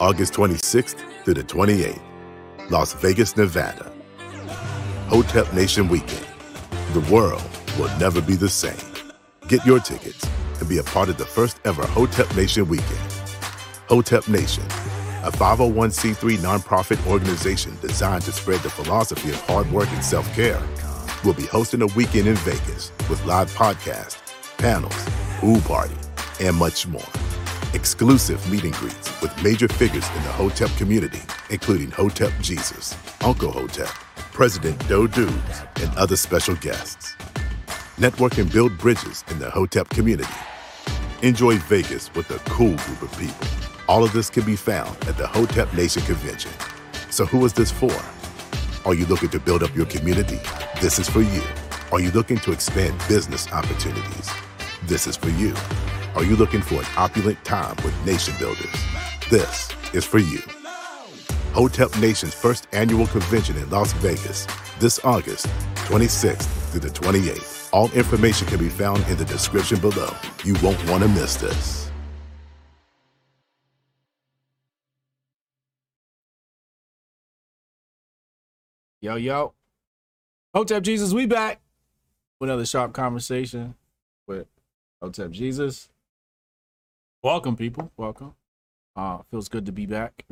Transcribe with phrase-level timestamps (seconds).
[0.00, 2.02] August 26th through the 28th,
[2.68, 3.92] Las Vegas, Nevada.
[5.06, 6.26] Hotep Nation Weekend.
[6.94, 7.42] The world
[7.78, 8.76] will never be the same.
[9.46, 10.26] Get your tickets
[10.58, 13.12] and be a part of the first ever Hotep Nation Weekend.
[13.88, 14.64] Hotep Nation,
[15.22, 20.60] a 501c3 nonprofit organization designed to spread the philosophy of hard work and self care,
[21.24, 24.18] will be hosting a weekend in Vegas with live podcasts,
[24.58, 25.08] panels,
[25.38, 25.94] pool party,
[26.40, 27.23] and much more.
[27.74, 31.20] Exclusive meet and greets with major figures in the Hotep community,
[31.50, 33.88] including Hotep Jesus, Uncle Hotep,
[34.32, 37.16] President Doe Dubes, and other special guests.
[37.98, 40.32] Network and build bridges in the Hotep community.
[41.22, 43.46] Enjoy Vegas with a cool group of people.
[43.88, 46.52] All of this can be found at the Hotep Nation Convention.
[47.10, 47.92] So, who is this for?
[48.84, 50.38] Are you looking to build up your community?
[50.80, 51.42] This is for you.
[51.90, 54.30] Are you looking to expand business opportunities?
[54.84, 55.54] This is for you.
[56.16, 58.72] Are you looking for an opulent time with nation builders?
[59.30, 60.38] This is for you.
[61.52, 64.46] Hotep Nation's first annual convention in Las Vegas
[64.78, 65.46] this August
[65.88, 67.68] 26th through the 28th.
[67.72, 70.08] All information can be found in the description below.
[70.44, 71.90] You won't want to miss this.
[79.00, 79.52] Yo, yo.
[80.54, 81.60] Hotep Jesus, we back
[82.38, 83.74] with another sharp conversation
[84.28, 84.46] with
[85.02, 85.88] Hotep Jesus.
[87.24, 87.90] Welcome, people.
[87.96, 88.34] Welcome.
[88.94, 90.26] Uh, feels good to be back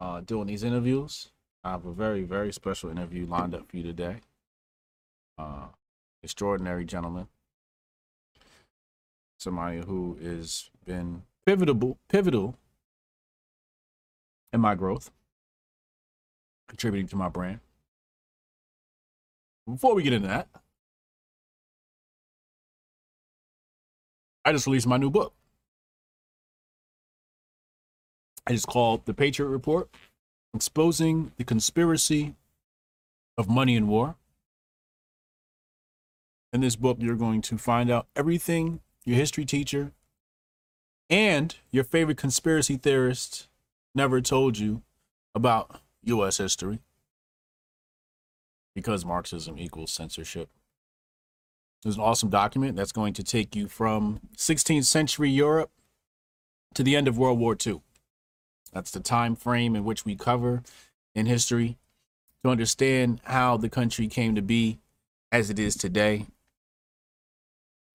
[0.00, 1.32] uh, doing these interviews.
[1.62, 4.22] I have a very, very special interview lined up for you today.
[5.36, 5.66] Uh,
[6.22, 7.28] extraordinary gentleman.
[9.38, 12.56] Somebody who has been pivotal, pivotal
[14.50, 15.10] in my growth,
[16.68, 17.60] contributing to my brand.
[19.70, 20.48] Before we get into that,
[24.46, 25.34] I just released my new book.
[28.48, 29.90] It's called The Patriot Report
[30.54, 32.34] Exposing the Conspiracy
[33.36, 34.16] of Money and War.
[36.54, 39.92] In this book, you're going to find out everything your history teacher
[41.10, 43.48] and your favorite conspiracy theorist
[43.94, 44.82] never told you
[45.34, 46.38] about U.S.
[46.38, 46.78] history
[48.74, 50.48] because Marxism equals censorship.
[51.82, 55.70] There's an awesome document that's going to take you from 16th century Europe
[56.74, 57.82] to the end of World War II.
[58.72, 60.62] That's the time frame in which we cover
[61.14, 61.78] in history
[62.42, 64.78] to understand how the country came to be
[65.32, 66.26] as it is today.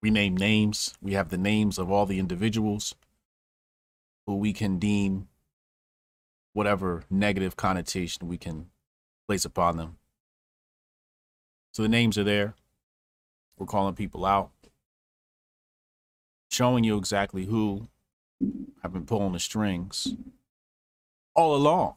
[0.02, 0.94] We name names.
[1.00, 2.94] We have the names of all the individuals
[4.26, 5.28] who we can deem
[6.52, 8.66] whatever negative connotation we can
[9.26, 9.96] place upon them.
[11.72, 12.54] So the names are there.
[13.56, 14.50] We're calling people out,
[16.50, 17.88] showing you exactly who
[18.82, 20.14] have been pulling the strings
[21.34, 21.94] all along,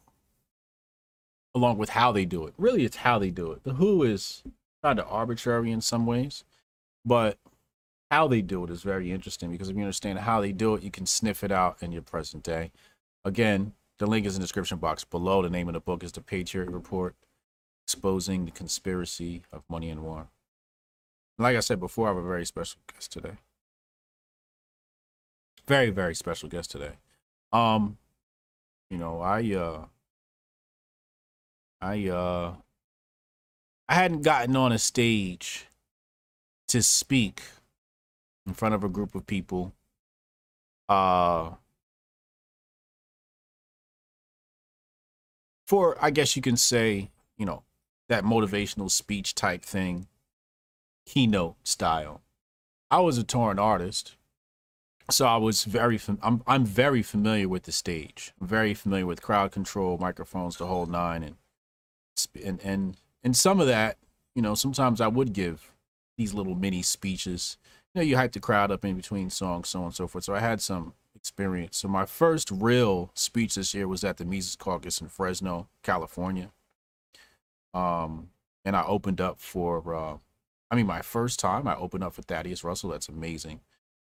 [1.54, 2.54] along with how they do it.
[2.58, 3.64] Really, it's how they do it.
[3.64, 4.42] The who is
[4.82, 6.44] kind of arbitrary in some ways,
[7.04, 7.38] but
[8.10, 10.82] how they do it is very interesting because if you understand how they do it,
[10.82, 12.70] you can sniff it out in your present day.
[13.24, 15.42] Again, the link is in the description box below.
[15.42, 17.14] The name of the book is The Patriot Report
[17.84, 20.28] exposing the conspiracy of money and war.
[21.38, 23.38] Like I said before, I have a very special guest today.
[25.66, 26.92] Very, very special guest today.
[27.52, 27.98] Um,
[28.90, 29.84] you know, I uh
[31.80, 32.54] I uh
[33.88, 35.66] I hadn't gotten on a stage
[36.68, 37.42] to speak
[38.46, 39.72] in front of a group of people.
[40.88, 41.52] Uh
[45.66, 47.62] for I guess you can say, you know,
[48.08, 50.08] that motivational speech type thing,
[51.06, 52.22] keynote style.
[52.90, 54.16] I was a touring artist,
[55.10, 58.32] so I was very fam- I'm I'm very familiar with the stage.
[58.40, 61.36] I'm very familiar with crowd control, microphones, the whole nine, and
[62.44, 63.98] and and and some of that,
[64.34, 65.72] you know, sometimes I would give
[66.16, 67.56] these little mini speeches.
[67.94, 70.24] You know, you hype the crowd up in between songs, so on and so forth.
[70.24, 71.78] So I had some experience.
[71.78, 76.50] So my first real speech this year was at the Mises Caucus in Fresno, California.
[77.74, 78.30] Um,
[78.64, 80.18] and I opened up for, uh,
[80.70, 82.90] I mean, my first time I opened up for Thaddeus Russell.
[82.90, 83.60] That's amazing,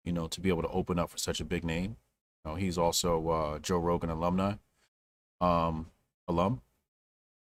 [0.03, 1.97] you know, to be able to open up for such a big name.
[2.43, 4.55] You know, he's also uh, Joe Rogan alumni,
[5.39, 5.87] um,
[6.27, 6.61] alum,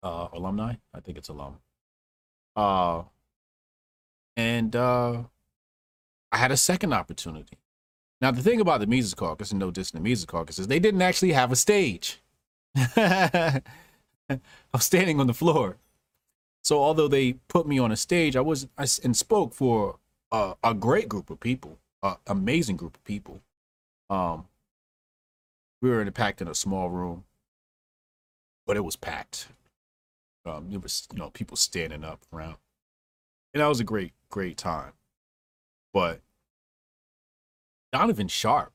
[0.02, 0.74] uh, alumni.
[0.94, 1.58] I think it's alum.
[2.56, 3.02] Uh,
[4.36, 5.22] and uh,
[6.32, 7.58] I had a second opportunity.
[8.20, 10.78] Now, the thing about the Mises Caucus, and no diss the Mises Caucus, is they
[10.78, 12.20] didn't actually have a stage.
[12.76, 13.62] I
[14.72, 15.78] was standing on the floor.
[16.62, 19.98] So although they put me on a stage, I was I and spoke for
[20.30, 23.41] a, a great group of people, an amazing group of people.
[24.08, 24.47] Um,
[25.82, 27.25] we were in a packed in a small room,
[28.67, 29.49] but it was packed.
[30.44, 32.56] Um, there was you know people standing up around,
[33.55, 34.93] and that was a great great time.
[35.93, 36.20] But
[37.93, 38.73] Donovan Sharp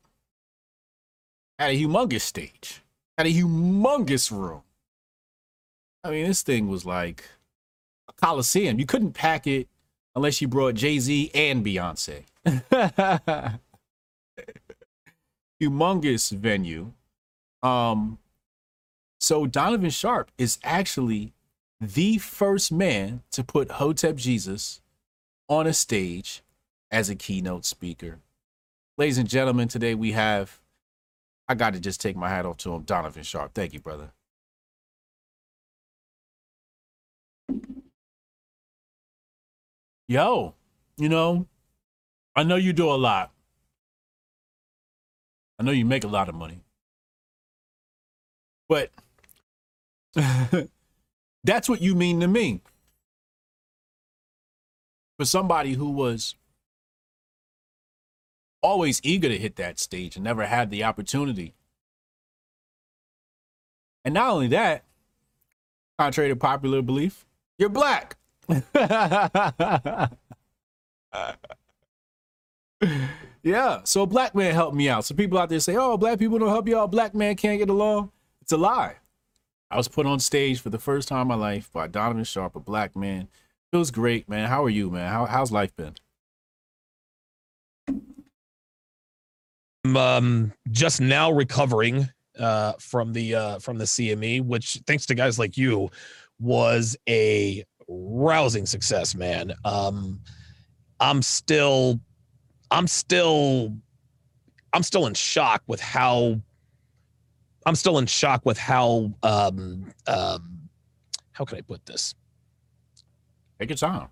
[1.57, 2.81] had a humongous stage,
[3.17, 4.63] had a humongous room.
[6.03, 7.23] I mean, this thing was like
[8.07, 8.79] a coliseum.
[8.79, 9.67] You couldn't pack it
[10.15, 12.23] unless you brought Jay Z and Beyonce.
[15.61, 16.91] humongous venue.
[17.63, 18.19] Um,
[19.19, 21.33] so Donovan Sharp is actually
[21.79, 24.81] the first man to put Hotep Jesus
[25.49, 26.41] on a stage
[26.91, 28.19] as a keynote speaker.
[28.97, 30.59] Ladies and gentlemen, today we have,
[31.47, 33.53] I got to just take my hat off to him, Donovan Sharp.
[33.53, 34.11] Thank you, brother.
[40.07, 40.53] Yo,
[40.97, 41.47] you know,
[42.35, 43.31] I know you do a lot.
[45.57, 46.59] I know you make a lot of money.
[48.67, 48.91] But
[51.43, 52.61] that's what you mean to me.
[55.17, 56.35] For somebody who was
[58.61, 61.53] always eager to hit that stage and never had the opportunity.
[64.03, 64.83] And not only that,
[65.97, 67.25] contrary to popular belief,
[67.57, 68.17] you're black.
[73.43, 75.05] yeah, so a black man helped me out.
[75.05, 76.87] So people out there say, "Oh, black people don't help y'all.
[76.87, 78.11] Black man can't get along."
[78.41, 78.95] It's a lie.
[79.71, 82.55] I was put on stage for the first time in my life by Donovan Sharp,
[82.55, 83.27] a black man.
[83.71, 84.47] Feels great, man.
[84.47, 85.11] How are you, man?
[85.11, 85.95] How, how's life been?
[89.95, 92.09] Um, just now recovering
[92.39, 95.89] uh, from the uh, from the CME, which thanks to guys like you
[96.39, 99.53] was a rousing success, man.
[99.63, 100.19] Um,
[100.99, 101.99] I'm still,
[102.71, 103.73] I'm still,
[104.73, 106.39] I'm still in shock with how,
[107.65, 110.69] I'm still in shock with how, um, um,
[111.31, 112.15] how can I put this?
[113.59, 114.07] Take your time.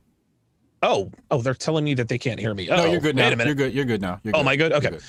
[0.82, 2.70] Oh, oh, they're telling me that they can't hear me.
[2.70, 3.24] Oh, no, you're good now.
[3.24, 3.48] Wait a minute.
[3.48, 3.74] You're good.
[3.74, 4.20] You're good now.
[4.24, 4.42] You're oh, good.
[4.42, 4.74] am I good?
[4.74, 4.90] Okay.
[4.90, 5.02] Good.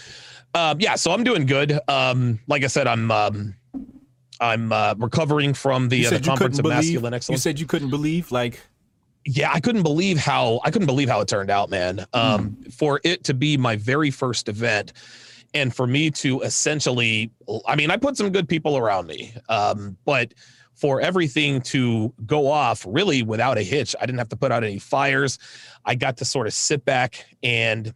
[0.54, 1.80] Um, yeah, so I'm doing good.
[1.88, 3.54] Um, like I said, I'm um,
[4.40, 7.38] I'm uh, recovering from the, uh, the conference of believe, masculine excellence.
[7.38, 8.60] You said you couldn't believe, like
[9.26, 12.00] yeah, I couldn't believe how I couldn't believe how it turned out, man.
[12.12, 12.72] Um, mm.
[12.72, 14.92] For it to be my very first event,
[15.54, 17.30] and for me to essentially,
[17.66, 20.34] I mean, I put some good people around me, um, but
[20.74, 24.64] for everything to go off really without a hitch, I didn't have to put out
[24.64, 25.38] any fires.
[25.84, 27.94] I got to sort of sit back and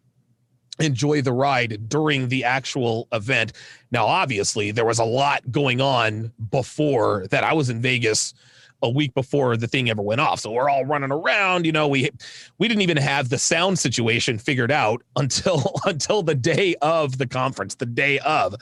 [0.79, 3.53] enjoy the ride during the actual event.
[3.91, 7.45] Now, obviously, there was a lot going on before that.
[7.45, 8.35] I was in Vegas
[8.83, 10.41] a week before the thing ever went off.
[10.41, 12.11] So we're all running around, you know, we
[12.59, 17.27] we didn't even have the sound situation figured out until until the day of the
[17.27, 18.55] conference, the day of.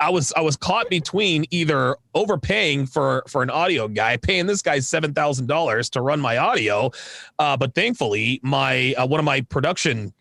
[0.00, 4.62] I was I was caught between either overpaying for for an audio guy, paying this
[4.62, 6.90] guy $7,000 to run my audio,
[7.38, 10.12] uh, but thankfully my uh, one of my production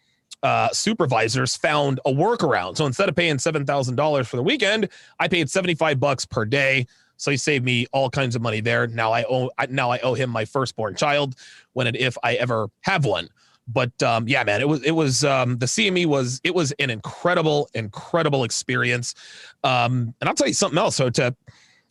[0.45, 2.77] uh, supervisors found a workaround.
[2.77, 4.89] So instead of paying seven thousand dollars for the weekend,
[5.19, 6.85] I paid seventy five bucks per day.
[7.17, 8.85] So he saved me all kinds of money there.
[8.85, 11.35] Now I owe now I owe him my firstborn child
[11.73, 13.27] when and if I ever have one.
[13.67, 16.91] But um, yeah, man, it was it was um, the CME was it was an
[16.91, 19.15] incredible incredible experience.
[19.63, 20.95] Um, and I'll tell you something else.
[20.95, 21.35] So to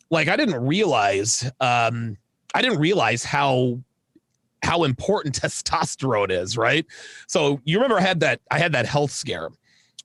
[0.09, 2.15] like I didn't realize um,
[2.53, 3.79] I didn't realize how
[4.65, 6.85] how important testosterone is, right?
[7.27, 9.49] So you remember I had that I had that health scare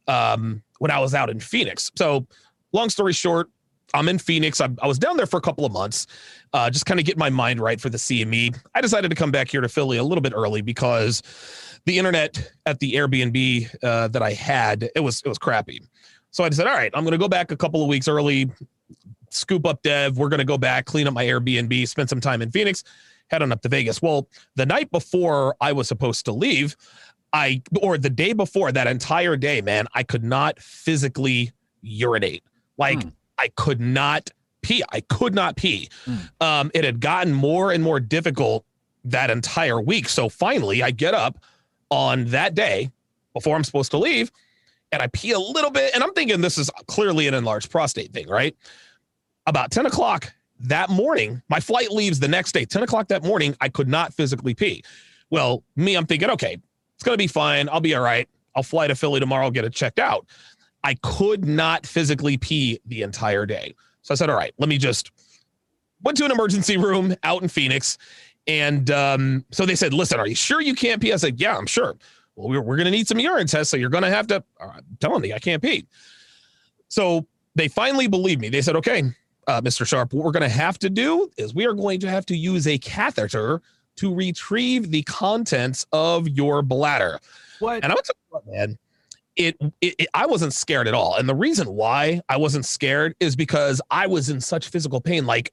[0.06, 1.90] um, when I was out in Phoenix.
[1.96, 2.26] So
[2.72, 3.48] long story short,
[3.94, 4.60] I'm in Phoenix.
[4.60, 6.06] I, I was down there for a couple of months,
[6.52, 8.56] uh, just kind of get my mind right for the CME.
[8.74, 11.22] I decided to come back here to Philly a little bit early because
[11.86, 15.82] the internet at the Airbnb uh, that I had it was it was crappy.
[16.32, 18.48] So I said, all right, I'm going to go back a couple of weeks early,
[19.30, 20.16] scoop up Dev.
[20.16, 22.84] We're going to go back, clean up my Airbnb, spend some time in Phoenix
[23.30, 24.02] head on up to Vegas.
[24.02, 26.76] Well, the night before I was supposed to leave,
[27.32, 32.42] I or the day before that entire day, man, I could not physically urinate.
[32.76, 33.12] Like mm.
[33.38, 34.30] I could not
[34.62, 34.82] pee.
[34.90, 35.88] I could not pee.
[36.06, 36.44] Mm.
[36.44, 38.64] Um, it had gotten more and more difficult
[39.04, 40.08] that entire week.
[40.08, 41.38] So finally, I get up
[41.90, 42.90] on that day
[43.32, 44.30] before I'm supposed to leave,
[44.92, 45.92] and I pee a little bit.
[45.94, 48.56] And I'm thinking this is clearly an enlarged prostate thing, right?
[49.46, 53.56] About 10 o'clock, that morning, my flight leaves the next day, 10 o'clock that morning.
[53.60, 54.82] I could not physically pee.
[55.30, 56.58] Well, me, I'm thinking, okay,
[56.94, 57.68] it's going to be fine.
[57.68, 58.28] I'll be all right.
[58.54, 60.26] I'll fly to Philly tomorrow, get it checked out.
[60.82, 63.74] I could not physically pee the entire day.
[64.02, 65.10] So I said, all right, let me just
[66.02, 67.98] went to an emergency room out in Phoenix.
[68.46, 71.12] And um, so they said, listen, are you sure you can't pee?
[71.12, 71.96] I said, yeah, I'm sure.
[72.34, 73.70] Well, we're, we're going to need some urine tests.
[73.70, 75.86] So you're going to have to, uh, telling me I can't pee.
[76.88, 78.48] So they finally believed me.
[78.48, 79.04] They said, okay,
[79.50, 79.84] uh, Mr.
[79.84, 82.36] Sharp, what we're going to have to do is we are going to have to
[82.36, 83.60] use a catheter
[83.96, 87.18] to retrieve the contents of your bladder.
[87.58, 87.82] What?
[87.82, 88.78] And I'm what, man,
[89.34, 91.16] it, it, it, I wasn't scared at all.
[91.16, 95.26] And the reason why I wasn't scared is because I was in such physical pain.
[95.26, 95.52] Like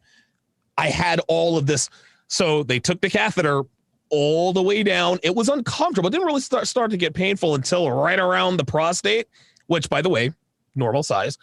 [0.78, 1.90] I had all of this.
[2.28, 3.64] So they took the catheter
[4.12, 5.18] all the way down.
[5.24, 6.08] It was uncomfortable.
[6.08, 9.28] It didn't really start, start to get painful until right around the prostate,
[9.66, 10.34] which by the way,
[10.76, 11.40] normal size.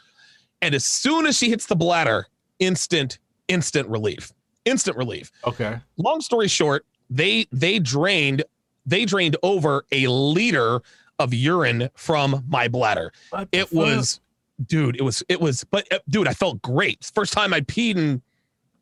[0.62, 3.18] And as soon as she hits the bladder, instant,
[3.48, 4.32] instant relief.
[4.64, 5.30] Instant relief.
[5.46, 5.78] Okay.
[5.96, 8.44] Long story short, they they drained
[8.86, 10.80] they drained over a liter
[11.18, 13.12] of urine from my bladder.
[13.52, 14.20] It was
[14.66, 17.10] dude, it was it was but uh, dude, I felt great.
[17.14, 18.22] First time I peed in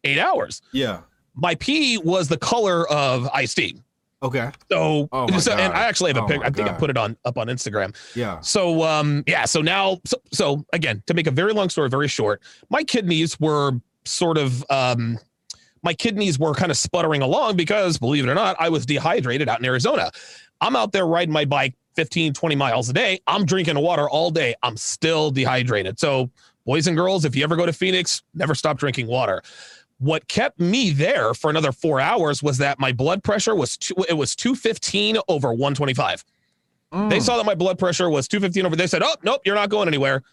[0.04, 0.62] 8 hours.
[0.72, 1.00] Yeah.
[1.34, 3.76] My pee was the color of iced tea.
[4.22, 4.50] Okay.
[4.70, 6.40] So, Oh so and I actually have a Oh pic.
[6.42, 7.94] I think I put it on up on Instagram.
[8.14, 8.40] Yeah.
[8.40, 12.08] So um yeah, so now so, so again, to make a very long story very
[12.08, 13.72] short, my kidneys were
[14.04, 15.18] sort of um
[15.82, 19.48] my kidneys were kind of sputtering along because believe it or not, I was dehydrated
[19.48, 20.10] out in Arizona.
[20.60, 23.20] I'm out there riding my bike 15 20 miles a day.
[23.26, 24.54] I'm drinking water all day.
[24.62, 25.98] I'm still dehydrated.
[25.98, 26.30] So
[26.64, 29.42] boys and girls, if you ever go to Phoenix, never stop drinking water.
[30.02, 33.94] What kept me there for another 4 hours was that my blood pressure was two,
[34.08, 36.24] it was 215 over 125.
[36.90, 37.22] They Mm.
[37.22, 38.74] saw that my blood pressure was 215 over.
[38.74, 40.24] They said, "Oh, nope, you're not going anywhere."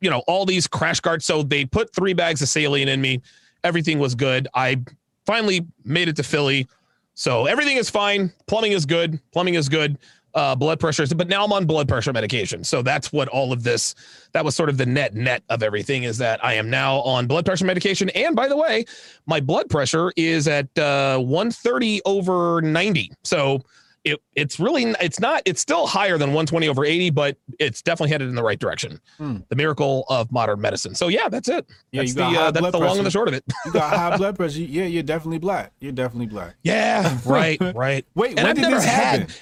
[0.00, 1.24] You know, all these crash carts.
[1.24, 3.22] So they put three bags of saline in me.
[3.62, 4.48] Everything was good.
[4.52, 4.80] I
[5.26, 6.66] finally made it to Philly.
[7.14, 8.32] So everything is fine.
[8.48, 9.20] Plumbing is good.
[9.32, 9.96] Plumbing is good.
[10.34, 12.64] Uh, blood pressure but now I'm on blood pressure medication.
[12.64, 13.94] So that's what all of this.
[14.32, 16.04] That was sort of the net net of everything.
[16.04, 18.08] Is that I am now on blood pressure medication.
[18.10, 18.86] And by the way,
[19.26, 23.12] my blood pressure is at uh, 130 over 90.
[23.24, 23.60] So
[24.04, 28.10] it it's really it's not it's still higher than 120 over 80 but it's definitely
[28.10, 29.36] headed in the right direction Hmm.
[29.48, 32.70] the miracle of modern medicine so yeah that's it Yeah, that's you the uh, that's
[32.72, 34.58] the long and the short of it You got high blood pressure.
[34.58, 35.70] Yeah, you're definitely black.
[35.78, 36.56] You're definitely black.
[36.64, 39.34] yeah right right Wait, And when I've did never this had- happen?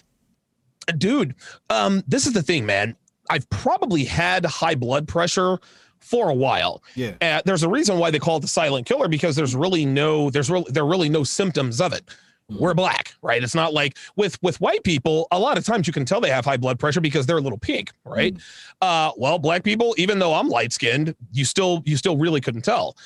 [0.99, 1.35] Dude
[1.69, 2.97] um this is the thing man.
[3.31, 5.59] I've probably had high blood pressure
[6.01, 6.83] for a while.
[6.97, 7.13] Yeah.
[7.21, 10.31] uh, there's a reason why they call it the silent killer because there's really no
[10.31, 12.03] there's really there are really no symptoms of it.
[12.49, 13.43] We're black right?
[13.45, 16.31] It's not like with with white people a lot of times you can tell they
[16.31, 18.37] have high blood pressure because they're a little pink right?
[18.81, 22.63] Uh well black people even though i'm light skinned you still you still really couldn't
[22.63, 22.97] tell.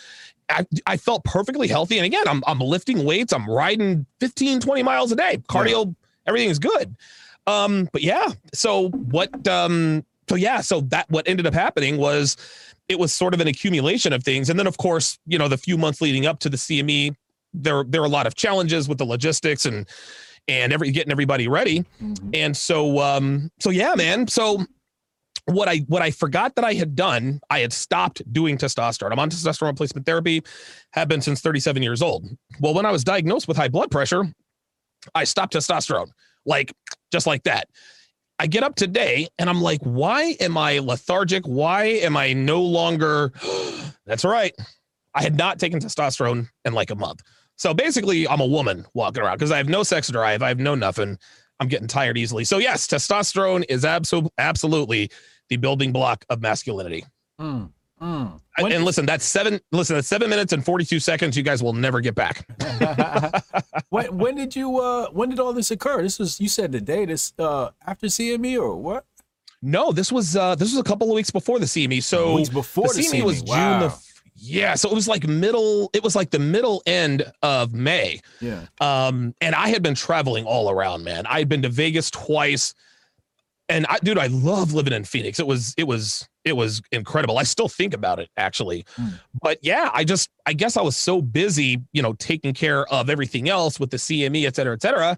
[0.49, 1.99] I, I felt perfectly healthy.
[1.99, 3.33] And again I'm, I'm lifting weights.
[3.33, 5.43] I'm riding 15 20 miles a day.
[5.49, 5.95] Cardio
[6.27, 6.97] everything is good
[7.47, 12.37] um but yeah so what um so yeah so that what ended up happening was
[12.89, 14.51] it was sort of an accumulation of things.
[14.51, 17.15] And then of course you know the few months leading up to the cme
[17.53, 19.87] there there are a lot of challenges with the logistics and
[20.49, 21.85] and every getting everybody ready.
[22.03, 22.31] Mhm.
[22.35, 24.27] and so um so yeah man.
[24.29, 24.65] So
[25.47, 29.13] what i what i forgot that i had done i had stopped doing testosterone.
[29.13, 30.43] I'm on testosterone replacement therapy
[30.95, 32.25] have been since 37 years old.
[32.61, 34.25] Well when i was diagnosed with high blood pressure
[35.15, 36.09] i stopped testosterone.
[36.47, 36.73] Like
[37.15, 37.69] just like that.
[38.41, 41.47] I get up today and i'm like why am i lethargic?
[41.47, 43.33] Why am i no longer
[44.07, 44.53] that's right.
[45.15, 47.23] I had not taken testosterone in like a month.
[47.55, 50.43] So basically i'm a woman walking around because i have no sex drive.
[50.43, 51.17] I have no nothing.
[51.61, 52.43] I'm getting tired easily.
[52.45, 55.13] So yes testosterone is abso- absolutely
[55.49, 57.05] the building block of masculinity.
[57.41, 57.71] Mm,
[58.05, 58.41] mm.
[58.61, 61.73] When and listen that's seven listen that's seven minutes and 42 seconds you guys will
[61.73, 62.47] never get back
[63.89, 66.03] when when did you uh when did all this occur?
[66.03, 69.07] This was you said the day this uh after CME or what?
[69.63, 72.51] no this was uh this was a couple of weeks before the cme so Weeks
[72.51, 73.47] before the, CME was CME.
[73.47, 75.91] June the f- yeah, so it was like middle.
[75.93, 78.21] It was like the middle end of May.
[78.41, 78.67] yeah.
[78.81, 81.25] Um, and I had been traveling all around, man.
[81.27, 82.75] I had been to Vegas twice,
[83.69, 85.39] and I, dude, I love living in Phoenix.
[85.39, 87.39] It was, it was, it was incredible.
[87.39, 89.19] I still think about it actually, Mm.
[89.43, 93.09] but yeah, I just, I guess I was so busy, you know, taking care of
[93.11, 95.17] everything else with the CME, et cetera, et cetera.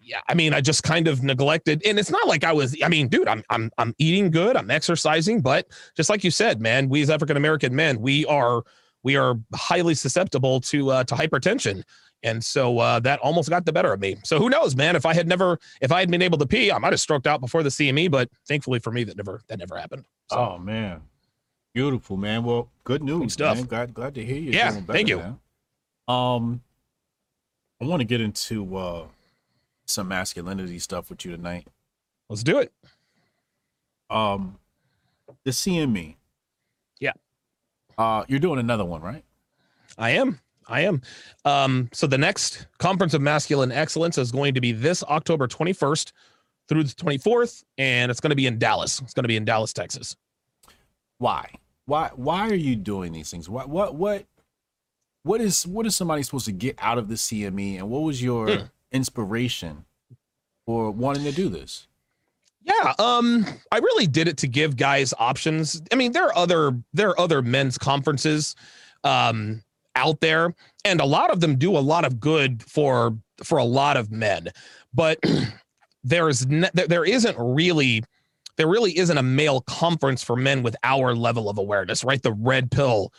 [0.00, 2.76] Yeah, I mean, I just kind of neglected, and it's not like I was.
[2.84, 5.66] I mean, dude, I'm, I'm, I'm eating good, I'm exercising, but
[5.96, 8.64] just like you said, man, we as African American men, we are,
[9.02, 11.84] we are highly susceptible to, uh, to hypertension.
[12.24, 14.16] And so uh, that almost got the better of me.
[14.24, 14.96] So who knows, man?
[14.96, 17.26] If I had never, if I had been able to pee, I might have stroked
[17.26, 18.10] out before the CME.
[18.10, 20.06] But thankfully for me, that never, that never happened.
[20.30, 21.02] So, Oh man.
[21.74, 22.42] Beautiful, man.
[22.44, 23.34] Well, good news.
[23.34, 23.58] stuff.
[23.58, 23.66] Man.
[23.66, 24.52] Glad glad to hear you.
[24.52, 25.18] Yeah, doing better thank you.
[26.08, 26.12] now.
[26.14, 26.62] Um
[27.80, 29.06] I want to get into uh
[29.84, 31.66] some masculinity stuff with you tonight.
[32.30, 32.72] let's do it.
[34.08, 34.58] Um
[35.44, 36.14] the CME.
[37.00, 37.12] Yeah.
[37.98, 39.24] Uh you're doing another one, right?
[39.98, 40.40] I am.
[40.68, 41.02] I am.
[41.44, 46.12] Um, so the next conference of masculine excellence is going to be this October 21st
[46.68, 49.00] through the 24th, and it's going to be in Dallas.
[49.00, 50.16] It's going to be in Dallas, Texas.
[51.18, 51.48] Why?
[51.86, 53.48] why why are you doing these things?
[53.48, 54.24] What what what
[55.22, 58.22] what is what is somebody supposed to get out of the CME and what was
[58.22, 58.70] your mm.
[58.92, 59.84] inspiration
[60.66, 61.86] for wanting to do this?
[62.62, 65.82] Yeah, um, I really did it to give guys options.
[65.92, 68.56] I mean, there are other there are other men's conferences
[69.02, 69.62] um,
[69.96, 73.64] out there, and a lot of them do a lot of good for for a
[73.64, 74.48] lot of men.
[74.92, 75.18] But
[76.04, 78.04] there's ne- there isn't really
[78.56, 82.22] there really isn't a male conference for men with our level of awareness, right?
[82.22, 83.12] The red pill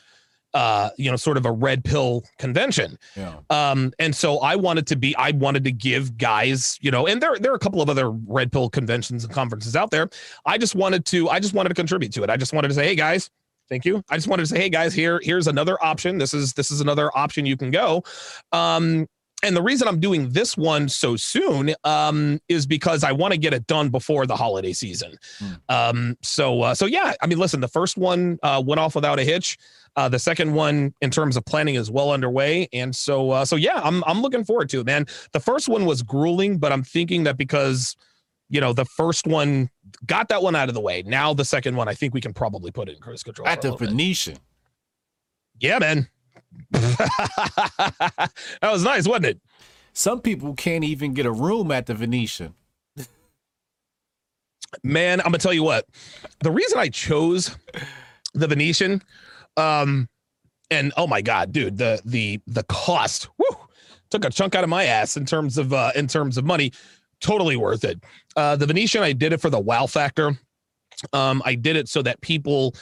[0.55, 2.97] uh, you know, sort of a red pill convention.
[3.17, 3.35] Yeah.
[3.49, 7.21] Um, and so I wanted to be, I wanted to give guys, you know, and
[7.21, 10.09] there, there are a couple of other red pill conventions and conferences out there.
[10.45, 12.29] I just wanted to, I just wanted to contribute to it.
[12.29, 13.29] I just wanted to say, hey guys,
[13.69, 14.03] thank you.
[14.09, 16.17] I just wanted to say, hey guys, here, here's another option.
[16.17, 18.03] This is, this is another option you can go.
[18.51, 19.07] Um,
[19.43, 23.37] and the reason I'm doing this one so soon um, is because I want to
[23.37, 25.17] get it done before the holiday season.
[25.39, 25.59] Mm.
[25.69, 29.19] Um, so, uh, so yeah, I mean, listen, the first one uh, went off without
[29.19, 29.57] a hitch.
[29.95, 33.55] Uh, the second one, in terms of planning, is well underway, and so uh, so
[33.55, 35.05] yeah, I'm I'm looking forward to it, man.
[35.31, 37.95] The first one was grueling, but I'm thinking that because
[38.49, 39.69] you know the first one
[40.05, 42.33] got that one out of the way, now the second one, I think we can
[42.33, 44.33] probably put it in cruise control at the Venetian.
[44.33, 44.41] Bit.
[45.59, 46.07] Yeah, man,
[46.71, 49.41] that was nice, wasn't it?
[49.93, 52.53] Some people can't even get a room at the Venetian.
[54.83, 55.85] Man, I'm gonna tell you what.
[56.41, 57.55] The reason I chose
[58.33, 59.01] the Venetian
[59.57, 60.09] um,
[60.71, 63.57] and oh my god, dude, the the the cost whew,
[64.09, 66.71] took a chunk out of my ass in terms of uh, in terms of money.
[67.21, 68.03] Totally worth it.
[68.35, 70.37] Uh, the Venetian, I did it for the wow factor.
[71.13, 72.75] Um, I did it so that people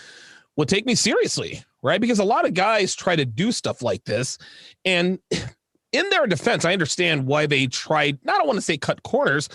[0.56, 2.00] would take me seriously, right?
[2.00, 4.38] Because a lot of guys try to do stuff like this,
[4.86, 5.20] and
[5.92, 8.20] in their defense, I understand why they tried.
[8.28, 9.50] I don't want to say cut corners,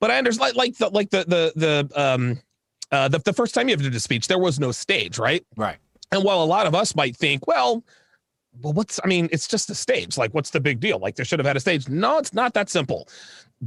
[0.00, 2.40] but I understand like like the like the the the um
[2.90, 5.44] uh the, the first time you ever did a speech, there was no stage, right?
[5.56, 5.78] Right.
[6.12, 7.82] And while a lot of us might think, well,
[8.62, 10.16] well, what's, I mean, it's just a stage.
[10.16, 10.98] Like, what's the big deal?
[10.98, 11.88] Like, they should have had a stage.
[11.88, 13.08] No, it's not that simple.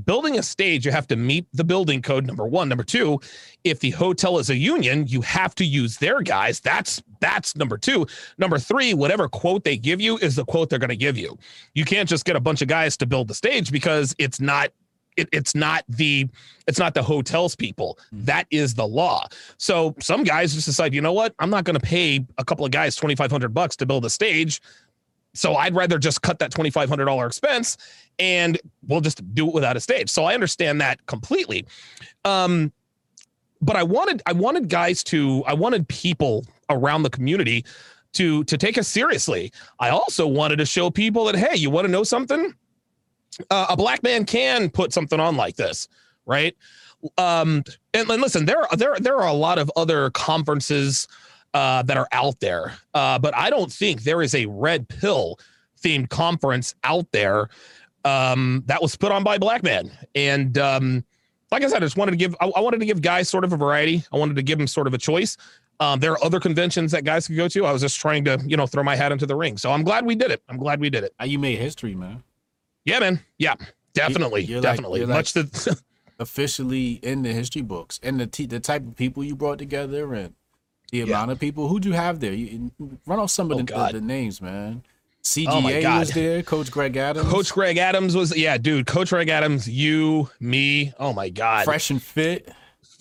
[0.06, 2.70] Building a stage, you have to meet the building code, number one.
[2.70, 3.20] Number two,
[3.64, 6.60] if the hotel is a union, you have to use their guys.
[6.60, 8.06] That's that's number two.
[8.38, 11.38] Number three, whatever quote they give you is the quote they're going to give you.
[11.74, 14.72] You can't just get a bunch of guys to build the stage because it's not
[15.18, 16.28] it, it's not the
[16.68, 18.26] it's not the hotels people mm-hmm.
[18.26, 21.78] that is the law so some guys just decide you know what i'm not going
[21.78, 24.62] to pay a couple of guys 2500 bucks to build a stage
[25.34, 27.78] so i'd rather just cut that $2500 expense
[28.20, 30.10] and we'll just do it without a stage.
[30.10, 31.66] So i understand that completely.
[32.26, 32.72] Um
[33.60, 37.66] but i wanted i wanted guys to i wanted people around the community
[38.14, 39.52] to to take us seriously.
[39.80, 42.54] I also wanted to show people that hey you want to know something?
[43.52, 45.88] Uh, a black man can put something on like this,
[46.26, 46.56] right?
[47.20, 51.08] Um, and, and listen, there there there are a lot of other conferences
[51.54, 55.40] uh, that are out there, uh, but I don't think there is a red pill
[55.82, 57.50] themed conference out there
[58.08, 59.92] um, that was put on by black men.
[60.16, 61.04] And um,
[61.52, 63.44] like I said, I just wanted to give I, I, wanted to give guys sort
[63.44, 64.04] of a variety.
[64.12, 65.38] I wanted to give them sort of a choice.
[65.80, 67.66] Um, there are other conventions that guys could go to.
[67.66, 69.58] I was just trying to, you know, throw my hat into the ring.
[69.58, 70.42] So I'm glad we did it.
[70.50, 71.14] I'm glad we did it.
[71.24, 72.24] You made history, man.
[72.86, 73.20] Yeah, man.
[73.38, 73.56] Yeah,
[73.94, 75.02] definitely, you're definitely.
[75.02, 75.82] Like, Much like the
[76.20, 80.14] officially in the history books and the t- the type of people you brought together
[80.14, 80.34] and
[80.92, 81.34] the amount yeah.
[81.34, 82.34] of people who'd you have there.
[82.34, 82.72] You
[83.06, 84.84] run off some of oh, the, the, the, names, man.
[85.28, 86.42] CGA oh was there.
[86.42, 87.30] Coach Greg Adams.
[87.30, 88.88] Coach Greg Adams was yeah, dude.
[88.88, 90.94] Coach Greg Adams, you, me.
[91.00, 91.66] Oh my god.
[91.66, 92.50] Fresh and fit.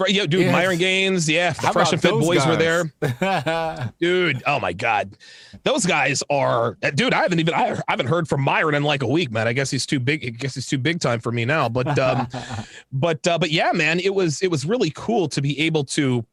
[0.08, 0.52] Yeah, dude, yes.
[0.52, 2.46] Myron Gaines, yeah, the Fresh and Fit boys guys?
[2.46, 3.92] were there.
[3.98, 5.16] dude, oh my god,
[5.62, 7.14] those guys are, uh, dude.
[7.14, 9.48] I haven't even I, haven't heard from Myron in like a week, man.
[9.48, 10.22] I guess he's too big.
[10.22, 11.70] I guess he's too big time for me now.
[11.70, 12.28] But um,
[12.92, 16.26] but uh, but yeah, man, it was it was really cool to be able to.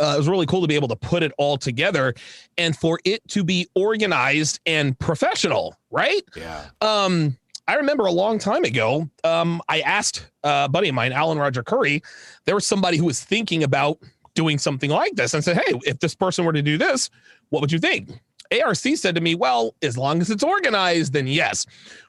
[0.00, 2.14] Uh, it was really cool to be able to put it all together
[2.58, 6.22] and for it to be organized and professional, right?
[6.36, 6.66] Yeah.
[6.80, 7.36] Um,
[7.68, 11.62] I remember a long time ago, um, I asked a buddy of mine, Alan Roger
[11.62, 12.02] Curry,
[12.44, 13.98] there was somebody who was thinking about
[14.34, 17.10] doing something like this and said, Hey, if this person were to do this,
[17.50, 18.10] what would you think?
[18.52, 21.66] ARC said to me, Well, as long as it's organized, then yes.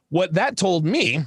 [0.10, 1.20] What that told me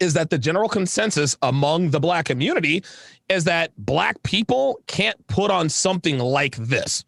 [0.00, 2.84] is that the general consensus among the black community
[3.28, 7.04] is that black people can't put on something like this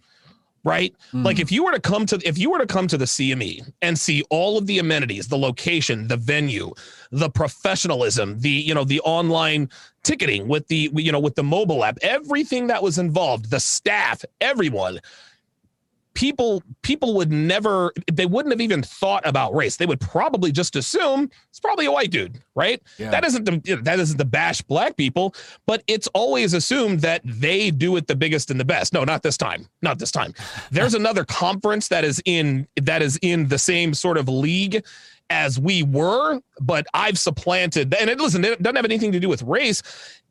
[0.64, 0.94] right?
[1.12, 1.24] Mm.
[1.24, 3.72] Like if you were to come to if you were to come to the CME
[3.82, 6.72] and see all of the amenities, the location, the venue,
[7.10, 9.68] the professionalism, the you know the online
[10.02, 14.24] ticketing with the you know with the mobile app, everything that was involved, the staff,
[14.40, 15.00] everyone,
[16.14, 19.76] people people would never they wouldn't have even thought about race.
[19.76, 22.82] They would probably just assume it's probably a white dude right?
[22.98, 23.10] Yeah.
[23.10, 25.34] that isn't the that isn't the bash black people
[25.66, 28.92] but it's always assumed that they do it the biggest and the best.
[28.92, 30.34] No not this time not this time.
[30.70, 34.84] There's another conference that is in that is in the same sort of league
[35.30, 39.28] as we were but i've supplanted and it listen it doesn't have anything to do
[39.28, 39.82] with race.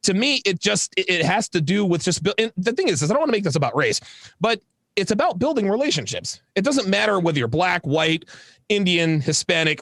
[0.03, 3.13] To me it just it has to do with just the thing is, is i
[3.13, 4.01] don't want to make this about race
[4.41, 4.61] but
[4.99, 6.41] it's about building relationships.
[6.55, 8.25] It doesn't matter whether you're black, white,
[8.67, 9.81] Indian, Hispanic.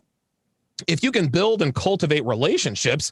[0.87, 3.11] If you can build and cultivate relationships,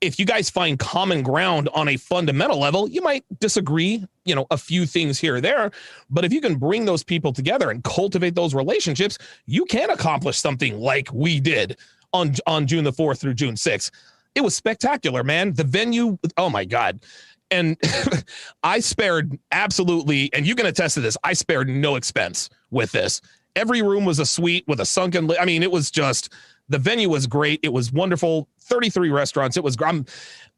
[0.00, 4.46] if you guys find common ground on a fundamental level, you might disagree, you know,
[4.50, 5.70] a few things here or there,
[6.10, 10.38] but if you can bring those people together and cultivate those relationships, you can accomplish
[10.38, 11.78] something like we did
[12.12, 13.90] on on June the 4th through June 6th.
[14.34, 15.54] It was spectacular, man.
[15.54, 17.00] The venue, oh my god
[17.50, 17.76] and
[18.62, 21.16] I spared absolutely, and you can attest to this.
[21.24, 23.20] I spared no expense with this.
[23.56, 25.30] Every room was a suite with a sunken.
[25.38, 26.32] I mean, it was just
[26.68, 27.60] the venue was great.
[27.62, 28.48] It was wonderful.
[28.60, 29.56] Thirty-three restaurants.
[29.56, 29.76] It was.
[29.82, 30.06] I'm,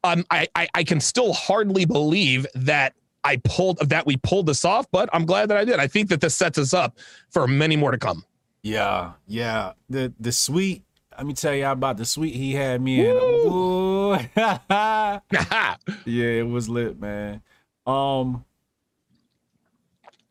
[0.03, 4.65] um, I, I I can still hardly believe that I pulled that we pulled this
[4.65, 5.79] off, but I'm glad that I did.
[5.79, 6.97] I think that this sets us up
[7.29, 8.23] for many more to come.
[8.63, 9.73] Yeah, yeah.
[9.89, 10.83] The the suite
[11.21, 13.15] let me tell y'all about the suite he had me in.
[13.15, 14.13] Ooh.
[14.35, 15.69] yeah,
[16.05, 17.43] it was lit, man.
[17.85, 18.43] Um,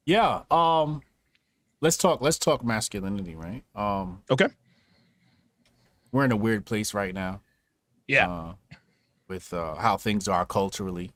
[0.05, 0.43] yeah.
[0.51, 1.03] Um,
[1.81, 2.21] let's talk.
[2.21, 3.63] Let's talk masculinity, right?
[3.77, 4.49] Um, okay.
[6.11, 7.41] We're in a weird place right now.
[8.09, 8.29] Yeah.
[8.29, 8.55] Uh,
[9.29, 11.13] with uh, how things are culturally,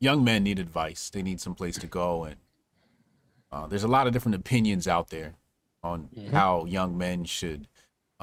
[0.00, 1.10] young men need advice.
[1.10, 2.36] They need some place to go, and
[3.52, 5.34] uh, there's a lot of different opinions out there
[5.84, 6.34] on mm-hmm.
[6.34, 7.68] how young men should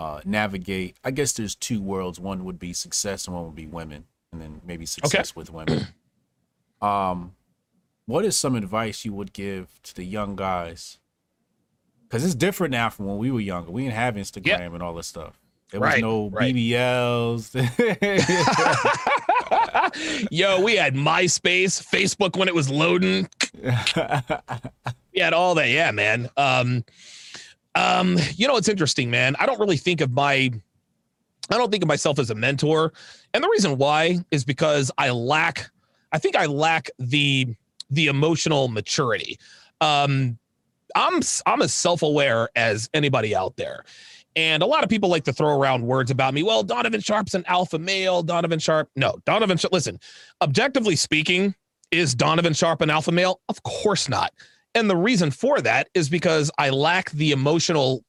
[0.02, 0.98] uh, navigate.
[1.04, 2.20] I guess there's two worlds.
[2.20, 5.38] One would be success, and one would be women, and then maybe success okay.
[5.40, 5.88] with women.
[6.82, 7.36] Um,
[8.08, 10.98] what is some advice you would give to the young guys?
[12.02, 13.70] Because it's different now from when we were younger.
[13.70, 14.74] We didn't have Instagram yep.
[14.74, 15.40] and all this stuff.
[15.70, 16.56] There was right, no right.
[16.56, 17.54] BBLs.
[20.32, 23.30] Yo, we had MySpace, Facebook when it was loading.
[23.62, 25.70] we had all that.
[25.70, 26.32] Yeah, man.
[26.38, 26.84] Um,
[27.75, 29.36] um, you know, it's interesting, man.
[29.39, 30.51] I don't really think of my
[31.49, 32.93] I don't think of myself as a mentor.
[33.34, 35.69] And the reason why is because I lack
[36.12, 37.55] I think I lack the
[37.89, 39.38] the emotional maturity.
[39.79, 40.38] Um
[40.95, 43.86] I'm I'm as self-aware as anybody out there.
[44.36, 46.41] And a lot of people like to throw around words about me.
[46.43, 48.23] Well, Donovan Sharp's an alpha male.
[48.23, 48.89] Donovan Sharp.
[48.95, 49.73] No, Donovan Sharp.
[49.73, 49.99] Listen,
[50.41, 51.53] objectively speaking,
[51.91, 53.41] is Donovan Sharp an alpha male?
[53.49, 54.31] Of course not.
[54.73, 58.03] And the reason for that is because I lack the emotional,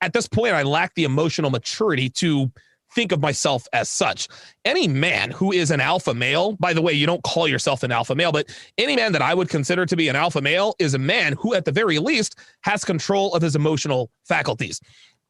[0.00, 2.50] at this point, I lack the emotional maturity to
[2.94, 4.28] think of myself as such.
[4.64, 7.92] Any man who is an alpha male, by the way, you don't call yourself an
[7.92, 8.48] alpha male, but
[8.78, 11.54] any man that I would consider to be an alpha male is a man who,
[11.54, 14.80] at the very least, has control of his emotional faculties.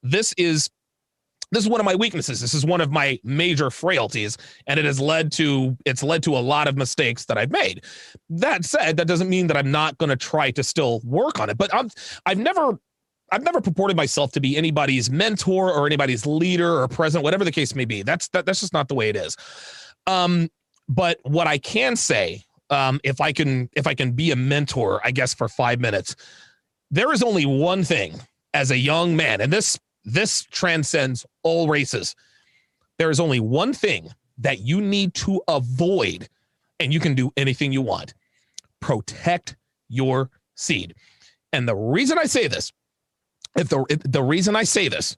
[0.03, 0.71] This is
[1.57, 4.85] this is one of my weaknesses this is one of my major frailties and it
[4.85, 7.83] has led to it's led to a lot of mistakes that i've made
[8.29, 11.49] that said that doesn't mean that i'm not going to try to still work on
[11.49, 11.93] it but i've
[12.27, 12.79] i've never
[13.33, 17.51] I've never purported myself to be anybody's mentor or anybody's leader or president, whatever the
[17.51, 18.03] case may be.
[18.03, 19.37] That's that, that's just not the way it is.
[20.07, 20.49] Um,
[20.89, 25.01] but what I can say, um, if I can if I can be a mentor,
[25.03, 26.15] I guess for five minutes,
[26.93, 28.15] there is only one thing
[28.55, 32.15] as a young man, and this this transcends all races.
[32.99, 36.29] There is only one thing that you need to avoid,
[36.81, 38.15] and you can do anything you want
[38.81, 39.57] protect
[39.89, 40.95] your seed.
[41.53, 42.73] And the reason I say this,
[43.57, 45.17] if the, if the reason I say this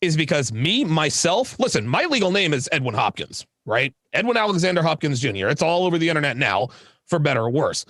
[0.00, 3.94] is because me, myself, listen, my legal name is Edwin Hopkins, right?
[4.12, 5.48] Edwin Alexander Hopkins Jr.
[5.48, 6.68] It's all over the internet now,
[7.06, 7.84] for better or worse.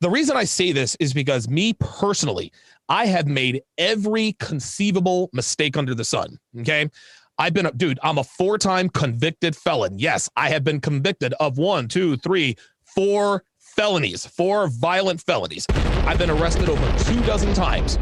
[0.00, 2.52] The reason I say this is because me personally,
[2.90, 6.38] I have made every conceivable mistake under the sun.
[6.54, 6.60] Mm.
[6.62, 6.90] Okay.
[7.38, 9.98] I've been, a dude, I'm a four time convicted felon.
[9.98, 15.64] Yes, I have been convicted of one, two, three, four felonies, four violent felonies.
[16.04, 17.98] I've been arrested over two dozen times.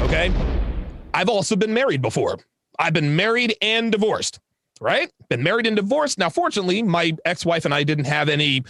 [0.00, 0.32] Okay.
[1.12, 2.38] I've also been married before.
[2.78, 4.40] I've been married and divorced,
[4.80, 5.10] right?
[5.28, 6.16] Been married and divorced.
[6.16, 8.62] Now, fortunately, my ex wife and I didn't have any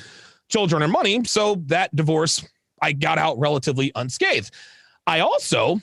[0.49, 1.23] children or money.
[1.25, 2.45] So that divorce,
[2.81, 4.51] I got out relatively unscathed.
[5.09, 5.81] I also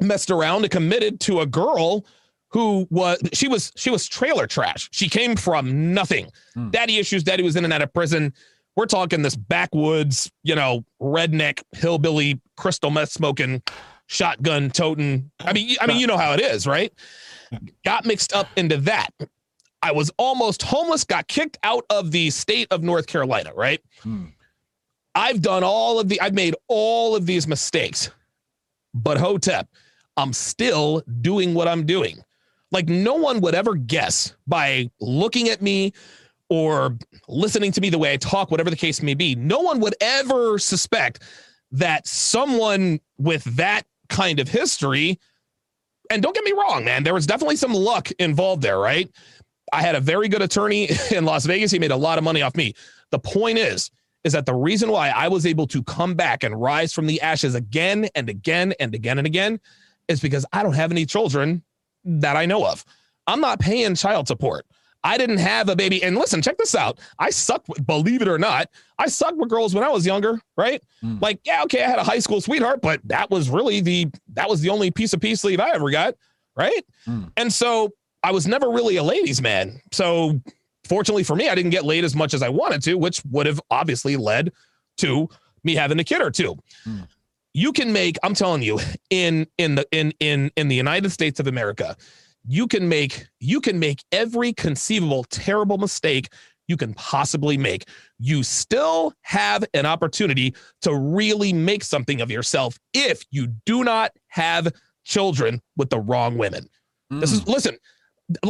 [0.00, 2.06] messed around and committed to a girl
[2.48, 4.88] who was she was she was trailer trash.
[4.92, 6.30] She came from nothing.
[6.54, 6.70] Hmm.
[6.70, 7.22] Daddy issues.
[7.22, 8.32] Daddy was in and out of prison.
[8.76, 13.62] We're talking this backwoods, you know, redneck hillbilly crystal meth smoking,
[14.06, 15.30] shotgun toting.
[15.40, 16.92] I mean, I mean, you know how it is, right?
[17.84, 19.10] Got mixed up into that.
[19.82, 21.04] I was almost homeless.
[21.04, 23.52] Got kicked out of the state of North Carolina.
[23.54, 23.80] Right.
[24.02, 24.28] Hmm
[25.14, 28.10] I've done all of the, I've made all of these mistakes,
[28.94, 29.68] but Hotep,
[30.16, 32.22] I'm still doing what I'm doing.
[32.72, 35.92] Like no one would ever guess by looking at me
[36.48, 36.96] or
[37.28, 39.34] listening to me the way I talk, whatever the case may be.
[39.34, 41.22] No one would ever suspect
[41.72, 45.18] that someone with that kind of history,
[46.10, 49.08] and don't get me wrong, man, there was definitely some luck involved there, right?
[49.72, 51.70] I had a very good attorney in Las Vegas.
[51.70, 52.74] He made a lot of money off me.
[53.10, 53.90] The point is,
[54.24, 57.20] is that the reason why I was able to come back and rise from the
[57.20, 59.60] ashes again and again and again and again
[60.08, 61.62] is because I don't have any children
[62.04, 62.84] that I know of.
[63.26, 64.66] I'm not paying child support.
[65.02, 66.02] I didn't have a baby.
[66.02, 66.98] And listen, check this out.
[67.18, 70.82] I sucked, believe it or not, I sucked with girls when I was younger, right?
[71.02, 71.22] Mm.
[71.22, 74.48] Like, yeah, okay, I had a high school sweetheart, but that was really the that
[74.48, 76.16] was the only piece of peace leave I ever got,
[76.54, 76.84] right?
[77.06, 77.30] Mm.
[77.36, 79.80] And so I was never really a ladies' man.
[79.92, 80.38] So
[80.90, 83.46] fortunately for me, I didn't get laid as much as I wanted to, which would
[83.46, 84.52] have obviously led
[84.98, 85.28] to
[85.62, 86.56] me having a kid or two.
[86.84, 87.06] Mm.
[87.54, 91.38] You can make, I'm telling you, in in the in in in the United States
[91.38, 91.96] of America,
[92.46, 96.28] you can make you can make every conceivable terrible mistake
[96.66, 97.86] you can possibly make.
[98.18, 104.12] You still have an opportunity to really make something of yourself if you do not
[104.28, 104.72] have
[105.04, 106.68] children with the wrong women.
[107.12, 107.20] Mm.
[107.20, 107.48] This is mm.
[107.48, 107.76] listen,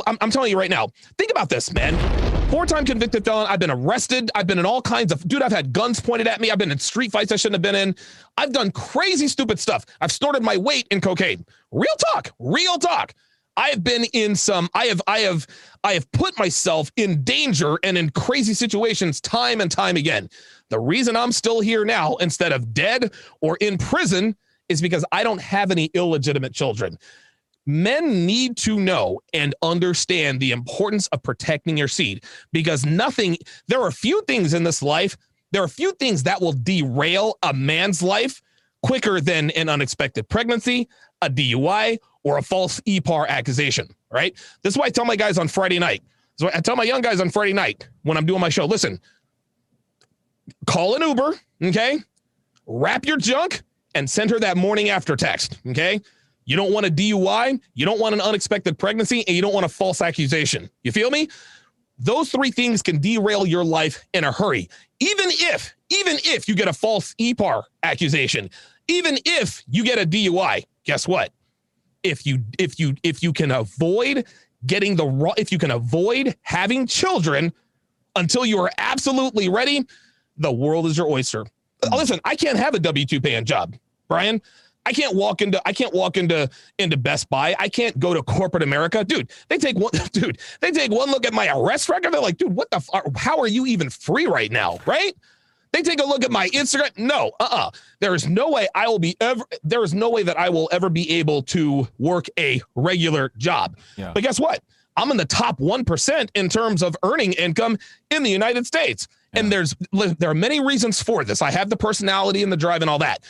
[0.06, 2.29] I'm, I'm telling you right now, think about this, man.
[2.50, 3.46] Four time convicted felon.
[3.48, 4.28] I've been arrested.
[4.34, 6.50] I've been in all kinds of, dude, I've had guns pointed at me.
[6.50, 7.94] I've been in street fights I shouldn't have been in.
[8.36, 9.86] I've done crazy, stupid stuff.
[10.00, 11.46] I've snorted my weight in cocaine.
[11.70, 13.14] Real talk, real talk.
[13.56, 15.46] I have been in some I have I have
[15.84, 20.28] I have put myself in danger and in crazy situations time and time again.
[20.70, 24.34] The reason I'm still here now instead of dead or in prison
[24.68, 26.98] is because I don't have any illegitimate children.
[27.66, 33.36] Men need to know and understand the importance of protecting your seed because nothing
[33.68, 35.16] there are a few things in this life
[35.52, 38.42] there are a few things that will derail a man's life
[38.82, 40.88] quicker than an unexpected pregnancy,
[41.22, 44.34] a DUI, or a false EPAR accusation, right?
[44.62, 46.02] This is why I tell my guys on Friday night.
[46.36, 49.00] So I tell my young guys on Friday night when I'm doing my show, listen,
[50.66, 51.98] call an Uber, okay?
[52.66, 53.62] Wrap your junk
[53.94, 56.00] and send her that morning after text, okay?
[56.50, 59.64] You don't want a DUI, you don't want an unexpected pregnancy, and you don't want
[59.64, 60.68] a false accusation.
[60.82, 61.28] You feel me?
[61.98, 64.68] Those three things can derail your life in a hurry.
[64.98, 68.50] Even if, even if you get a false EPAR accusation,
[68.88, 71.32] even if you get a DUI, guess what?
[72.02, 74.26] if you if you if you can avoid
[74.66, 77.52] getting the raw if you can avoid having children
[78.16, 79.86] until you are absolutely ready
[80.36, 81.44] the world is your oyster
[81.92, 83.76] listen i can't have a w2 paying job
[84.08, 84.40] brian
[84.90, 86.48] i can't walk into i can't walk into
[86.78, 90.70] into best buy i can't go to corporate america dude they take one dude they
[90.70, 93.48] take one look at my arrest record they're like dude what the f- how are
[93.48, 95.14] you even free right now right
[95.72, 96.90] they take a look at my Instagram.
[96.98, 97.66] No, uh uh-uh.
[97.66, 97.70] uh.
[98.00, 100.68] There is no way I will be ever, there is no way that I will
[100.72, 103.76] ever be able to work a regular job.
[103.96, 104.12] Yeah.
[104.12, 104.62] But guess what?
[104.96, 107.78] I'm in the top 1% in terms of earning income
[108.10, 109.06] in the United States.
[109.32, 109.40] Yeah.
[109.40, 111.40] And there's, there are many reasons for this.
[111.40, 113.22] I have the personality and the drive and all that.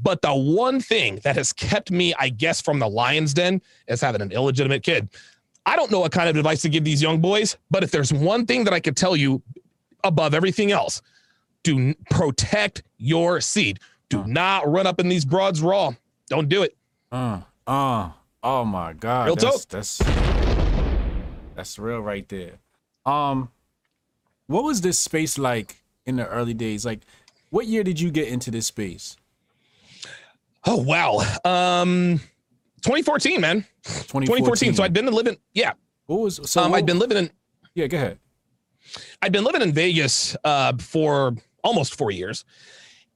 [0.00, 4.00] But the one thing that has kept me, I guess, from the lion's den is
[4.00, 5.08] having an illegitimate kid.
[5.66, 8.12] I don't know what kind of advice to give these young boys, but if there's
[8.12, 9.42] one thing that I could tell you
[10.02, 11.02] above everything else,
[11.62, 13.80] do protect your seed.
[14.08, 14.26] Do uh.
[14.26, 15.92] not run up in these broads raw.
[16.28, 16.76] Don't do it.
[17.10, 18.10] Uh, uh,
[18.42, 19.26] oh my God.
[19.26, 19.98] Real that's, that's
[21.54, 22.52] that's real right there.
[23.04, 23.50] Um,
[24.46, 26.84] what was this space like in the early days?
[26.84, 27.00] Like,
[27.50, 29.16] what year did you get into this space?
[30.66, 31.18] Oh wow.
[31.44, 32.20] Um
[32.82, 33.64] 2014, man.
[33.84, 34.26] 2014.
[34.26, 34.74] 2014.
[34.74, 35.72] So I'd been living, yeah.
[36.06, 37.30] What was so um, I'd been living in
[37.74, 38.18] Yeah, go ahead.
[39.20, 42.44] I'd been living in Vegas uh for almost four years.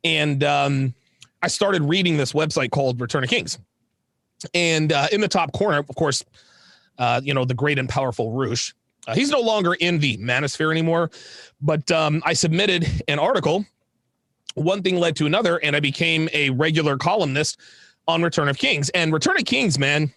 [0.04, 0.94] And um,
[1.42, 3.58] I started reading this website called Return of Kings.
[4.54, 6.24] And uh, in the top corner, of course,
[6.98, 8.72] uh, you know, the great and powerful Roosh.
[9.06, 11.10] Uh, he's no longer in the manosphere anymore,
[11.60, 13.64] but um, I submitted an article.
[14.56, 17.60] One thing led to another, and I became a regular columnist
[18.08, 18.88] on Return of Kings.
[18.90, 20.12] And Return of Kings, man,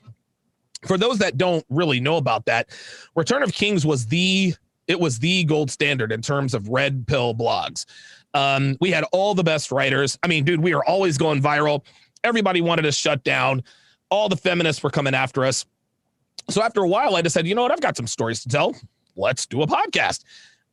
[0.86, 2.69] for those that don't really know about that,
[3.15, 4.56] Return of Kings was the
[4.88, 7.86] it was the gold standard in terms of red pill blogs.
[8.34, 10.17] Um, we had all the best writers.
[10.23, 11.86] I mean, dude, we were always going viral.
[12.23, 13.63] Everybody wanted to shut down.
[14.10, 15.65] All the feminists were coming after us.
[16.49, 17.71] So after a while, I just said, you know what?
[17.71, 18.75] I've got some stories to tell.
[19.15, 20.23] Let's do a podcast.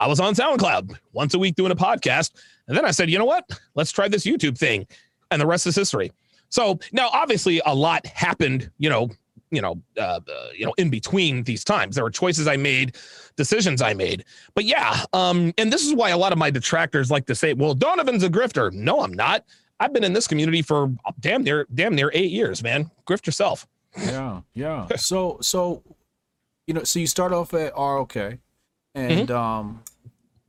[0.00, 2.32] I was on SoundCloud once a week doing a podcast.
[2.68, 3.48] And then I said, you know what?
[3.74, 4.86] Let's try this YouTube thing.
[5.30, 6.12] And the rest is history.
[6.48, 9.10] So now, obviously, a lot happened, you know,
[9.50, 11.94] you know, uh, uh, you know, in between these times.
[11.94, 12.96] There were choices I made,
[13.36, 14.24] decisions I made.
[14.54, 17.52] But yeah, um, and this is why a lot of my detractors like to say,
[17.54, 19.44] "Well, Donovan's a grifter." No, I'm not.
[19.78, 22.90] I've been in this community for damn near damn near eight years, man.
[23.06, 23.66] Grift yourself.
[23.96, 24.88] Yeah, yeah.
[24.96, 25.82] so so,
[26.66, 28.16] you know, so you start off at ROK,
[28.96, 29.36] and mm-hmm.
[29.36, 29.82] um,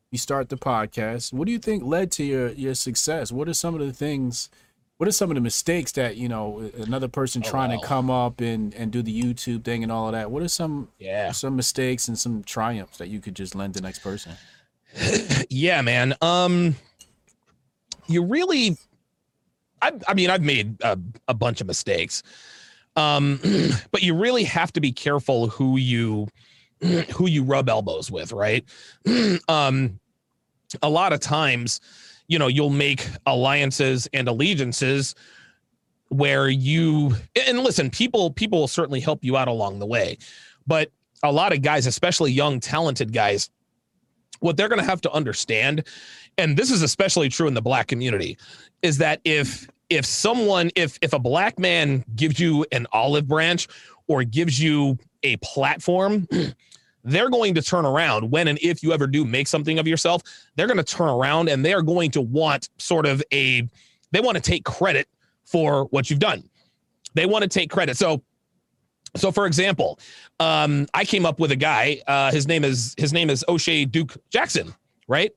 [0.10, 1.32] you start the podcast.
[1.32, 3.32] What do you think led to your your success?
[3.32, 4.50] What are some of the things?
[4.98, 7.78] what are some of the mistakes that you know another person oh, trying wow.
[7.80, 10.32] to come up and and do the YouTube thing and all of that?
[10.32, 13.82] What are some yeah some mistakes and some triumphs that you could just lend the
[13.82, 14.34] next person?
[15.50, 16.16] yeah, man.
[16.22, 16.76] Um,
[18.08, 18.78] you really,
[19.82, 22.24] I, I mean, I've made a, a bunch of mistakes,
[22.96, 23.40] um,
[23.92, 26.28] but you really have to be careful who you
[27.16, 28.64] who you rub elbows with, right?
[29.48, 30.00] um,
[30.82, 31.80] a lot of times
[32.28, 35.16] you know you'll make alliances and allegiances
[36.10, 37.14] where you
[37.48, 40.18] and listen people people will certainly help you out along the way
[40.66, 40.92] but
[41.24, 43.50] a lot of guys especially young talented guys
[44.40, 45.84] what they're going to have to understand
[46.38, 48.38] and this is especially true in the black community
[48.82, 53.68] is that if if someone if if a black man gives you an olive branch
[54.08, 56.28] or gives you a platform
[57.08, 60.22] they're going to turn around when and if you ever do make something of yourself,
[60.56, 63.68] they're going to turn around and they are going to want sort of a,
[64.12, 65.08] they want to take credit
[65.46, 66.44] for what you've done.
[67.14, 67.98] They want to take credit.
[67.98, 68.22] So,
[69.16, 70.00] so for example,
[70.40, 72.02] um, I came up with a guy.
[72.08, 74.76] Uh, his name is his name is O'Shea Duke Jackson,
[75.08, 75.32] right?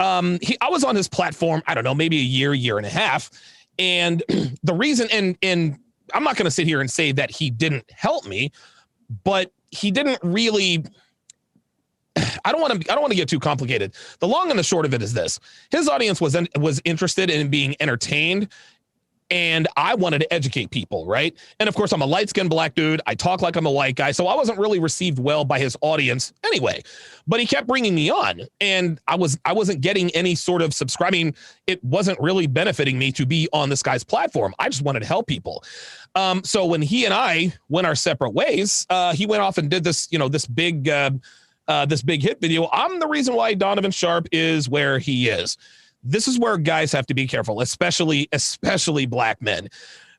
[0.00, 1.62] Um, he, I was on his platform.
[1.66, 3.30] I don't know, maybe a year, year and a half,
[3.78, 4.22] and
[4.62, 5.78] the reason, and and
[6.12, 8.52] I'm not going to sit here and say that he didn't help me,
[9.24, 10.84] but he didn't really
[12.44, 13.94] I don't want to I don't want to get too complicated.
[14.20, 15.38] The long and the short of it is this.
[15.70, 18.48] His audience was was interested in being entertained
[19.30, 21.34] and I wanted to educate people, right?
[21.58, 23.00] And of course, I'm a light skinned black dude.
[23.06, 24.12] I talk like I'm a white guy.
[24.12, 26.82] So I wasn't really received well by his audience anyway.
[27.26, 30.72] But he kept bringing me on and I was I wasn't getting any sort of
[30.72, 31.34] subscribing.
[31.66, 34.54] It wasn't really benefiting me to be on this guy's platform.
[34.58, 35.64] I just wanted to help people.
[36.14, 39.68] Um, so when he and I went our separate ways, uh, he went off and
[39.68, 41.10] did this, you know, this big, uh,
[41.68, 42.68] uh, this big hit video.
[42.72, 45.58] I'm the reason why Donovan Sharpe is where he is.
[46.06, 49.68] This is where guys have to be careful, especially, especially black men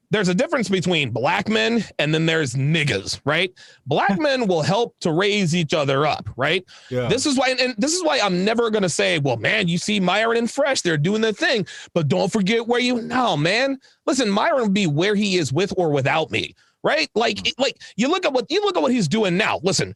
[0.10, 3.52] there's a difference between black men and then there's niggas, right?
[3.86, 6.66] Black men will help to raise each other up, right?
[6.90, 7.08] Yeah.
[7.08, 10.00] This is why, and this is why I'm never gonna say, well, man, you see
[10.00, 13.78] Myron and Fresh, they're doing their thing, but don't forget where you now, man.
[14.06, 17.10] Listen, Myron will be where he is with or without me, right?
[17.14, 17.54] Like, mm.
[17.58, 19.60] like you look at what you look at what he's doing now.
[19.64, 19.94] Listen,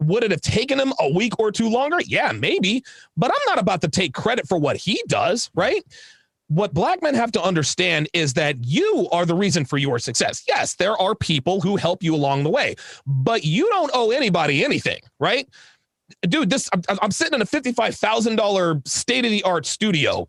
[0.00, 1.98] would it have taken him a week or two longer?
[2.06, 2.84] Yeah, maybe,
[3.16, 5.82] but I'm not about to take credit for what he does, right?
[6.50, 10.42] what black men have to understand is that you are the reason for your success.
[10.48, 12.74] Yes, there are people who help you along the way,
[13.06, 15.48] but you don't owe anybody anything, right?
[16.22, 20.26] Dude, this I'm, I'm sitting in a $55,000 state of the art studio.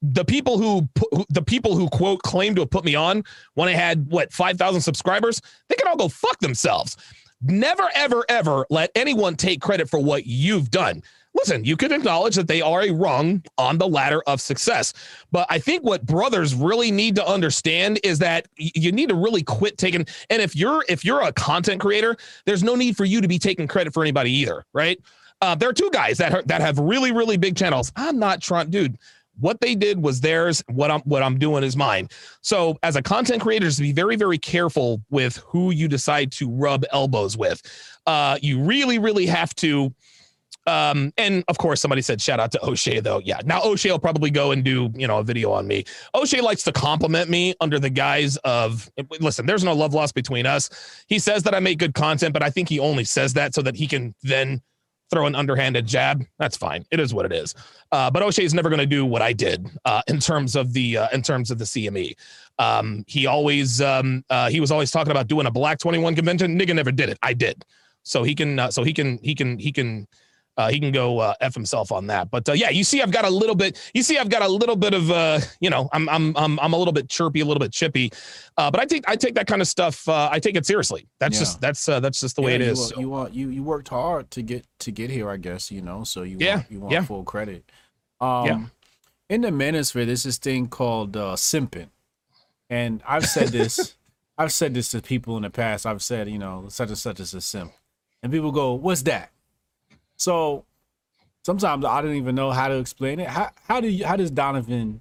[0.00, 0.88] The people who
[1.28, 4.80] the people who quote claim to have put me on when I had what 5,000
[4.80, 6.96] subscribers, they can all go fuck themselves.
[7.40, 11.02] Never ever ever let anyone take credit for what you've done
[11.38, 14.92] listen, you can acknowledge that they are a rung on the ladder of success.
[15.30, 19.42] But I think what brothers really need to understand is that you need to really
[19.42, 23.20] quit taking and if you're if you're a content creator, there's no need for you
[23.20, 25.00] to be taking credit for anybody either, right?
[25.40, 27.92] Uh, there are two guys that are, that have really really big channels.
[27.96, 28.98] I'm not trying, dude.
[29.40, 30.62] What they did was theirs.
[30.68, 32.08] What I'm what I'm doing is mine.
[32.40, 36.50] So as a content creator, just be very very careful with who you decide to
[36.50, 37.62] rub elbows with.
[38.06, 39.94] Uh, you really really have to
[40.68, 43.20] um, and of course, somebody said shout out to O'Shea though.
[43.24, 45.84] Yeah, now O'Shea will probably go and do you know a video on me.
[46.14, 49.46] O'Shea likes to compliment me under the guise of listen.
[49.46, 50.68] There's no love lost between us.
[51.08, 53.62] He says that I make good content, but I think he only says that so
[53.62, 54.60] that he can then
[55.10, 56.24] throw an underhanded jab.
[56.38, 56.84] That's fine.
[56.90, 57.54] It is what it is.
[57.92, 60.72] Uh, but O'Shea is never going to do what I did uh, in terms of
[60.72, 62.14] the uh, in terms of the CME.
[62.58, 66.58] Um, he always um, uh, he was always talking about doing a Black 21 convention.
[66.58, 67.18] Nigga never did it.
[67.22, 67.64] I did.
[68.02, 70.06] So he can uh, so he can he can he can
[70.58, 72.30] uh, he can go uh, f himself on that.
[72.30, 73.80] But uh, yeah, you see, I've got a little bit.
[73.94, 76.72] You see, I've got a little bit of uh, you know, I'm I'm I'm I'm
[76.72, 78.10] a little bit chirpy, a little bit chippy.
[78.56, 80.06] Uh, but I take I take that kind of stuff.
[80.08, 81.06] Uh, I take it seriously.
[81.20, 81.40] That's yeah.
[81.40, 82.92] just that's uh, that's just the yeah, way it you, is.
[82.98, 85.70] You want you you worked hard to get to get here, I guess.
[85.70, 87.04] You know, so you yeah want, you want yeah.
[87.04, 87.70] full credit.
[88.20, 88.64] Um, yeah.
[89.30, 91.90] In the manosphere, there's this thing called uh, simping,
[92.68, 93.94] and I've said this.
[94.40, 95.84] I've said this to people in the past.
[95.84, 97.72] I've said, you know, such and such is a simp,
[98.22, 99.30] and people go, "What's that?"
[100.18, 100.64] So
[101.44, 103.28] sometimes I don't even know how to explain it.
[103.28, 105.00] How how do you, how does Donovan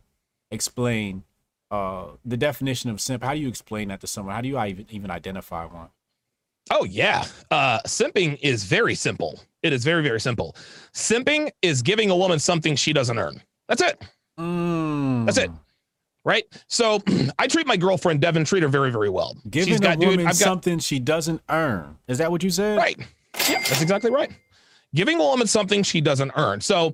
[0.52, 1.24] explain
[1.70, 3.24] uh the definition of simp?
[3.24, 4.34] How do you explain that to someone?
[4.34, 5.90] How do you even even identify one?
[6.72, 7.26] Oh yeah.
[7.52, 9.42] Uh simping is very simple.
[9.64, 10.56] It is very, very simple.
[10.94, 13.42] Simping is giving a woman something she doesn't earn.
[13.68, 14.02] That's it.
[14.40, 15.26] Mm.
[15.26, 15.52] That's it.
[16.24, 16.44] Right.
[16.68, 17.02] So
[17.40, 19.36] I treat my girlfriend Devin treat her very, very well.
[19.50, 21.98] Giving She's got, a woman dude, I've got something she doesn't earn.
[22.08, 22.78] Is that what you said?
[22.78, 22.98] right.
[23.50, 24.32] Yeah, that's exactly right.
[24.96, 26.62] Giving a woman something she doesn't earn.
[26.62, 26.94] So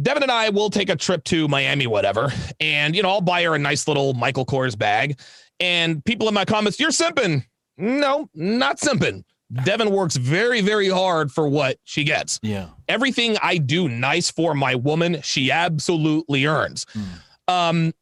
[0.00, 3.42] Devin and I will take a trip to Miami, whatever, and you know, I'll buy
[3.44, 5.20] her a nice little Michael Kors bag.
[5.60, 7.44] And people in my comments, you're simping.
[7.76, 9.24] No, not simping.
[9.64, 12.40] Devin works very, very hard for what she gets.
[12.42, 12.68] Yeah.
[12.88, 16.86] Everything I do nice for my woman, she absolutely earns.
[16.94, 17.52] Mm.
[17.52, 17.92] Um,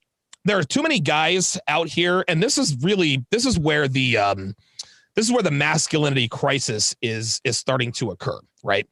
[0.45, 4.17] there are too many guys out here, and this is really this is where the
[4.17, 4.55] um,
[5.17, 8.39] this is where the masculinity crisis is is starting to occur.
[8.63, 8.87] Right?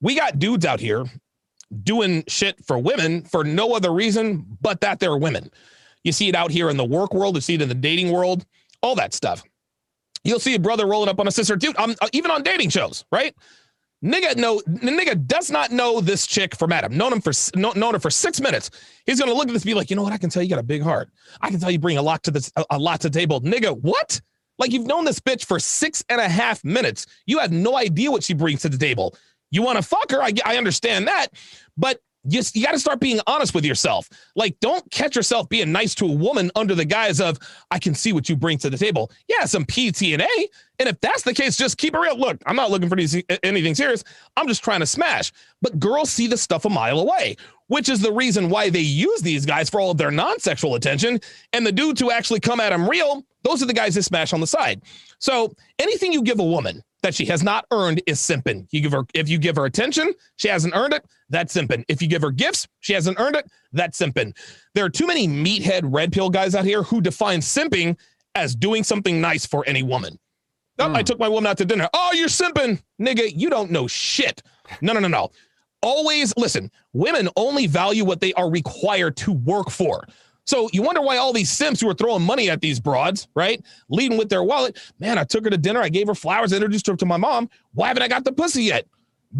[0.00, 1.04] We got dudes out here
[1.82, 5.50] doing shit for women for no other reason but that they're women.
[6.04, 8.10] You see it out here in the work world, you see it in the dating
[8.10, 8.46] world,
[8.82, 9.42] all that stuff.
[10.24, 11.76] You'll see a brother rolling up on a sister, dude.
[11.78, 13.34] I'm uh, even on dating shows, right?
[14.04, 16.96] Nigga, no, nigga does not know this chick from Adam.
[16.96, 18.70] Known him for known, her for six minutes.
[19.04, 20.12] He's gonna look at this, and be like, you know what?
[20.12, 21.10] I can tell you got a big heart.
[21.40, 23.78] I can tell you bring a lot to this, a, a lot to table, nigga.
[23.78, 24.20] What?
[24.60, 27.06] Like you've known this bitch for six and a half minutes.
[27.26, 29.16] You have no idea what she brings to the table.
[29.50, 30.22] You want to fuck her?
[30.22, 31.28] I, I understand that,
[31.76, 34.08] but you, you got to start being honest with yourself.
[34.36, 37.38] Like, don't catch yourself being nice to a woman under the guise of,
[37.70, 39.10] I can see what you bring to the table.
[39.26, 40.12] Yeah, some PTNA.
[40.12, 40.48] And A.
[40.80, 42.18] And if that's the case, just keep it real.
[42.18, 42.98] Look, I'm not looking for
[43.42, 44.04] anything serious.
[44.36, 45.32] I'm just trying to smash.
[45.62, 47.36] But girls see the stuff a mile away,
[47.70, 50.74] which is the reason why they use these guys for all of their non sexual
[50.74, 51.20] attention.
[51.52, 54.32] And the dudes who actually come at them real, those are the guys that smash
[54.32, 54.82] on the side.
[55.20, 58.66] So anything you give a woman, that she has not earned is simping.
[58.72, 61.04] You give her if you give her attention, she hasn't earned it.
[61.28, 61.84] That's simping.
[61.88, 63.48] If you give her gifts, she hasn't earned it.
[63.72, 64.36] That's simping.
[64.74, 67.96] There are too many meathead red pill guys out here who define simping
[68.34, 70.18] as doing something nice for any woman.
[70.78, 70.96] Oh, Mm.
[70.96, 71.88] I took my woman out to dinner.
[71.94, 73.32] Oh, you're simping, nigga.
[73.34, 74.42] You don't know shit.
[74.80, 75.30] No, no, no, no.
[75.82, 76.70] Always listen.
[76.92, 80.06] Women only value what they are required to work for.
[80.44, 83.64] So you wonder why all these simps who are throwing money at these broads, right?
[83.88, 84.78] Leading with their wallet.
[84.98, 85.80] Man, I took her to dinner.
[85.80, 87.48] I gave her flowers, introduced her to my mom.
[87.74, 88.86] Why haven't I got the pussy yet?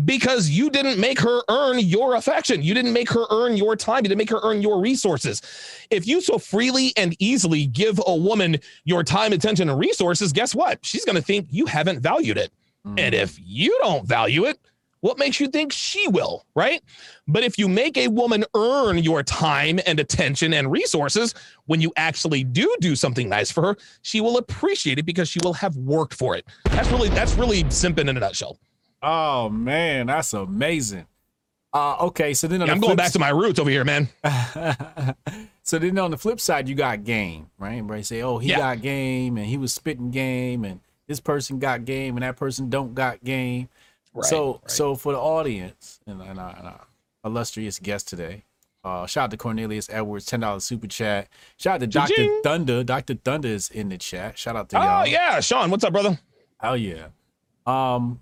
[0.05, 2.62] Because you didn't make her earn your affection.
[2.62, 4.05] You didn't make her earn your time.
[4.05, 5.43] You didn't make her earn your resources.
[5.91, 10.55] If you so freely and easily give a woman your time, attention, and resources, guess
[10.55, 10.78] what?
[10.82, 12.53] She's going to think you haven't valued it.
[12.84, 13.20] And mm.
[13.20, 14.61] if you don't value it,
[15.01, 16.82] what makes you think she will, right?
[17.26, 21.34] But if you make a woman earn your time and attention and resources,
[21.66, 25.38] when you actually do do something nice for her, she will appreciate it because she
[25.42, 26.46] will have worked for it.
[26.64, 28.59] That's really that's really simping in a nutshell.
[29.03, 31.07] Oh man, that's amazing.
[31.72, 33.84] Uh, okay, so then on Yeah, the I'm going back to my roots over here,
[33.84, 34.09] man.
[35.62, 37.74] so then on the flip side, you got game, right?
[37.76, 38.59] Everybody say, "Oh, he Yeah.
[38.59, 42.68] got game, and he was spitting game, and this person got game, and that person
[42.68, 43.68] don't got game."
[44.15, 44.71] Right, so, right.
[44.71, 46.87] so for the audience and, and, our, and our
[47.25, 48.45] illustrious guest today,
[48.83, 51.29] uh, shout out to Cornelius Edwards, ten dollars super chat.
[51.59, 52.83] Shout out to Doctor Thunder.
[52.83, 54.39] Doctor Thunder is in the chat.
[54.39, 55.07] Shout out to Oh y'all.
[55.07, 56.19] yeah, Sean, what's up, brother?
[56.59, 57.09] Hell yeah.
[57.67, 58.21] Um,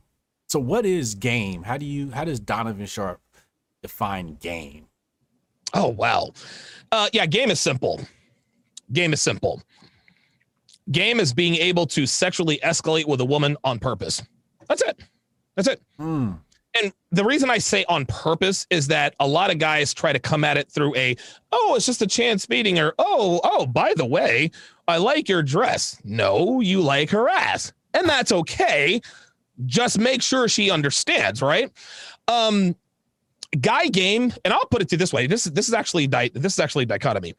[0.48, 1.62] so what is game?
[1.62, 3.20] How do you how does Donovan Sharpe
[3.82, 4.86] define game?
[5.74, 6.30] Oh wow.
[6.90, 8.00] Uh yeah, game is simple.
[8.92, 9.62] Game is simple.
[10.90, 14.22] Game is being able to sexually escalate with a woman on purpose.
[14.68, 14.98] That's it.
[15.58, 15.82] That's it.
[15.96, 16.34] Hmm.
[16.80, 20.20] And the reason I say on purpose is that a lot of guys try to
[20.20, 21.16] come at it through a,
[21.50, 24.52] oh, it's just a chance meeting, or oh, oh, by the way,
[24.86, 26.00] I like your dress.
[26.04, 27.72] No, you like her ass.
[27.92, 29.00] And that's okay.
[29.66, 31.72] Just make sure she understands, right?
[32.28, 32.76] Um,
[33.60, 35.26] guy game, and I'll put it to this way.
[35.26, 37.34] This, is this is actually di- this is actually dichotomy.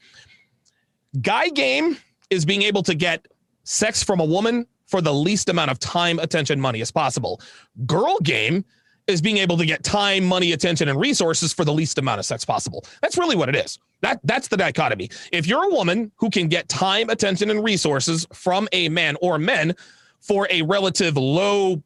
[1.22, 1.96] Guy game
[2.30, 3.26] is being able to get
[3.64, 7.40] sex from a woman for the least amount of time, attention, money as possible.
[7.86, 8.66] Girl game
[9.08, 12.26] is being able to get time, money, attention, and resources for the least amount of
[12.26, 12.86] sex possible.
[13.02, 13.80] That's really what it is.
[14.02, 15.10] That that's the dichotomy.
[15.32, 19.38] If you're a woman who can get time, attention, and resources from a man or
[19.38, 19.76] men
[20.22, 21.82] for a relative low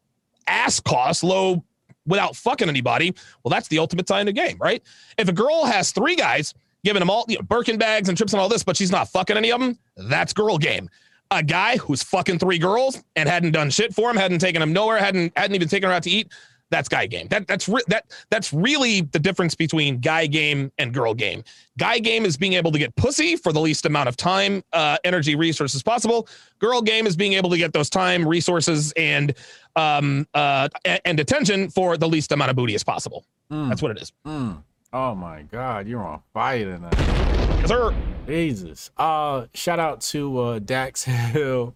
[0.47, 1.63] ass cost, low
[2.05, 4.83] without fucking anybody, well, that's the ultimate tie in the game, right?
[5.17, 8.33] If a girl has three guys giving them all you know, Birkin bags and trips
[8.33, 10.89] and all this, but she's not fucking any of them, that's girl game.
[11.31, 14.71] A guy who's fucking three girls and hadn't done shit for him, hadn't taken him
[14.73, 16.31] nowhere, hadn't hadn't even taken her out to eat,
[16.69, 17.27] that's guy game.
[17.29, 21.43] That that's re- that that's really the difference between guy game and girl game.
[21.79, 24.97] Guy game is being able to get pussy for the least amount of time, uh,
[25.03, 26.27] energy, resources possible.
[26.59, 29.33] Girl game is being able to get those time, resources, and
[29.75, 30.69] um uh
[31.05, 33.25] and attention for the least amount of booty as possible.
[33.51, 34.11] Mm, That's what it is.
[34.25, 34.61] mm.
[34.91, 37.39] Oh my God, you're on fire tonight.
[37.63, 37.95] Yes, sir.
[38.27, 38.91] Jesus.
[38.97, 41.73] Uh, shout out to uh, Dax Hill.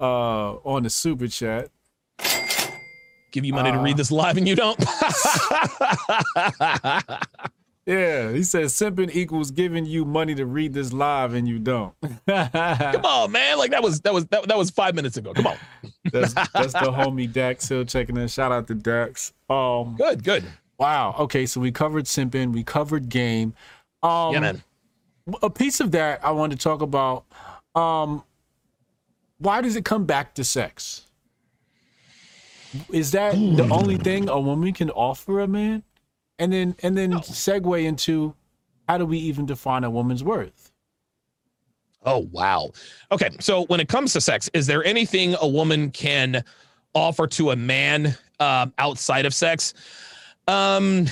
[0.00, 1.68] uh, on the super chat.
[3.30, 4.78] Give you money uh, to read this live and you don't.
[7.84, 11.92] yeah, he says simping equals giving you money to read this live and you don't.
[12.26, 13.58] Come on, man!
[13.58, 15.34] Like that was that was that, that was five minutes ago.
[15.34, 15.58] Come on.
[16.10, 18.28] that's that's the homie Dax Hill checking in.
[18.28, 19.34] Shout out to Dax.
[19.50, 20.44] Um, good, good.
[20.78, 21.16] Wow.
[21.18, 23.52] Okay, so we covered simping, we covered game.
[24.02, 24.62] Um, yeah, man.
[25.42, 27.24] A piece of that I want to talk about.
[27.74, 28.24] Um,
[29.38, 31.06] why does it come back to sex?
[32.92, 35.82] Is that the only thing a woman can offer a man?
[36.38, 37.18] And then and then no.
[37.18, 38.34] segue into
[38.88, 40.72] how do we even define a woman's worth?
[42.04, 42.70] Oh wow.
[43.10, 46.44] Okay, so when it comes to sex, is there anything a woman can
[46.94, 49.74] offer to a man um, outside of sex?
[50.46, 51.06] Um,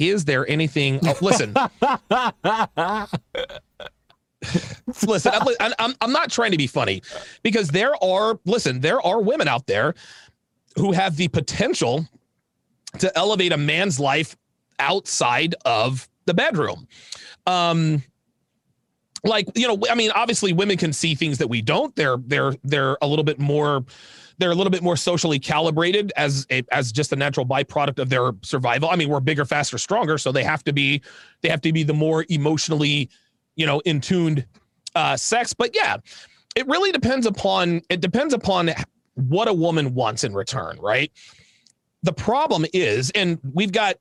[0.00, 0.98] is there anything?
[1.04, 1.54] Oh, listen.
[5.06, 7.02] listen, I'm, I'm, I'm not trying to be funny
[7.42, 9.94] because there are, listen, there are women out there
[10.76, 12.08] who have the potential
[12.98, 14.36] to elevate a man's life
[14.78, 16.88] outside of the bedroom.
[17.46, 18.02] Um,
[19.22, 21.94] like you know, I mean, obviously, women can see things that we don't.
[21.94, 23.84] They're they're they're a little bit more
[24.40, 28.08] they're a little bit more socially calibrated as a, as just a natural byproduct of
[28.08, 28.90] their survival.
[28.90, 31.02] I mean, we're bigger, faster, stronger, so they have to be
[31.42, 33.08] they have to be the more emotionally
[33.60, 34.46] you know, in tuned
[34.94, 35.52] uh, sex.
[35.52, 35.98] But yeah,
[36.56, 38.70] it really depends upon it depends upon
[39.14, 41.12] what a woman wants in return, right?
[42.02, 43.96] The problem is, and we've got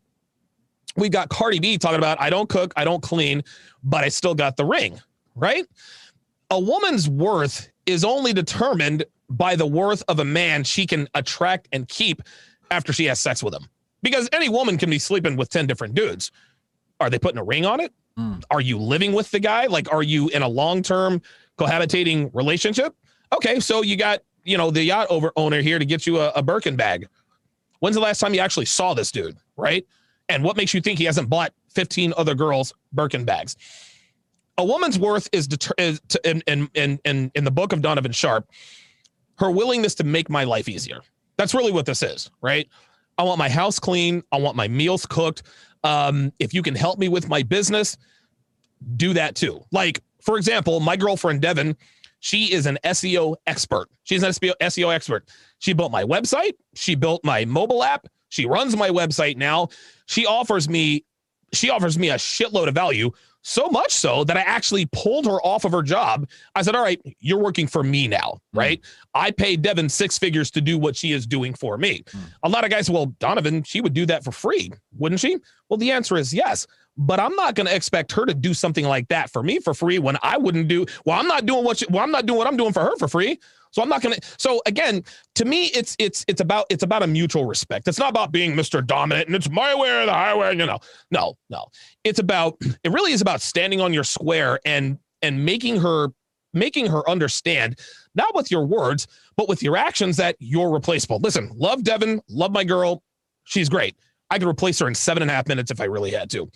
[0.96, 3.44] we've got Cardi B talking about I don't cook, I don't clean,
[3.84, 5.00] but I still got the ring,
[5.36, 5.66] right?
[6.50, 11.68] A woman's worth is only determined by the worth of a man she can attract
[11.72, 12.22] and keep
[12.72, 13.68] after she has sex with him.
[14.02, 16.32] Because any woman can be sleeping with 10 different dudes.
[17.00, 17.94] Are they putting a ring on it?
[18.18, 18.44] Mm.
[18.50, 19.68] Are you living with the guy?
[19.68, 21.22] Like, are you in a long term
[21.58, 22.96] cohabitating relationship?
[23.34, 26.30] Okay, so you got, you know, the yacht over owner here to get you a,
[26.32, 27.08] a Birkin bag.
[27.80, 29.86] When's the last time you actually saw this dude, right?
[30.28, 33.56] And what makes you think he hasn't bought 15 other girls Birkin bags?
[34.58, 37.82] A woman's worth is, deter- is to, in, in, in, in, in the book of
[37.82, 38.46] Donovan Sharpe,
[39.40, 41.00] her willingness to make my life easier.
[41.38, 42.68] That's really what this is, right?
[43.18, 44.24] I want my house clean.
[44.32, 45.44] I want my meals cooked.
[45.84, 47.98] Um, if you can help me with my business,
[48.98, 49.64] do that too.
[49.72, 51.76] Like, for example, my girlfriend Devin,
[52.20, 53.90] she is an SEO expert.
[54.04, 55.30] She's an SEO expert.
[55.60, 56.54] She built my website.
[56.76, 58.08] She built my mobile app.
[58.30, 59.70] She runs my website now.
[60.06, 61.06] She offers me,
[61.54, 63.12] she offers me a shitload of value.
[63.42, 66.28] So much so that I actually pulled her off of her job.
[66.56, 68.60] I said, All right, you're working for me now, hmm.
[68.60, 68.82] right?
[68.82, 68.86] Mm.
[69.14, 72.04] I paid Devin six figures to do what she is doing for me.
[72.10, 72.20] Mm.
[72.44, 75.38] A lot of guys, well, Donovan, she would do that for free, wouldn't she?
[75.70, 76.68] Well, the answer is yes.
[76.98, 79.74] But I'm not going to expect her to do something like that for me for
[79.74, 80.86] free when I wouldn't do.
[81.06, 81.78] Well, I'm not doing what.
[81.78, 83.40] She, well, I'm not doing what I'm doing for her for free.
[83.72, 84.22] So I'm not going to.
[84.38, 85.03] So again,
[85.36, 87.88] to me, it's it's it's about it's about a mutual respect.
[87.88, 88.86] It's not about being Mr.
[88.86, 90.55] Dominant and it's my way or the highway.
[90.55, 90.80] You know,
[91.11, 91.67] no, no.
[92.03, 96.09] It's about it really is about standing on your square and and making her
[96.53, 97.80] making her understand
[98.15, 99.05] not with your words
[99.38, 101.20] but with your actions that you're replaceable.
[101.20, 103.03] Listen, love Devin, love my girl.
[103.43, 103.95] She's great.
[104.32, 106.49] I could replace her in seven and a half minutes if I really had to.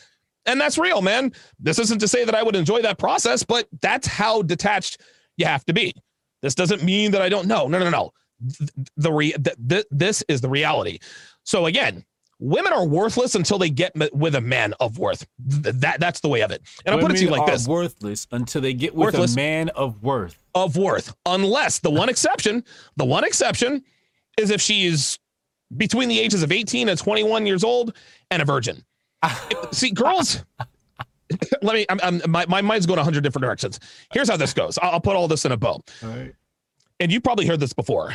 [0.45, 1.32] And that's real, man.
[1.59, 4.99] This isn't to say that I would enjoy that process, but that's how detached
[5.38, 5.93] you have to be.
[6.44, 7.68] This doesn't mean that I don't know.
[7.68, 8.14] No, no, no.
[8.98, 11.00] The re- the, the, this is the reality.
[11.44, 12.04] So again,
[12.38, 15.26] women are worthless until they get with a man of worth.
[15.39, 16.62] That that's the way of it.
[16.86, 19.36] And I'll put it to you like this: worthless until they get with worthless, a
[19.38, 20.38] man of worth.
[20.54, 22.66] Of worth, unless the one exception,
[22.98, 23.82] the one exception,
[24.38, 25.18] is if she's
[25.78, 27.96] between the ages of 18 and 21 years old
[28.30, 28.84] and a virgin.
[29.72, 30.44] See, girls.
[31.62, 31.86] let me.
[31.90, 33.80] I'm, I'm, my my mind's going a hundred different directions.
[34.12, 34.78] Here's how this goes.
[34.82, 35.82] I'll, I'll, put all this in a bow.
[37.00, 38.14] And you probably heard this before.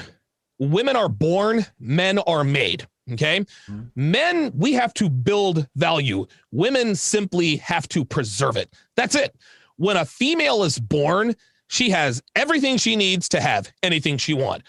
[0.58, 2.86] Women are born, men are made.
[3.12, 3.40] Okay.
[3.40, 3.82] Mm-hmm.
[3.94, 6.26] Men, we have to build value.
[6.52, 8.72] Women simply have to preserve it.
[8.96, 9.34] That's it.
[9.76, 11.34] When a female is born,
[11.68, 14.68] she has everything she needs to have anything she wants.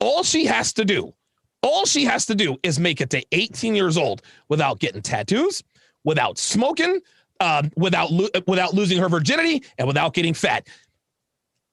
[0.00, 1.14] All she has to do,
[1.62, 5.62] all she has to do is make it to 18 years old without getting tattoos,
[6.04, 7.00] without smoking,
[7.40, 10.66] um, without lo- without losing her virginity, and without getting fat.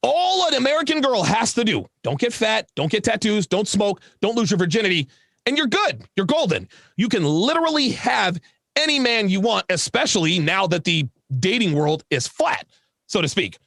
[0.01, 4.01] All an American girl has to do: don't get fat, don't get tattoos, don't smoke,
[4.21, 5.07] don't lose your virginity,
[5.45, 6.03] and you're good.
[6.15, 6.67] You're golden.
[6.97, 8.39] You can literally have
[8.75, 11.07] any man you want, especially now that the
[11.39, 12.67] dating world is flat,
[13.07, 13.57] so to speak.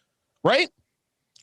[0.45, 0.69] Right?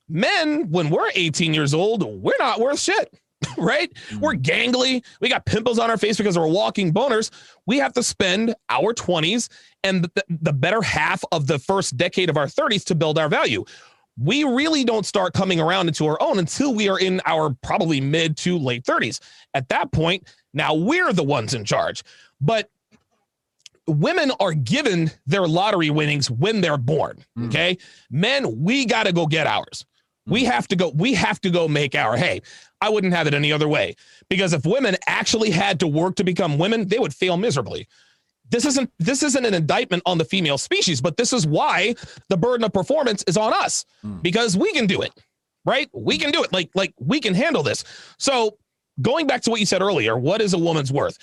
[0.09, 3.13] Men, when we're 18 years old, we're not worth shit.
[3.57, 3.91] right?
[4.19, 5.03] We're gangly.
[5.19, 7.31] We got pimples on our face because we're walking boners.
[7.65, 9.49] We have to spend our 20s
[9.83, 13.29] and the, the better half of the first decade of our 30s to build our
[13.29, 13.63] value.
[14.17, 17.99] we really don't start coming around into our own until we are in our probably
[17.99, 19.19] mid to late 30s.
[19.53, 22.03] At that point, now we're the ones in charge.
[22.39, 22.69] But
[23.87, 27.23] women are given their lottery winnings when they're born.
[27.37, 27.47] Mm.
[27.47, 27.77] Okay.
[28.09, 29.85] Men, we got to go get ours.
[30.25, 32.41] We have to go, we have to go make our hay.
[32.81, 33.95] I wouldn't have it any other way
[34.29, 37.87] because if women actually had to work to become women, they would fail miserably.
[38.49, 41.95] This isn't this isn't an indictment on the female species, but this is why
[42.29, 44.21] the burden of performance is on us Mm.
[44.21, 45.11] because we can do it.
[45.65, 45.89] Right?
[45.93, 46.51] We can do it.
[46.53, 47.83] Like like we can handle this.
[48.19, 48.57] So,
[49.01, 51.17] going back to what you said earlier, what is a woman's worth?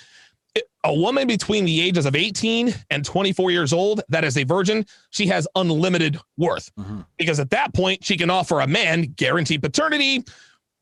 [0.83, 4.85] A woman between the ages of 18 and 24 years old that is a virgin,
[5.11, 7.05] she has unlimited worth Mhm.
[7.17, 10.23] because at that point she can offer a man guaranteed paternity,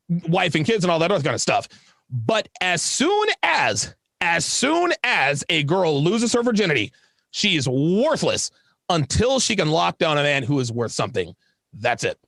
[0.08, 1.68] wife and kids and all that other kind of stuff.
[2.08, 6.92] But as soon as as soon as a girl loses her virginity,
[7.30, 8.50] she is worthless
[8.90, 11.34] until she can lock down a man who is worth something.
[11.72, 12.18] That's it.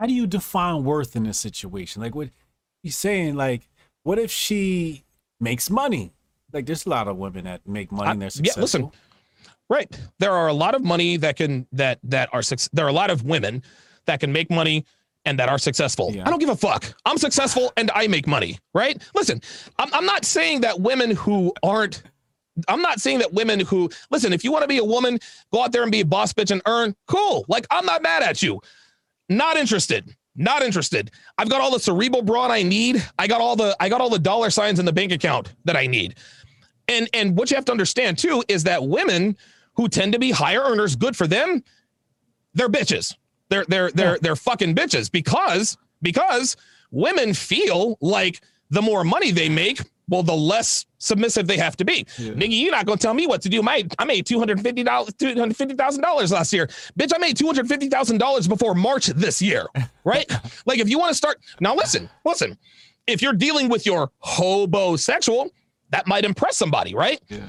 [0.00, 2.02] How do you define worth in this situation?
[2.02, 2.30] Like what
[2.86, 3.34] you saying?
[3.36, 3.68] Like,
[4.04, 5.04] what if she
[5.40, 6.12] makes money?
[6.52, 8.60] Like, there's a lot of women that make money and they're successful.
[8.60, 8.90] yeah, listen.
[9.68, 10.00] Right.
[10.20, 13.10] There are a lot of money that can that that are there are a lot
[13.10, 13.62] of women
[14.06, 14.84] that can make money
[15.24, 16.12] and that are successful.
[16.14, 16.22] Yeah.
[16.24, 16.94] I don't give a fuck.
[17.04, 19.02] I'm successful and I make money, right?
[19.14, 19.42] Listen,
[19.78, 22.04] I'm I'm not saying that women who aren't
[22.68, 25.18] I'm not saying that women who listen, if you want to be a woman,
[25.52, 27.44] go out there and be a boss bitch and earn, cool.
[27.48, 28.60] Like I'm not mad at you.
[29.28, 30.15] Not interested.
[30.36, 31.10] Not interested.
[31.38, 33.04] I've got all the cerebral brawn I need.
[33.18, 35.76] I got all the I got all the dollar signs in the bank account that
[35.76, 36.16] I need.
[36.88, 39.36] And and what you have to understand too is that women
[39.74, 41.64] who tend to be higher earners, good for them,
[42.54, 43.14] they're bitches.
[43.48, 46.56] They're they're they're they're fucking bitches because because
[46.90, 51.84] women feel like the more money they make, well, the less submissive they have to
[51.84, 52.06] be.
[52.18, 52.32] Yeah.
[52.32, 53.62] Nigga, you're not gonna tell me what to do.
[53.62, 56.68] My I made two hundred fifty dollars, two hundred fifty thousand dollars last year.
[56.98, 59.66] Bitch, I made two hundred fifty thousand dollars before March this year.
[60.04, 60.30] Right?
[60.66, 62.56] like if you want to start now, listen, listen.
[63.08, 65.50] If you're dealing with your hobosexual,
[65.90, 67.20] that might impress somebody, right?
[67.28, 67.40] Yeah.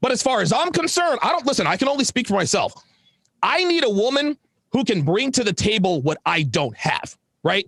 [0.00, 1.68] But as far as I'm concerned, I don't listen.
[1.68, 2.72] I can only speak for myself.
[3.44, 4.36] I need a woman
[4.72, 7.64] who can bring to the table what I don't have, right?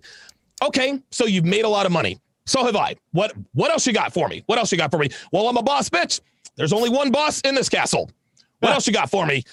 [0.61, 2.19] Okay, so you've made a lot of money.
[2.45, 2.95] So have I.
[3.11, 4.43] What what else you got for me?
[4.47, 5.09] What else you got for me?
[5.31, 6.21] Well, I'm a boss bitch.
[6.55, 8.11] There's only one boss in this castle.
[8.59, 9.43] What else you got for me?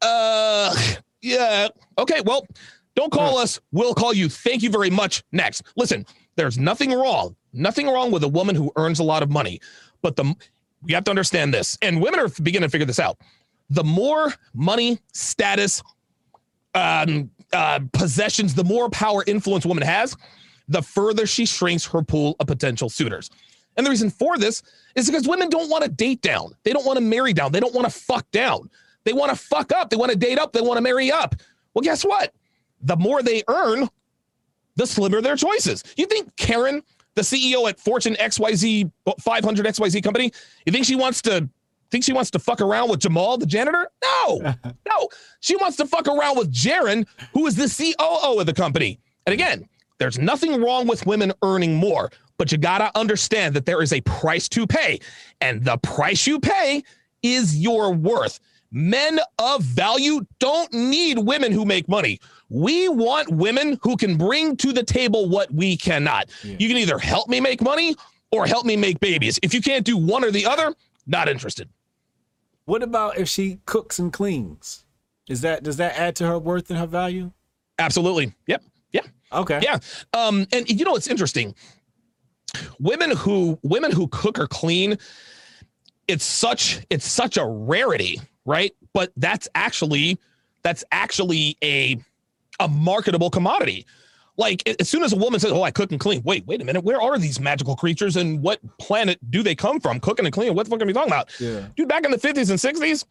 [0.00, 0.74] Uh
[1.22, 1.68] yeah.
[1.98, 2.46] Okay, well,
[2.94, 3.60] don't call us.
[3.72, 4.28] We'll call you.
[4.28, 5.22] Thank you very much.
[5.32, 5.62] Next.
[5.76, 7.36] Listen, there's nothing wrong.
[7.52, 9.60] Nothing wrong with a woman who earns a lot of money.
[10.02, 10.34] But the
[10.86, 13.18] you have to understand this, and women are beginning to figure this out.
[13.70, 15.82] The more money, status,
[16.74, 20.16] um, uh, possessions, the more power, influence woman has,
[20.68, 23.30] the further she shrinks her pool of potential suitors.
[23.76, 24.62] And the reason for this
[24.96, 26.52] is because women don't want to date down.
[26.64, 27.52] They don't want to marry down.
[27.52, 28.68] They don't want to fuck down.
[29.04, 29.88] They want to fuck up.
[29.88, 30.52] They want to date up.
[30.52, 31.36] They want to marry up.
[31.74, 32.34] Well, guess what?
[32.82, 33.88] The more they earn,
[34.76, 35.84] the slimmer their choices.
[35.96, 36.82] You think Karen,
[37.14, 38.90] the CEO at Fortune XYZ
[39.20, 40.32] 500 XYZ company,
[40.66, 41.48] you think she wants to
[41.90, 43.88] think she wants to fuck around with Jamal, the janitor?
[44.02, 44.40] No,
[44.88, 45.08] no.
[45.40, 49.00] She wants to fuck around with Jaron, who is the COO of the company.
[49.26, 49.68] And again,
[49.98, 54.00] there's nothing wrong with women earning more, but you gotta understand that there is a
[54.02, 55.00] price to pay,
[55.40, 56.82] and the price you pay
[57.22, 58.40] is your worth.
[58.70, 62.20] Men of value don't need women who make money.
[62.50, 66.30] We want women who can bring to the table what we cannot.
[66.44, 66.56] Yeah.
[66.58, 67.96] You can either help me make money
[68.30, 69.38] or help me make babies.
[69.42, 70.74] If you can't do one or the other,
[71.06, 71.68] not interested.
[72.66, 74.84] What about if she cooks and cleans?
[75.28, 77.32] Is that does that add to her worth and her value?
[77.78, 78.34] Absolutely.
[78.46, 78.62] Yep.
[79.32, 79.60] Okay.
[79.62, 79.78] Yeah.
[80.14, 81.54] Um, and you know it's interesting?
[82.80, 84.98] Women who women who cook or clean,
[86.06, 88.72] it's such it's such a rarity, right?
[88.94, 90.18] But that's actually
[90.62, 91.98] that's actually a
[92.60, 93.86] a marketable commodity.
[94.36, 96.64] Like as soon as a woman says, "Oh, I cook and clean," wait, wait a
[96.64, 99.98] minute, where are these magical creatures and what planet do they come from?
[100.00, 101.28] Cooking and cleaning, what the fuck are we talking about?
[101.40, 101.66] Yeah.
[101.76, 103.04] dude, back in the 50s and 60s,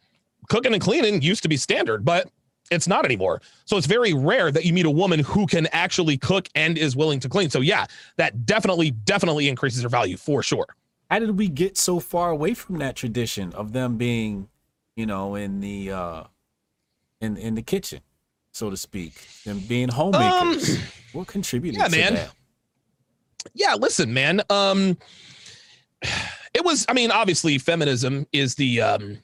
[0.50, 2.30] cooking and cleaning used to be standard, but
[2.72, 3.42] it's not anymore.
[3.66, 6.96] So it's very rare that you meet a woman who can actually cook and is
[6.96, 7.50] willing to clean.
[7.50, 7.86] So yeah,
[8.18, 10.68] that definitely, definitely increases her value for sure.
[11.10, 14.50] How did we get so far away from that tradition of them being,
[14.96, 16.24] you know, in the uh
[17.22, 18.02] in in the kitchen,
[18.52, 19.14] so to speak,
[19.46, 20.80] them being homemakers?
[21.14, 22.14] what contributed yeah, to man.
[22.16, 22.32] that?
[23.54, 24.42] Yeah, listen, man.
[24.50, 24.98] Um,
[26.54, 29.20] it was, I mean, obviously feminism is the um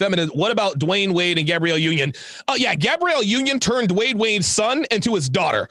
[0.00, 0.28] feminine.
[0.30, 2.12] What about Dwyane Wade and Gabrielle Union?
[2.48, 5.68] Oh, yeah, Gabrielle Union turned Wade Wade's son into his daughter.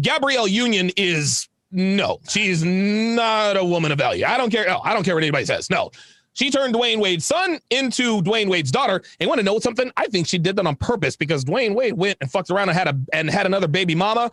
[0.00, 4.26] Gabrielle Union is no, she's not a woman of value.
[4.26, 4.66] I don't care.
[4.66, 5.70] No, I don't care what anybody says.
[5.70, 5.90] No,
[6.34, 9.02] She turned Dwyane Wade's son into Dwyane Wade's daughter.
[9.20, 9.90] And want to know something?
[9.96, 12.76] I think she did that on purpose because Dwyane Wade went and fucked around and
[12.76, 14.30] had a and had another baby mama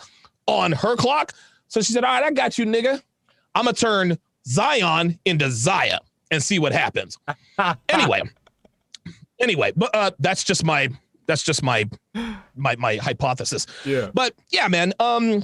[0.47, 1.33] on her clock.
[1.69, 3.01] So she said, "All right, I got you, nigga.
[3.55, 5.99] I'm gonna turn Zion into Zaya
[6.31, 7.17] and see what happens."
[7.89, 8.21] anyway,
[9.39, 10.89] anyway, but uh, that's just my
[11.27, 11.89] that's just my
[12.55, 13.65] my my hypothesis.
[13.85, 14.09] Yeah.
[14.13, 14.93] But yeah, man.
[14.99, 15.43] Um,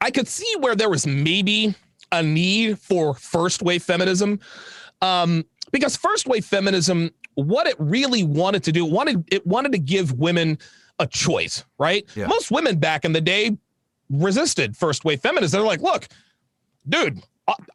[0.00, 1.74] I could see where there was maybe
[2.10, 4.40] a need for first wave feminism,
[5.00, 9.78] um, because first wave feminism, what it really wanted to do, wanted it wanted to
[9.78, 10.58] give women
[10.98, 12.06] a choice, right?
[12.14, 12.26] Yeah.
[12.26, 13.56] Most women back in the day
[14.10, 15.58] resisted first wave feminism.
[15.58, 16.08] They're like, look,
[16.88, 17.22] dude,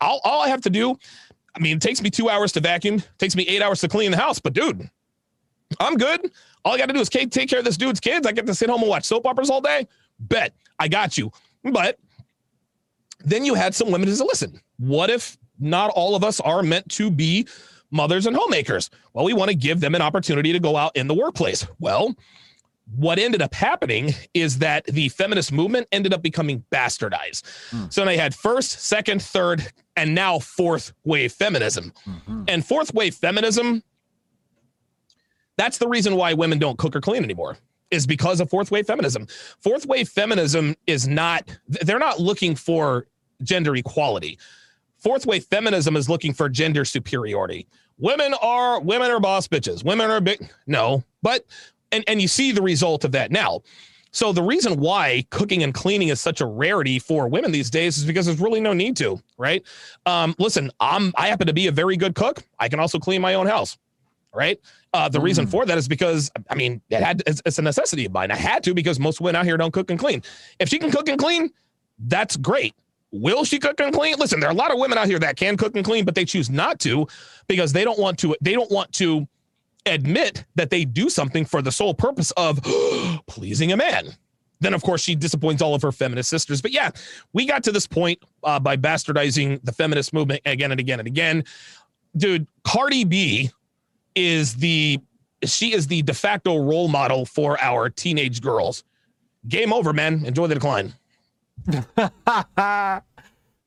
[0.02, 0.98] all, all I have to do,
[1.58, 4.12] I mean, it takes me two hours to vacuum, takes me eight hours to clean
[4.12, 4.88] the house, but dude,
[5.80, 6.32] I'm good.
[6.64, 8.28] All I got to do is take care of this dude's kids.
[8.28, 9.88] I get to sit home and watch soap operas all day.
[10.20, 11.32] Bet I got you.
[11.64, 11.98] But
[13.20, 16.62] then you had some women who said, listen, what if not all of us are
[16.62, 17.48] meant to be
[17.90, 18.92] mothers and homemakers?
[19.14, 21.66] Well, we want to give them an opportunity to go out in the workplace.
[21.80, 22.16] Well,
[22.96, 27.44] what ended up happening is that the feminist movement ended up becoming bastardized.
[27.72, 27.92] Mm.
[27.92, 29.66] So they had first, second, third,
[29.96, 31.92] and now fourth wave feminism.
[32.06, 32.46] Mhm.
[32.48, 33.84] And fourth wave feminism,
[35.58, 37.58] that's the reason why women don't cook or clean anymore,
[37.92, 39.28] is because of fourth wave feminism.
[39.60, 43.08] Fourth wave feminism is not, they're not looking for
[43.44, 44.38] gender equality.
[44.98, 47.68] Fourth wave feminism is looking for gender superiority.
[48.00, 49.84] Women are women are boss bitches.
[49.84, 50.48] Women are big.
[50.68, 51.46] No, but
[51.92, 53.62] and and you see the result of that now.
[54.12, 57.98] So the reason why cooking and cleaning is such a rarity for women these days
[57.98, 59.62] is because there's really no need to, right?
[60.06, 62.44] Um, listen, I'm I happen to be a very good cook.
[62.58, 63.78] I can also clean my own house,
[64.34, 64.60] right?
[64.94, 65.52] Uh, the reason Mm.
[65.52, 68.32] for that is because I mean it had it's, it's a necessity of mine.
[68.32, 70.24] I had to because most women out here don't cook and clean.
[70.60, 71.50] If she can cook and clean,
[72.00, 72.74] that's great.
[73.12, 74.16] Will she cook and clean?
[74.18, 76.16] Listen, there are a lot of women out here that can cook and clean, but
[76.16, 77.08] they choose not to
[77.48, 78.36] because they don't want to.
[78.42, 79.28] They don't want to
[79.88, 82.62] admit that they do something for the sole purpose of
[83.28, 84.14] pleasing a man.
[84.60, 86.62] Then, of course, she disappoints all of her feminist sisters.
[86.62, 86.90] But yeah,
[87.34, 91.08] we got to this point uh, by bastardizing the feminist movement again and again and
[91.08, 91.44] again.
[92.16, 93.52] Dude, Cardi B
[94.16, 95.00] is the
[95.46, 98.84] she is the de facto role model for our teenage girls.
[99.48, 100.26] Game over, man.
[100.26, 100.94] Enjoy the decline.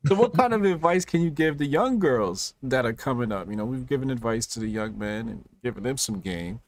[0.06, 3.48] so what kind of advice can you give the young girls that are coming up?
[3.48, 6.60] You know, we've given advice to the young men and given them some game.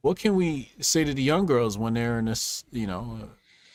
[0.00, 3.26] What can we say to the young girls when they're in this, you know, uh,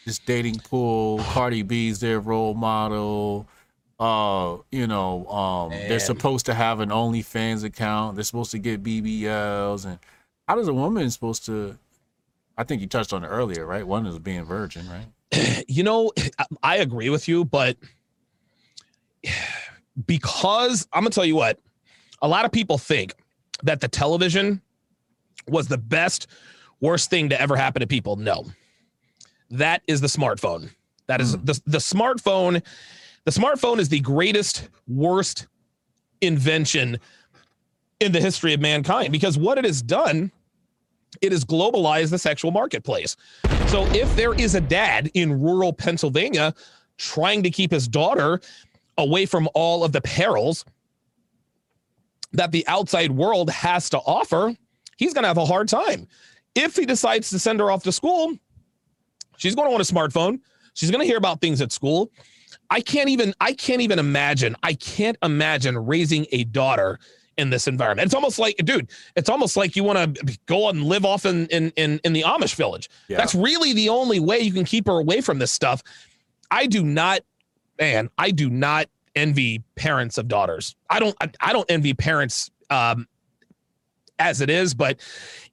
[0.05, 1.19] this dating pool?
[1.19, 3.47] Cardi B's their role model.
[3.99, 8.15] Uh, you know, um, they're supposed to have an OnlyFans account.
[8.15, 9.99] They're supposed to get BBLs, and
[10.47, 11.77] how does a woman supposed to?
[12.57, 13.85] I think you touched on it earlier, right?
[13.85, 15.63] One is being virgin, right?
[15.67, 16.11] you know,
[16.63, 17.77] I agree with you, but
[20.05, 21.59] because I'm gonna tell you what,
[22.21, 23.13] a lot of people think
[23.63, 24.61] that the television
[25.47, 26.27] was the best,
[26.81, 28.15] worst thing to ever happen to people.
[28.15, 28.45] No,
[29.51, 30.69] that is the smartphone.
[31.07, 31.45] That is Hmm.
[31.45, 32.61] the the smartphone.
[33.25, 35.47] The smartphone is the greatest, worst
[36.21, 36.99] invention
[38.01, 40.29] in the history of mankind because what it has done,
[41.21, 43.15] it has globalized the sexual marketplace.
[43.67, 46.53] So if there is a dad in rural Pennsylvania
[46.97, 48.41] trying to keep his daughter
[48.97, 50.65] away from all of the perils
[52.33, 54.55] that the outside world has to offer,
[54.97, 56.07] he's going to have a hard time.
[56.55, 58.35] If he decides to send her off to school,
[59.37, 60.39] she's going to want a smartphone.
[60.73, 62.11] She's going to hear about things at school.
[62.69, 64.55] I can't even I can't even imagine.
[64.63, 66.99] I can't imagine raising a daughter
[67.37, 68.05] in this environment.
[68.05, 71.47] It's almost like, dude, it's almost like you want to go and live off in
[71.47, 72.89] in in, in the Amish village.
[73.07, 73.17] Yeah.
[73.17, 75.83] That's really the only way you can keep her away from this stuff.
[76.51, 77.21] I do not,
[77.79, 80.75] man, I do not envy parents of daughters.
[80.89, 83.07] I don't I, I don't envy parents um
[84.19, 84.99] as it is, but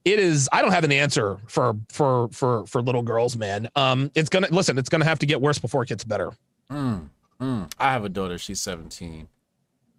[0.04, 3.68] it is I don't have an answer for for for for little girls, man.
[3.76, 6.32] Um it's gonna listen, it's gonna have to get worse before it gets better.
[6.70, 7.08] Mm,
[7.40, 7.72] mm.
[7.78, 8.38] I have a daughter.
[8.38, 9.28] She's 17.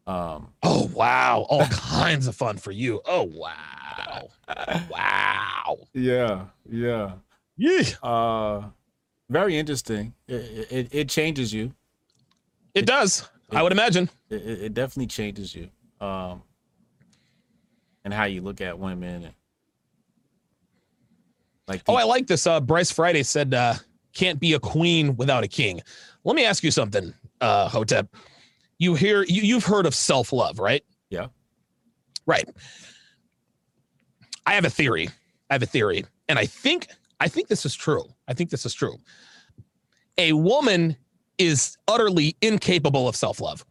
[0.08, 3.02] Um, Oh wow, all kinds of fun for you.
[3.06, 4.30] Oh wow.
[4.90, 5.78] Wow.
[5.94, 7.12] yeah, yeah.
[7.58, 7.84] Yeah.
[8.02, 8.64] Uh,
[9.30, 10.14] very interesting.
[10.28, 11.74] It, it, it changes you.
[12.74, 13.28] It does.
[13.52, 14.10] I would imagine.
[14.30, 15.70] It, it it definitely changes you.
[16.00, 16.42] Um,
[18.04, 19.24] and how you look at women.
[19.26, 19.34] And,
[21.68, 22.48] like, Oh, I like this.
[22.48, 23.76] Uh, Bryce Friday said, uh,
[24.14, 25.82] "Can't be a queen without a king."
[26.24, 28.08] Let me ask you something, uh, Hotep.
[28.78, 30.84] You hear you, you've heard of self love, right?
[31.10, 31.28] Yeah.
[32.26, 32.48] Right.
[34.46, 35.10] I have a theory.
[35.50, 36.88] I have a theory, and I think
[37.20, 38.06] I think this is true.
[38.28, 38.98] I think this is true.
[40.18, 40.96] A woman
[41.42, 43.66] is utterly incapable of self love.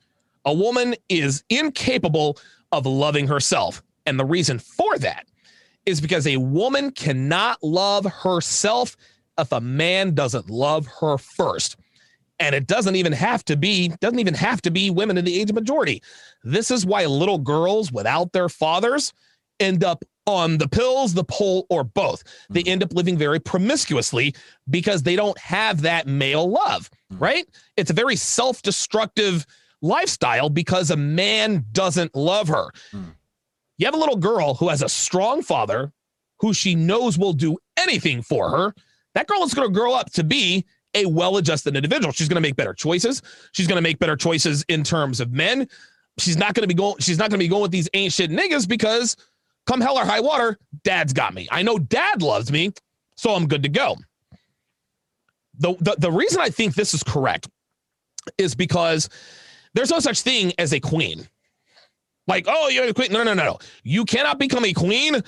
[0.44, 2.36] A woman is incapable
[2.72, 3.82] of loving herself.
[4.06, 5.26] And the reason for that
[5.86, 8.96] is because a woman cannot love herself
[9.38, 11.76] if a man doesn't love her first.
[12.40, 15.38] And it doesn't even have to be, doesn't even have to be women in the
[15.38, 16.02] age of majority.
[16.42, 19.12] This is why little girls without their fathers
[19.60, 20.02] end up
[20.34, 22.22] on the pills, the pole, or both.
[22.48, 22.70] They mm-hmm.
[22.70, 24.34] end up living very promiscuously
[24.68, 27.20] because they don't have that male love, mm.
[27.20, 27.46] right?
[27.76, 29.46] It's a very self destructive
[29.82, 32.70] lifestyle because a man doesn't love her.
[32.92, 33.14] Mm.
[33.78, 35.92] You have a little girl who has a strong father
[36.40, 38.74] who she knows will do anything for her.
[39.14, 40.64] That girl is going to grow up to be
[40.94, 42.12] a well adjusted individual.
[42.12, 43.22] She's going to make better choices.
[43.52, 45.68] She's going to make better choices in terms of men.
[46.18, 48.32] She's not going to be going, she's not going to be going with these ancient
[48.32, 49.16] niggas because
[49.66, 51.48] come hell or high water, dad's got me.
[51.50, 52.72] I know dad loves me,
[53.16, 53.96] so I'm good to go.
[55.58, 57.48] The, the, the reason I think this is correct
[58.38, 59.08] is because
[59.74, 61.28] there's no such thing as a queen.
[62.26, 63.12] Like, oh, you're a queen.
[63.12, 63.58] No, no, no, no.
[63.82, 65.22] You cannot become a queen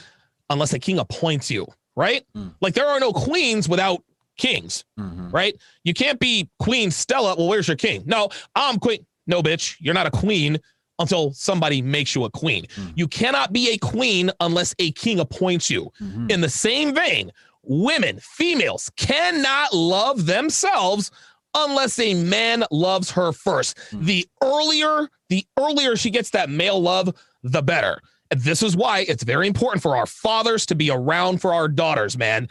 [0.51, 1.67] unless a king appoints you,
[1.97, 2.25] right?
[2.37, 2.55] Mm.
[2.61, 4.03] Like, there are no queens without
[4.39, 5.33] kings, Mhm.
[5.33, 5.55] right?
[5.85, 7.35] You can't be Queen Stella.
[7.37, 8.03] Well, where's your king?
[8.07, 9.05] No, I'm queen.
[9.27, 10.59] No, bitch, you're not a queen
[11.03, 12.67] until somebody makes you a queen.
[12.77, 12.93] Mm.
[12.95, 15.93] You cannot be a queen unless a king appoints you.
[16.01, 16.31] Mhm.
[16.31, 17.33] In the same vein,
[17.63, 21.11] women, females cannot love themselves
[21.55, 23.79] unless a man loves her first.
[23.91, 24.05] Hmm.
[24.05, 28.01] The earlier, the earlier she gets that male love, the better.
[28.31, 31.69] And this is why it's very important for our fathers to be around for our
[31.69, 32.49] daughters, man.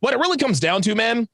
[0.00, 1.28] What it really comes down to, man,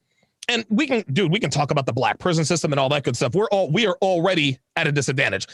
[0.49, 3.03] and we can, dude, we can talk about the black prison system and all that
[3.03, 3.33] good stuff.
[3.33, 5.47] We're all, we are already at a disadvantage.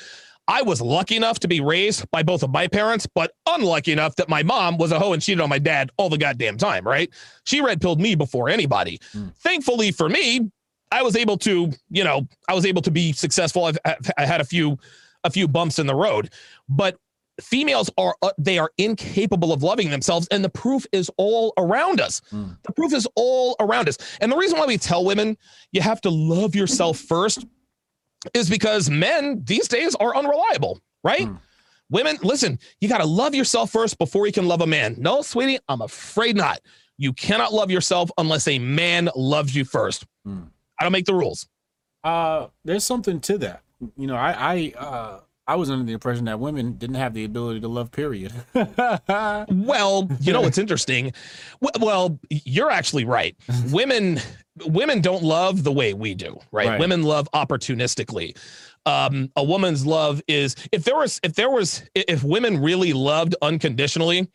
[0.47, 4.15] I was lucky enough to be raised by both of my parents, but unlucky enough
[4.17, 6.85] that my mom was a hoe and cheated on my dad all the goddamn time,
[6.85, 7.09] right?
[7.45, 8.99] She red pilled me before anybody.
[9.13, 9.35] Mm.
[9.37, 10.51] Thankfully for me,
[10.91, 13.65] I was able to, you know, I was able to be successful.
[13.65, 13.77] I've,
[14.17, 14.77] I had a few,
[15.23, 16.31] a few bumps in the road,
[16.69, 16.97] but
[17.41, 21.99] females are uh, they are incapable of loving themselves, and the proof is all around
[21.99, 22.21] us.
[22.31, 22.57] Mm.
[22.63, 25.37] The proof is all around us, and the reason why we tell women
[25.71, 27.45] you have to love yourself first
[28.33, 31.27] is because men these days are unreliable, right?
[31.27, 31.39] Mm.
[31.89, 34.95] Women, listen, you got to love yourself first before you can love a man.
[34.97, 36.59] No, sweetie, I'm afraid not.
[36.97, 40.05] You cannot love yourself unless a man loves you first.
[40.27, 40.47] Mm.
[40.79, 41.47] I don't make the rules.
[42.03, 43.61] Uh, there's something to that.
[43.97, 47.23] You know, I I uh I was under the impression that women didn't have the
[47.23, 47.91] ability to love.
[47.91, 48.33] Period.
[49.49, 51.13] Well, you know what's interesting?
[51.79, 53.35] Well, you're actually right.
[53.71, 54.19] Women
[54.65, 56.67] women don't love the way we do, right?
[56.67, 56.79] Right.
[56.79, 58.37] Women love opportunistically.
[58.85, 63.35] Um, a woman's love is if there was if there was if women really loved
[63.41, 64.29] unconditionally,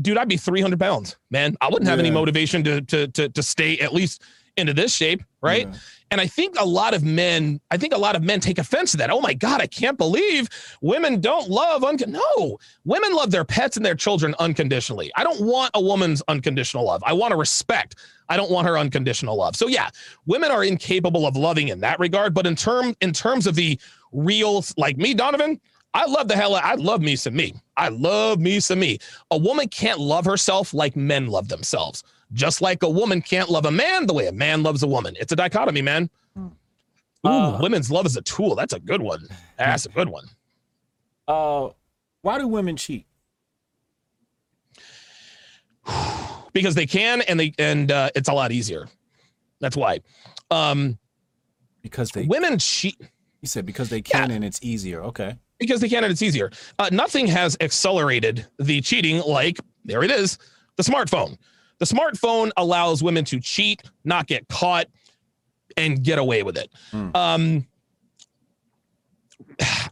[0.00, 1.56] dude, I'd be 300 pounds, man.
[1.60, 4.22] I wouldn't have any motivation to to to to stay at least
[4.56, 5.68] into this shape, right?
[5.68, 5.78] Yeah.
[6.10, 8.92] And I think a lot of men, I think a lot of men take offense
[8.92, 9.10] to that.
[9.10, 10.48] Oh my God, I can't believe
[10.80, 12.08] women don't love uncon.
[12.08, 15.10] No, women love their pets and their children unconditionally.
[15.16, 17.02] I don't want a woman's unconditional love.
[17.04, 17.96] I want to respect.
[18.28, 19.56] I don't want her unconditional love.
[19.56, 19.90] So yeah,
[20.26, 22.34] women are incapable of loving in that regard.
[22.34, 23.78] But in term in terms of the
[24.12, 25.60] real, like me, Donovan,
[25.92, 26.54] I love the hell.
[26.54, 27.54] I love me some me.
[27.76, 28.98] I love me some me.
[29.30, 32.04] A woman can't love herself like men love themselves.
[32.36, 35.16] Just like a woman can't love a man the way a man loves a woman.
[35.18, 36.10] It's a dichotomy, man.
[36.38, 36.52] Ooh,
[37.24, 38.54] Uh, women's love is a tool.
[38.54, 39.26] That's a good one.
[39.58, 40.26] That's a good one.
[41.26, 41.70] Uh,
[42.20, 43.06] why do women cheat?
[46.52, 48.86] Because they can and they and uh, it's a lot easier.
[49.60, 50.00] That's why.
[50.50, 50.98] Um,
[51.82, 52.24] Because they.
[52.26, 52.96] women cheat
[53.40, 55.02] You said because they can and it's easier.
[55.04, 55.36] Okay.
[55.58, 56.50] because they can and it's easier.
[56.78, 60.38] Uh, nothing has accelerated the cheating like there it is,
[60.76, 61.38] the smartphone.
[61.78, 64.86] The smartphone allows women to cheat, not get caught,
[65.76, 66.70] and get away with it.
[66.90, 67.10] Hmm.
[67.14, 67.66] Um,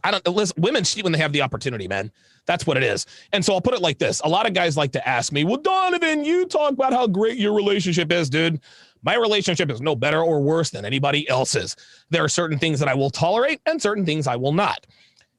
[0.03, 0.61] I don't listen.
[0.61, 2.11] Women cheat when they have the opportunity, man.
[2.45, 3.05] That's what it is.
[3.33, 5.43] And so I'll put it like this: a lot of guys like to ask me,
[5.43, 8.59] "Well, Donovan, you talk about how great your relationship is, dude."
[9.03, 11.75] My relationship is no better or worse than anybody else's.
[12.09, 14.87] There are certain things that I will tolerate and certain things I will not.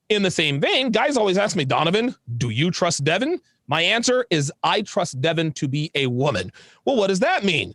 [0.09, 3.41] In the same vein, guys always ask me, Donovan, do you trust Devin?
[3.69, 6.53] My answer is I trust Devin to be a woman.
[6.85, 7.75] Well, what does that mean?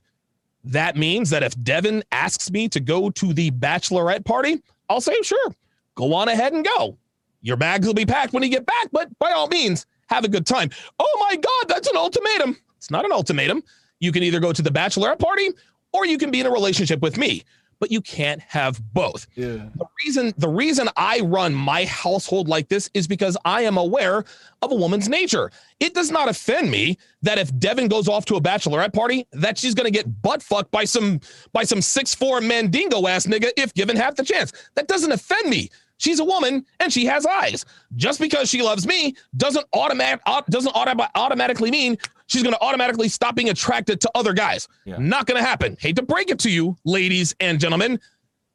[0.63, 5.15] That means that if Devin asks me to go to the bachelorette party, I'll say,
[5.23, 5.55] sure,
[5.95, 6.97] go on ahead and go.
[7.41, 10.29] Your bags will be packed when you get back, but by all means, have a
[10.29, 10.69] good time.
[10.99, 12.57] Oh my God, that's an ultimatum.
[12.77, 13.63] It's not an ultimatum.
[13.99, 15.49] You can either go to the bachelorette party
[15.93, 17.43] or you can be in a relationship with me,
[17.81, 19.57] but you can't have both Yeah.
[19.75, 24.23] the reason the reason I run my household like this is because I am aware
[24.61, 25.51] of a woman's nature.
[25.81, 29.57] It does not offend me that if Devin goes off to a bachelorette party, that
[29.57, 31.19] she's gonna get butt fucked by some
[31.51, 34.53] by some six four mandingo ass nigga if given half the chance.
[34.75, 35.69] That doesn't offend me.
[36.01, 37.63] She's a woman and she has eyes.
[37.95, 41.95] Just because she loves me doesn't automatic doesn't autom- automatically mean
[42.25, 44.67] she's going to automatically stop being attracted to other guys.
[44.83, 44.95] Yeah.
[44.97, 45.77] Not going to happen.
[45.79, 47.99] Hate to break it to you, ladies and gentlemen.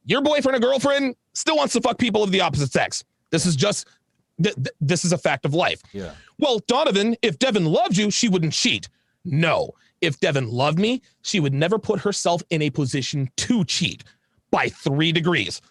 [0.03, 3.05] Your boyfriend or girlfriend still wants to fuck people of the opposite sex.
[3.29, 3.87] This is just
[4.43, 5.81] th- th- this is a fact of life.
[5.93, 6.11] Yeah.
[6.39, 8.89] Well, Donovan, if Devin loved you, she wouldn't cheat.
[9.23, 9.71] No.
[10.01, 14.03] If Devin loved me, she would never put herself in a position to cheat
[14.51, 15.61] by 3 degrees.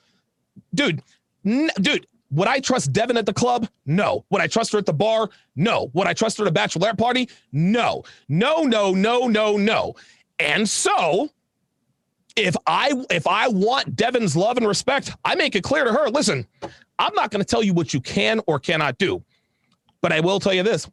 [0.74, 1.02] Dude,
[1.46, 3.68] n- dude, would I trust Devin at the club?
[3.86, 4.24] No.
[4.30, 5.30] Would I trust her at the bar?
[5.54, 5.90] No.
[5.94, 7.28] Would I trust her at a bachelorette party?
[7.52, 8.02] No.
[8.28, 9.94] No, no, no, no, no.
[10.38, 11.30] And so
[12.36, 16.08] if I if I want Devin's love and respect, I make it clear to her,
[16.10, 16.46] listen,
[16.98, 19.22] I'm not going to tell you what you can or cannot do.
[20.02, 20.88] But I will tell you this.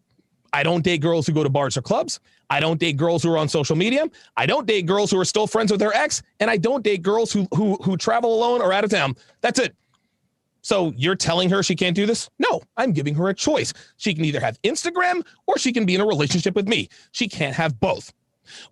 [0.53, 2.19] I don't date girls who go to bars or clubs.
[2.49, 4.05] I don't date girls who are on social media.
[4.37, 7.01] I don't date girls who are still friends with their ex, and I don't date
[7.01, 9.15] girls who who who travel alone or out of town.
[9.41, 9.75] That's it.
[10.63, 12.29] So you're telling her she can't do this?
[12.39, 13.73] No, I'm giving her a choice.
[13.97, 16.89] She can either have Instagram or she can be in a relationship with me.
[17.11, 18.11] She can't have both.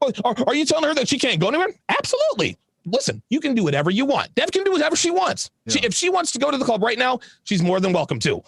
[0.02, 1.74] Are, are you telling her that she can't go anywhere?
[1.90, 2.58] Absolutely.
[2.86, 4.34] Listen, you can do whatever you want.
[4.36, 5.52] Dev can do whatever she wants.
[5.66, 5.74] Yeah.
[5.74, 8.20] She, if she wants to go to the club right now, she's more than welcome
[8.20, 8.42] to.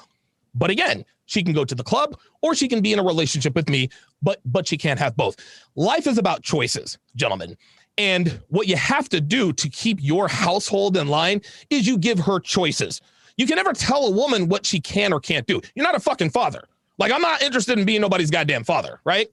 [0.55, 3.55] But again, she can go to the club or she can be in a relationship
[3.55, 3.89] with me,
[4.21, 5.35] but but she can't have both.
[5.75, 7.57] Life is about choices, gentlemen.
[7.97, 12.19] And what you have to do to keep your household in line is you give
[12.19, 13.01] her choices.
[13.37, 15.61] You can never tell a woman what she can or can't do.
[15.75, 16.63] You're not a fucking father.
[16.97, 19.27] Like I'm not interested in being nobody's goddamn father, right?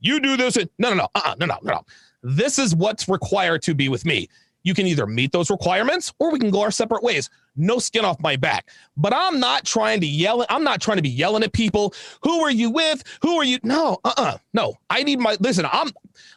[0.00, 1.82] You do this and no, no, no, uh-uh, no, no, no.
[2.22, 4.28] This is what's required to be with me.
[4.64, 7.28] You can either meet those requirements or we can go our separate ways.
[7.56, 8.70] No skin off my back.
[8.96, 10.46] But I'm not trying to yell.
[10.48, 11.94] I'm not trying to be yelling at people.
[12.22, 13.02] Who are you with?
[13.22, 13.58] Who are you?
[13.64, 14.38] No, uh-uh.
[14.54, 14.74] No.
[14.88, 15.90] I need my listen, I'm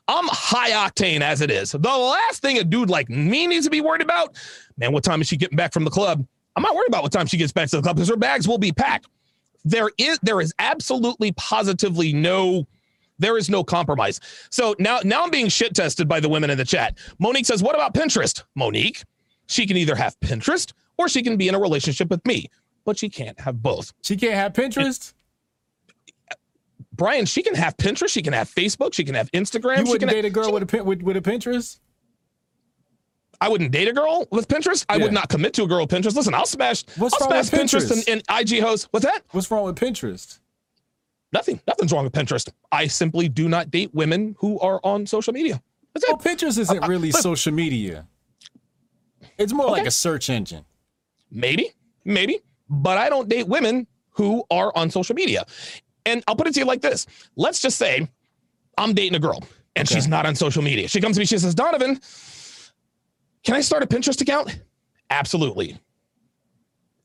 [0.07, 1.71] I'm high octane as it is.
[1.71, 4.35] The last thing a dude like me needs to be worried about,
[4.77, 6.25] man, what time is she getting back from the club?
[6.55, 8.47] I'm not worried about what time she gets back to the club because her bags
[8.47, 9.07] will be packed.
[9.63, 12.67] There is there is absolutely positively no
[13.17, 14.19] there is no compromise.
[14.49, 16.97] So now, now I'm being shit tested by the women in the chat.
[17.19, 19.03] Monique says, "What about Pinterest?" Monique,
[19.47, 22.49] she can either have Pinterest or she can be in a relationship with me,
[22.83, 23.93] but she can't have both.
[24.01, 25.13] She can't have Pinterest.
[26.93, 28.09] Brian, she can have Pinterest.
[28.09, 28.93] She can have Facebook.
[28.93, 29.85] She can have Instagram.
[29.85, 31.79] You wouldn't date have, a girl with a with, with a Pinterest.
[33.41, 34.85] I wouldn't date a girl with Pinterest.
[34.89, 35.03] I yeah.
[35.03, 36.15] would not commit to a girl with Pinterest.
[36.15, 36.83] Listen, I'll smash.
[36.97, 38.87] What's I'll smash Pinterest, Pinterest and, and IG hosts.
[38.91, 39.23] What's that?
[39.31, 40.39] What's wrong with Pinterest?
[41.31, 41.59] Nothing.
[41.67, 42.49] Nothing's wrong with Pinterest.
[42.71, 45.61] I simply do not date women who are on social media.
[45.93, 48.07] That's well, Pinterest isn't uh really uh, social media.
[49.37, 49.79] It's more okay.
[49.79, 50.65] like a search engine.
[51.31, 51.71] Maybe,
[52.05, 55.45] maybe, but I don't date women who are on social media.
[56.05, 57.05] And I'll put it to you like this:
[57.35, 58.07] Let's just say
[58.77, 59.43] I'm dating a girl
[59.75, 59.95] and okay.
[59.95, 60.87] she's not on social media.
[60.87, 61.99] She comes to me, she says, "Donovan,
[63.45, 64.59] can I start a Pinterest account?"
[65.09, 65.77] Absolutely.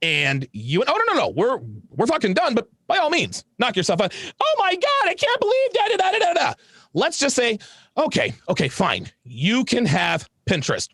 [0.02, 1.58] And you, oh no, no, no, we're
[1.90, 2.54] we're fucking done.
[2.54, 4.14] But by all means, knock yourself out.
[4.42, 6.54] Oh my God, I can't believe da da da da da.
[6.94, 7.58] Let's just say,
[7.96, 9.10] okay, okay, fine.
[9.24, 10.88] You can have Pinterest.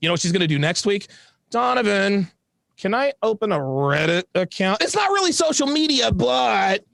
[0.00, 1.08] You know what she's gonna do next week?
[1.50, 2.28] Donovan,
[2.76, 4.82] can I open a Reddit account?
[4.82, 6.84] It's not really social media, but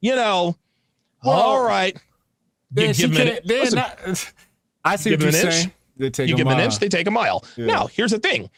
[0.00, 0.56] you know,
[1.22, 1.96] well, all right.
[2.74, 4.32] Give, give Listen, not,
[4.84, 5.64] I see give what you're saying.
[5.64, 7.44] Inch, you give them an inch, they take a mile.
[7.56, 7.66] Yeah.
[7.66, 8.50] Now, here's the thing.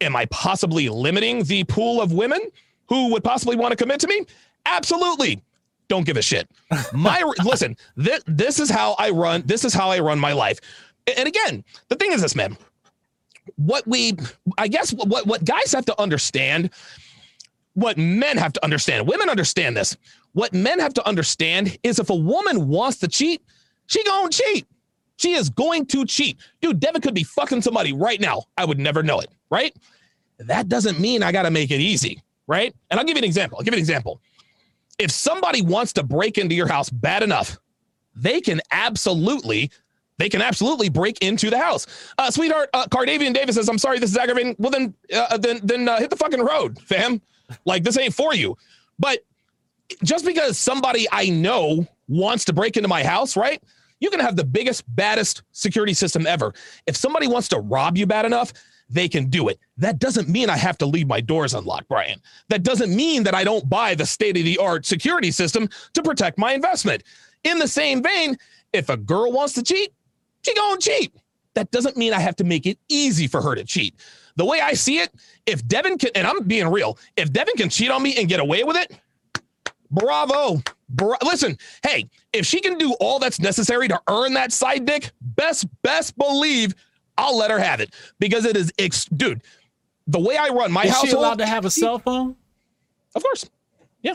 [0.00, 2.40] Am I possibly limiting the pool of women
[2.88, 4.26] who would possibly want to commit to me?
[4.66, 5.42] Absolutely.
[5.88, 6.50] Don't give a shit.
[6.92, 9.42] My listen, this, this is how I run.
[9.44, 10.58] This is how I run my life.
[11.18, 12.56] And again, the thing is this, man.
[13.56, 14.14] What we,
[14.56, 16.70] I guess, what what guys have to understand,
[17.74, 19.06] what men have to understand.
[19.06, 19.96] Women understand this.
[20.32, 23.42] What men have to understand is if a woman wants to cheat,
[23.86, 24.66] she gonna cheat.
[25.22, 26.38] She is going to cheat.
[26.60, 28.42] Dude, Devin could be fucking somebody right now.
[28.56, 29.74] I would never know it, right?
[30.38, 32.74] That doesn't mean I got to make it easy, right?
[32.90, 33.58] And I'll give you an example.
[33.58, 34.20] I'll give you an example
[34.98, 37.58] if somebody wants to break into your house bad enough,
[38.14, 39.70] they can absolutely
[40.18, 41.86] they can absolutely break into the house.
[42.18, 45.60] Uh, sweetheart, uh, Cardavian Davis says, "I'm sorry, this is aggravating." Well, then, uh, then,
[45.64, 47.20] then uh, hit the fucking road, fam.
[47.64, 48.56] Like this ain't for you.
[48.98, 49.20] But
[50.04, 53.60] just because somebody I know wants to break into my house, right?
[54.02, 56.52] You can have the biggest, baddest security system ever.
[56.88, 58.52] If somebody wants to rob you bad enough,
[58.90, 59.60] they can do it.
[59.76, 62.20] That doesn't mean I have to leave my doors unlocked, Brian.
[62.48, 66.02] That doesn't mean that I don't buy the state of the art security system to
[66.02, 67.04] protect my investment.
[67.44, 68.36] In the same vein,
[68.72, 69.94] if a girl wants to cheat,
[70.44, 71.14] she gonna cheat.
[71.54, 73.94] That doesn't mean I have to make it easy for her to cheat.
[74.34, 75.12] The way I see it,
[75.46, 78.40] if Devin can, and I'm being real, if Devin can cheat on me and get
[78.40, 78.98] away with it,
[79.92, 80.60] bravo.
[80.92, 85.10] Bra- Listen, hey, if she can do all that's necessary to earn that side dick,
[85.20, 86.74] best best believe
[87.18, 89.42] I'll let her have it because it is, ex- dude.
[90.06, 90.88] the way I run my house.
[90.88, 91.10] Is household.
[91.10, 92.36] she allowed to have a cell phone?
[93.14, 93.48] Of course.
[94.02, 94.14] Yeah.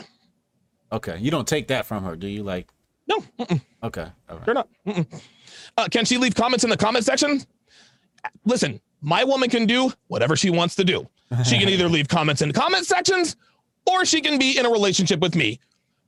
[0.92, 2.42] Okay, you don't take that from her, do you?
[2.42, 2.68] Like,
[3.06, 3.20] No.
[3.38, 3.60] Mm-mm.
[3.84, 4.44] okay, all right.
[4.44, 4.68] Sure not.
[5.76, 7.40] Uh, can she leave comments in the comment section?
[8.44, 11.06] Listen, my woman can do whatever she wants to do.
[11.44, 13.36] She can either leave comments in the comment sections
[13.86, 15.60] or she can be in a relationship with me,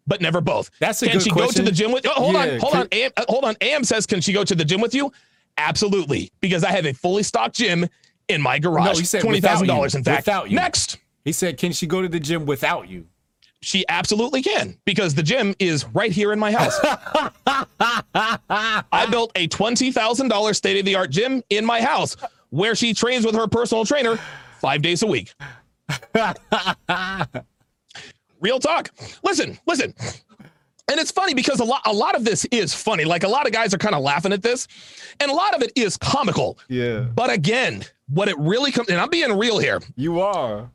[0.07, 0.71] but never both.
[0.81, 1.33] That's a good question.
[1.33, 2.07] can she go to the gym with?
[2.07, 3.57] Oh, hold Yeah, on, hold can- on, AM, uh, hold on.
[3.61, 5.13] Am says, can she go to the gym with you?
[5.59, 7.87] Absolutely, because I have a fully stocked gym
[8.29, 8.87] in my garage.
[8.87, 9.95] No, he said twenty thousand dollars.
[9.95, 10.57] In fact, Without you.
[10.57, 10.99] next.
[11.25, 13.07] He said, "Can she go to the gym without you?"
[13.63, 16.79] She absolutely can because the gym is right here in my house.
[17.45, 22.17] I built a $20,000 state of the art gym in my house
[22.49, 24.17] where she trains with her personal trainer
[24.61, 25.35] five days a week.
[28.41, 28.91] Real talk.
[29.23, 29.95] Listen, listen.
[30.91, 33.05] And it's funny because a lot, a lot of this is funny.
[33.05, 34.67] Like a lot of guys are kind of laughing at this,
[35.21, 36.59] and a lot of it is comical.
[36.69, 40.69] Yeah, But again, what it really comes, and I'm being real here, you are.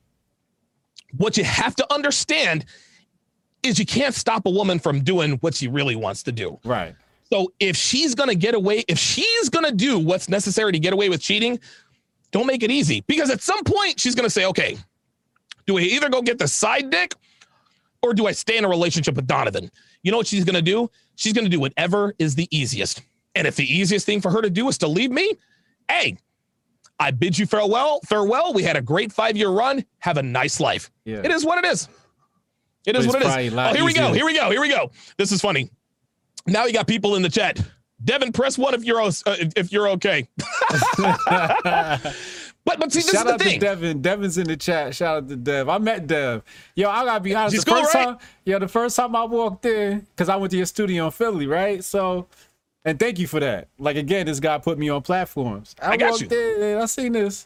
[1.18, 2.64] what you have to understand
[3.62, 6.60] is you can't stop a woman from doing what she really wants to do.
[6.64, 6.96] Right.
[7.32, 10.80] So if she's going to get away, if she's going to do what's necessary to
[10.80, 11.60] get away with cheating,
[12.32, 14.78] don't make it easy because at some point she's going to say, okay,
[15.66, 17.16] do we either go get the side dick
[18.06, 19.72] or do I stay in a relationship with Donovan?
[20.04, 20.90] You know what she's going to do?
[21.16, 23.02] She's going to do whatever is the easiest.
[23.34, 25.34] And if the easiest thing for her to do is to leave me,
[25.90, 26.18] hey,
[27.00, 28.00] I bid you farewell.
[28.06, 28.54] Farewell.
[28.54, 29.84] We had a great five year run.
[30.00, 30.92] Have a nice life.
[31.04, 31.22] Yeah.
[31.24, 31.90] It is what it is.
[32.86, 33.54] It is what it is.
[33.54, 34.14] Oh, here we go.
[34.14, 34.52] Here we go.
[34.52, 34.92] Here we go.
[35.18, 35.70] This is funny.
[36.46, 37.60] Now you got people in the chat.
[38.04, 40.28] Devin, press one if you're uh, if you're okay.
[42.66, 43.60] But but see, this Shout is out the to.
[43.60, 44.02] Devin.
[44.02, 44.96] Devin's in the chat.
[44.96, 45.70] Shout out to Dev.
[45.70, 46.44] I met Dev.
[46.76, 47.56] Yo, I gotta be honest.
[47.56, 48.06] She's the cool, first right?
[48.06, 51.12] time, yo, the first time I walked in, because I went to your studio in
[51.12, 51.84] Philly, right?
[51.84, 52.28] So,
[52.84, 53.68] and thank you for that.
[53.78, 55.76] Like again, this guy put me on platforms.
[55.80, 56.56] I, I got walked you.
[56.56, 57.46] in and I seen this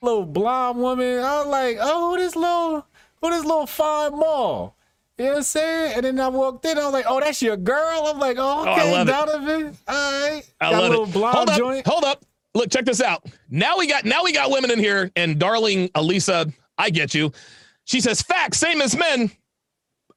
[0.00, 1.18] little blonde woman.
[1.18, 2.86] I was like, oh, who this little,
[3.20, 4.76] who this little fine mall.
[5.18, 5.92] You know what I'm saying?
[5.96, 8.06] And then I walked in, I was like, oh, that's your girl?
[8.06, 9.10] I'm like, oh, oh I okay, love it.
[9.10, 9.76] Donovan.
[9.86, 9.94] All
[10.30, 10.42] right.
[10.60, 11.12] I Got a love little it.
[11.12, 11.86] blonde Hold up, joint.
[11.86, 12.24] hold up.
[12.54, 13.26] Look, check this out.
[13.48, 17.32] Now we got now we got women in here, and darling Elisa, I get you.
[17.84, 19.30] She says, "Facts, same as men."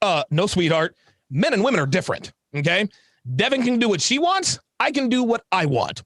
[0.02, 0.96] Uh, no, sweetheart.
[1.30, 2.34] Men and women are different.
[2.56, 2.88] Okay,
[3.36, 4.60] Devin can do what she wants.
[4.80, 6.04] I can do what I want.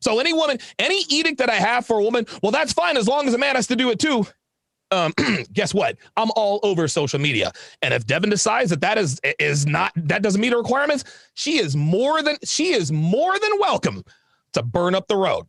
[0.00, 3.06] So any woman, any edict that I have for a woman, well, that's fine as
[3.06, 4.26] long as a man has to do it too.
[4.90, 5.12] Um,
[5.52, 5.96] guess what?
[6.16, 10.22] I'm all over social media, and if Devin decides that that is is not that
[10.22, 11.04] doesn't meet her requirements,
[11.34, 14.04] she is more than she is more than welcome
[14.52, 15.46] to burn up the road.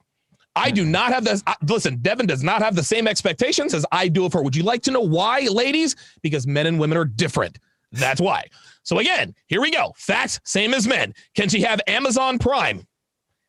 [0.55, 1.43] I do not have this.
[1.47, 4.41] uh, Listen, Devin does not have the same expectations as I do of her.
[4.41, 5.95] Would you like to know why, ladies?
[6.21, 7.57] Because men and women are different.
[7.93, 8.45] That's why.
[8.83, 9.93] So again, here we go.
[9.97, 11.13] Facts, same as men.
[11.35, 12.85] Can she have Amazon Prime?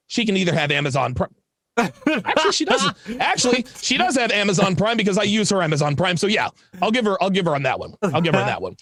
[0.06, 1.34] She can either have Amazon Prime.
[1.78, 2.96] Actually, she doesn't.
[3.20, 6.16] Actually, she does have Amazon Prime because I use her Amazon Prime.
[6.18, 6.48] So yeah,
[6.82, 7.16] I'll give her.
[7.22, 7.94] I'll give her on that one.
[8.02, 8.76] I'll give her on that one.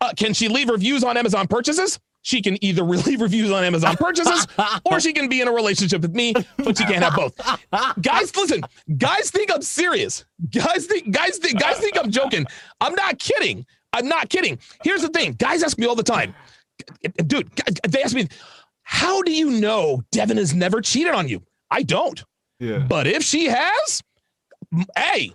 [0.00, 1.98] Uh, can she leave reviews on Amazon purchases?
[2.26, 4.48] She can either leave reviews on Amazon purchases,
[4.84, 7.36] or she can be in a relationship with me, but she can't have both.
[8.02, 8.62] Guys, listen.
[8.98, 10.24] Guys think I'm serious.
[10.50, 11.12] Guys think.
[11.12, 11.60] Guys think.
[11.60, 12.44] Guys think I'm joking.
[12.80, 13.64] I'm not kidding.
[13.92, 14.58] I'm not kidding.
[14.82, 15.34] Here's the thing.
[15.34, 16.34] Guys ask me all the time,
[17.28, 17.48] dude.
[17.88, 18.26] They ask me,
[18.82, 22.24] "How do you know Devin has never cheated on you?" I don't.
[22.58, 22.78] Yeah.
[22.78, 24.02] But if she has,
[24.98, 25.32] hey,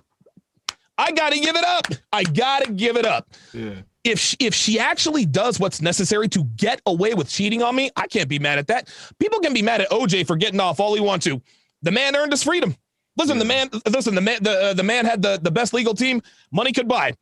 [0.98, 1.88] I got to give it up.
[2.12, 3.30] I got to give it up.
[3.54, 3.76] Yeah.
[4.04, 7.91] If she, if she actually does what's necessary to get away with cheating on me,
[7.95, 8.89] I can't be mad at that.
[9.20, 11.41] People can be mad at OJ for getting off all he wants to.
[11.84, 12.76] The man earned his freedom.
[13.18, 13.70] Listen, the man.
[13.88, 14.41] Listen, the man.
[14.41, 16.22] The uh, the man had the the best legal team
[16.52, 17.14] money could buy.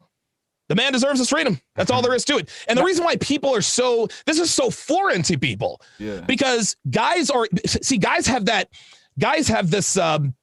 [0.70, 1.60] The man deserves his freedom.
[1.76, 2.50] That's all there is to it.
[2.68, 6.22] And the reason why people are so this is so foreign to people Yeah.
[6.22, 8.70] because guys are see guys have that
[9.18, 10.36] guys have this um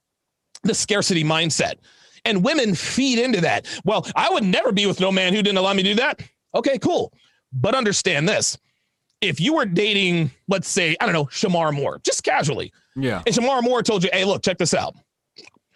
[0.63, 1.75] the scarcity mindset
[2.27, 3.65] and women feed into that.
[3.85, 6.21] Well i would never be with no man who didn't allow me to do that.
[6.55, 7.13] Okay cool.
[7.51, 8.57] But understand this.
[9.21, 12.71] If you were dating let's say i don't know Shemar Moore just casually.
[12.95, 13.21] Yeah.
[13.25, 14.95] and Shemar Moore told you hey look check this out.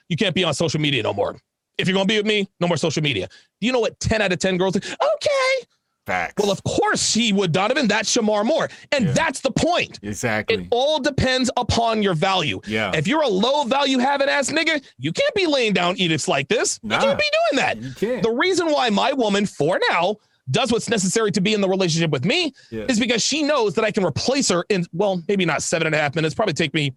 [0.10, 1.38] You can't be on social media no more.
[1.78, 3.28] If you're gonna be with me no more social media.
[3.60, 4.86] Do you know what 10 out of 10 girls think?
[4.86, 5.68] okay
[6.08, 6.34] Facts.
[6.42, 9.12] well of course he would donovan that's Shemar Moore and Yeah.
[9.14, 10.56] that's the point exactly.
[10.64, 12.60] it all depends upon your value.
[12.66, 12.92] Yeah.
[12.96, 16.48] If you're a low value having ass nigga, you can't be laying down edicts like
[16.48, 16.80] this.
[16.82, 16.96] Nah.
[16.96, 17.78] You can't be doing that.
[17.82, 18.24] You can't.
[18.24, 20.16] The reason why my woman, for now,
[20.50, 22.86] does what's necessary to be in the relationship with me Yeah.
[22.90, 25.96] is because she knows that I can replace her in well, maybe not seven and
[25.96, 26.94] a half minutes, probably take me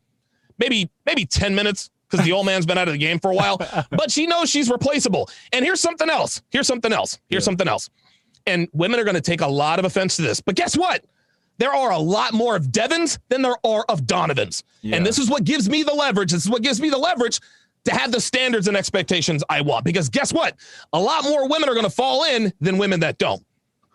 [0.59, 3.35] maybe maybe 10 minutes because the old man's been out of the game for a
[3.35, 3.59] while.
[3.91, 5.29] But she knows she's replaceable.
[5.53, 6.41] And here's something else.
[6.51, 7.19] Here's something else.
[7.29, 7.45] Here's Yeah.
[7.45, 7.91] something else.
[8.47, 10.41] And women are going to take a lot of offense to this.
[10.41, 11.05] But guess what?
[11.59, 14.65] There are a lot more of Devins than there are of Donovans.
[14.83, 14.97] Yeah.
[14.97, 16.33] And this is what gives me the leverage.
[16.33, 17.41] This is what gives me the leverage
[17.85, 19.85] to have the standards and expectations I want.
[19.85, 20.57] Because guess what?
[20.93, 23.45] A lot more women are going to fall in than women that don't.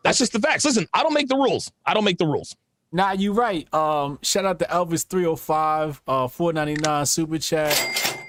[0.04, 0.64] That's just the facts.
[0.64, 1.72] Listen, I don't make the rules.
[1.86, 2.56] I don't make the rules.
[2.92, 3.72] Nah, you right.
[3.74, 7.78] Um, shout out to Elvis three hundred oh five, uh, four ninety nine super chat.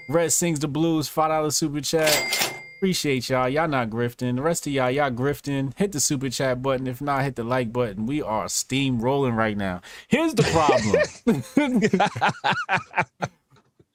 [0.08, 2.49] Red sings the blues, five dollar super chat.
[2.80, 3.46] Appreciate y'all.
[3.46, 4.36] Y'all not grifting.
[4.36, 5.76] The rest of y'all, y'all grifting.
[5.76, 6.86] Hit the super chat button.
[6.86, 8.06] If not, hit the like button.
[8.06, 9.82] We are steam rolling right now.
[10.08, 10.96] Here's the problem.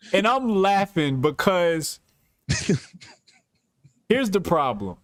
[0.13, 1.99] and I'm laughing because
[4.07, 4.97] here's the problem.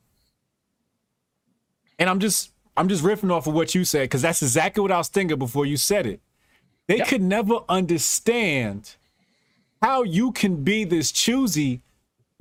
[1.97, 4.91] And I'm just I'm just riffing off of what you said because that's exactly what
[4.91, 6.19] I was thinking before you said it.
[6.85, 7.05] They yeah.
[7.05, 8.95] could never understand
[9.81, 11.81] how you can be this choosy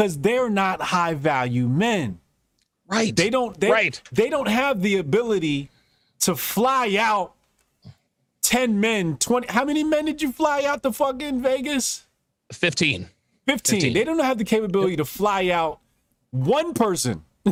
[0.01, 2.21] because they're not high value men.
[2.87, 3.15] Right.
[3.15, 4.01] They don't they, right.
[4.11, 5.69] they don't have the ability
[6.21, 7.35] to fly out
[8.41, 12.07] 10 men, 20 how many men did you fly out to fucking Vegas?
[12.51, 13.11] 15.
[13.47, 13.81] 15.
[13.81, 13.93] 15.
[13.93, 14.99] They don't have the capability yep.
[15.01, 15.81] to fly out
[16.31, 17.23] one person,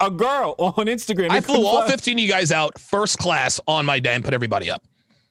[0.00, 1.30] a girl on Instagram.
[1.30, 4.34] I flew all 15 of you guys out first class on my day and put
[4.34, 4.84] everybody up.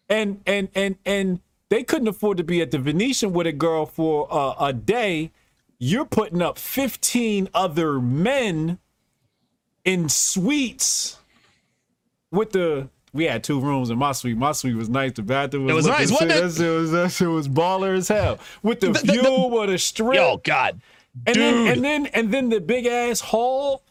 [0.10, 1.39] And and and and
[1.69, 5.31] they couldn't afford to be at the Venetian with a girl for uh, a day.
[5.80, 8.80] You're putting up 15 other men
[9.86, 11.18] in suites
[12.32, 14.38] with the we had two rooms in my suite.
[14.38, 15.14] My suite was nice.
[15.14, 16.12] The bathroom was, it was nice.
[16.12, 16.41] Wasn't it?
[16.41, 18.38] That shit was, that shit was baller as hell.
[18.62, 20.16] With the, the view, the, with a strip.
[20.16, 20.82] Yo, God.
[21.26, 21.38] And Dude.
[21.38, 23.82] then and then and then the big ass hall.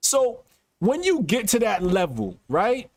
[0.00, 0.44] So
[0.78, 2.88] when you get to that level, right?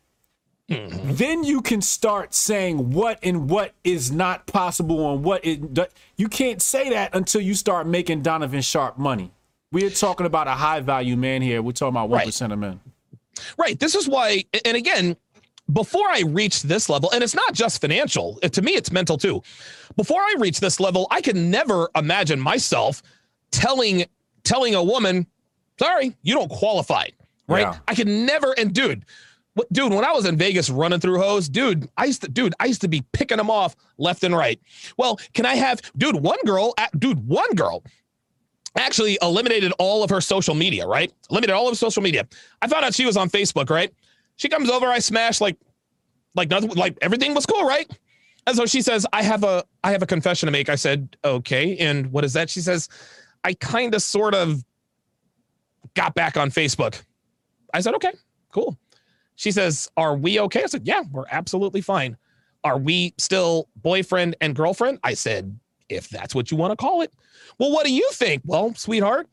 [0.70, 1.14] Mm-hmm.
[1.14, 6.28] Then you can start saying what and what is not possible and what it you
[6.28, 9.32] can't say that until you start making Donovan Sharpe money.
[9.72, 11.62] We're talking about a high value man here.
[11.62, 12.40] We're talking about one right.
[12.40, 12.80] of men.
[13.58, 13.78] Right.
[13.78, 15.16] This is why, and again,
[15.72, 19.42] before I reach this level, and it's not just financial, to me, it's mental too.
[19.96, 23.02] Before I reach this level, I can never imagine myself
[23.50, 24.04] telling
[24.44, 25.26] telling a woman,
[25.78, 27.06] sorry, you don't qualify.
[27.48, 27.60] Right.
[27.60, 27.78] Yeah.
[27.88, 29.04] I can never, and dude,
[29.72, 32.66] dude, when I was in Vegas running through hoes, dude, I used to, dude, I
[32.66, 34.60] used to be picking them off left and right.
[34.96, 37.82] Well, can I have, dude, one girl, dude, one girl
[38.76, 41.12] actually eliminated all of her social media, right?
[41.30, 42.26] Eliminated all of social media.
[42.62, 43.92] I found out she was on Facebook, right?
[44.36, 45.56] She comes over, I smash like,
[46.34, 47.90] like nothing, like everything was cool, right?
[48.46, 50.68] And so she says, I have a, I have a confession to make.
[50.68, 51.76] I said, okay.
[51.76, 52.50] And what is that?
[52.50, 52.88] She says,
[53.44, 54.64] I kind of sort of
[55.94, 57.00] got back on Facebook.
[57.74, 58.12] I said, okay,
[58.50, 58.76] cool.
[59.42, 60.62] She says, are we okay?
[60.62, 62.16] I said, yeah, we're absolutely fine.
[62.62, 65.00] Are we still boyfriend and girlfriend?
[65.02, 65.58] I said,
[65.88, 67.12] if that's what you want to call it.
[67.58, 68.42] Well, what do you think?
[68.44, 69.26] Well, sweetheart,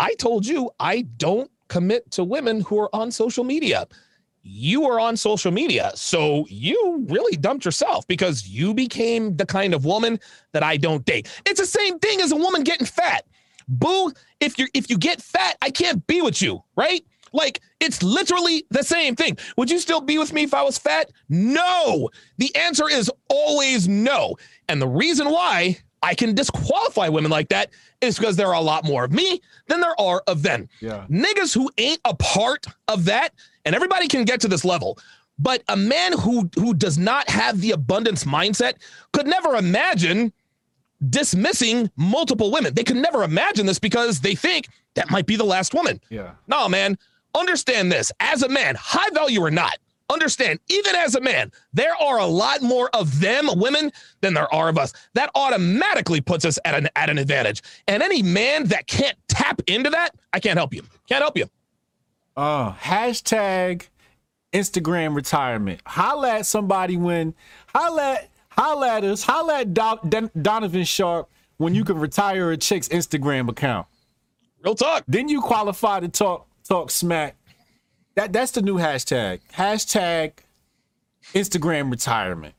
[0.00, 3.86] I told you I don't commit to women who are on social media
[4.46, 5.90] you are on social media.
[5.94, 10.20] So you really dumped yourself because you became the kind of woman
[10.52, 11.28] that I don't date.
[11.46, 13.24] It's the same thing as a woman getting fat.
[13.66, 17.02] Boo, if you if you get fat, I can't be with you, right?
[17.34, 19.36] Like it's literally the same thing.
[19.56, 21.10] Would you still be with me if I was fat?
[21.28, 22.08] No.
[22.38, 24.36] The answer is always no.
[24.68, 27.70] And the reason why I can disqualify women like that
[28.00, 30.68] is because there are a lot more of me than there are of them.
[30.80, 31.06] Yeah.
[31.10, 33.34] Niggas who ain't a part of that
[33.64, 34.98] and everybody can get to this level.
[35.36, 38.74] But a man who who does not have the abundance mindset
[39.12, 40.32] could never imagine
[41.10, 42.74] dismissing multiple women.
[42.74, 46.00] They could never imagine this because they think that might be the last woman.
[46.08, 46.32] Yeah.
[46.46, 46.98] No, man.
[47.34, 48.12] Understand this.
[48.20, 49.76] As a man, high value or not,
[50.10, 54.52] understand, even as a man, there are a lot more of them women than there
[54.54, 54.92] are of us.
[55.14, 57.62] That automatically puts us at an at an advantage.
[57.88, 60.82] And any man that can't tap into that, I can't help you.
[61.08, 61.46] Can't help you.
[62.36, 63.88] Uh, hashtag
[64.52, 65.80] Instagram retirement.
[65.86, 67.34] Holla at somebody when,
[67.74, 72.56] holla at, holla at us, holla at Do- Donovan Sharpe when you can retire a
[72.56, 73.86] chick's Instagram account.
[74.62, 75.04] Real talk.
[75.06, 77.36] Then you qualify to talk talk smack.
[78.16, 79.40] That that's the new hashtag.
[79.52, 80.32] Hashtag
[81.34, 82.54] Instagram retirement.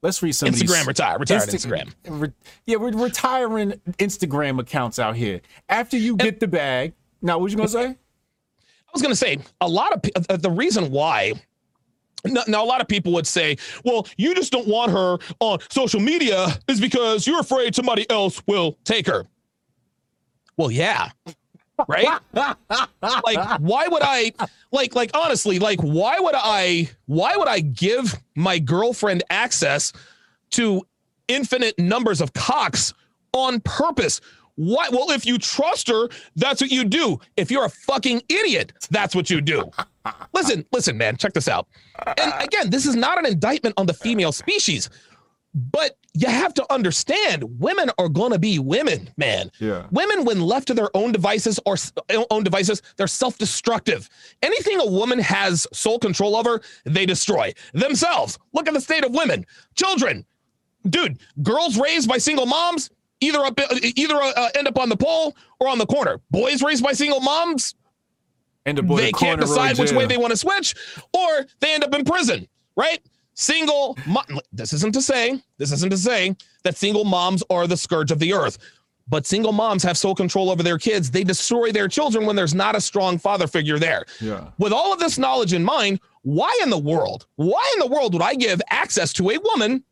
[0.00, 1.92] Let's read some Instagram retire, Insta- Instagram.
[2.06, 2.32] Re-
[2.66, 5.40] yeah, we're retiring Instagram accounts out here.
[5.68, 6.92] After you get and, the bag.
[7.20, 7.86] Now, what you gonna say?
[7.86, 11.34] I was to say a lot of uh, the reason why.
[12.24, 16.00] Now, a lot of people would say, well, you just don't want her on social
[16.00, 19.24] media is because you're afraid somebody else will take her.
[20.56, 21.10] Well, yeah.
[21.86, 22.06] Right?
[23.00, 24.32] like, why would I,
[24.72, 29.92] like, like, honestly, like, why would I, why would I give my girlfriend access
[30.50, 30.82] to
[31.28, 32.94] infinite numbers of cocks
[33.32, 34.20] on purpose?
[34.56, 34.88] Why?
[34.90, 37.20] Well, if you trust her, that's what you do.
[37.36, 39.70] If you're a fucking idiot, that's what you do.
[40.34, 41.68] listen, listen, man, check this out.
[42.18, 44.90] And again, this is not an indictment on the female species,
[45.58, 49.50] But you have to understand women are going to be women, man.
[49.58, 49.86] Yeah.
[49.90, 51.76] Women, when left to their own devices or
[52.30, 54.08] own devices, they're self destructive.
[54.42, 58.38] Anything a woman has sole control over, they destroy themselves.
[58.52, 59.44] Look at the state of women,
[59.74, 60.24] children.
[60.88, 62.90] Dude, girls raised by single moms
[63.20, 66.20] either up, either uh, end up on the pole or on the corner.
[66.30, 67.74] Boys raised by single moms,
[68.64, 70.74] and the they can't decide which way they want to switch,
[71.12, 73.00] or they end up in prison, right?
[73.40, 76.34] Single, mom, this isn't to say, this isn't to say
[76.64, 78.58] that single moms are the scourge of the earth,
[79.06, 81.08] but single moms have sole control over their kids.
[81.08, 84.06] They destroy their children when there's not a strong father figure there.
[84.20, 84.48] Yeah.
[84.58, 88.12] With all of this knowledge in mind, why in the world, why in the world
[88.14, 89.84] would I give access to a woman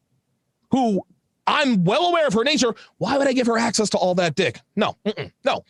[0.72, 1.00] who
[1.46, 2.74] I'm well aware of her nature?
[2.98, 4.58] Why would I give her access to all that dick?
[4.74, 4.96] No,
[5.44, 5.64] no.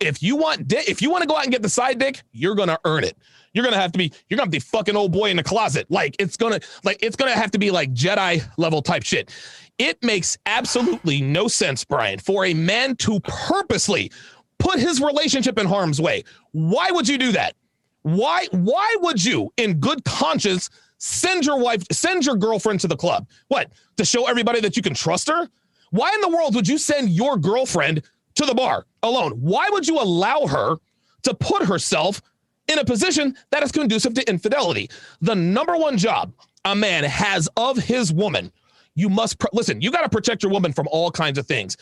[0.00, 2.22] If you want dick, if you want to go out and get the side dick,
[2.32, 3.18] you're gonna earn it
[3.52, 5.86] you're gonna have to be you're gonna be fucking old boy in the closet.
[5.90, 9.32] Like it's gonna like it's gonna have to be like Jedi level type shit.
[9.78, 14.12] It makes absolutely no sense, Brian, for a man to purposely
[14.58, 16.22] put his relationship in harm's way.
[16.52, 17.54] Why would you do that?
[18.02, 22.96] Why why would you in good conscience send your wife send your girlfriend to the
[22.96, 23.26] club?
[23.48, 23.72] What?
[23.96, 25.48] To show everybody that you can trust her?
[25.90, 28.02] Why in the world would you send your girlfriend
[28.36, 29.32] to the bar alone?
[29.32, 30.76] Why would you allow her
[31.22, 32.22] to put herself
[32.70, 34.88] in a position that is conducive to infidelity.
[35.20, 36.32] The number one job
[36.64, 38.52] a man has of his woman,
[38.94, 41.76] you must pr- listen, you got to protect your woman from all kinds of things.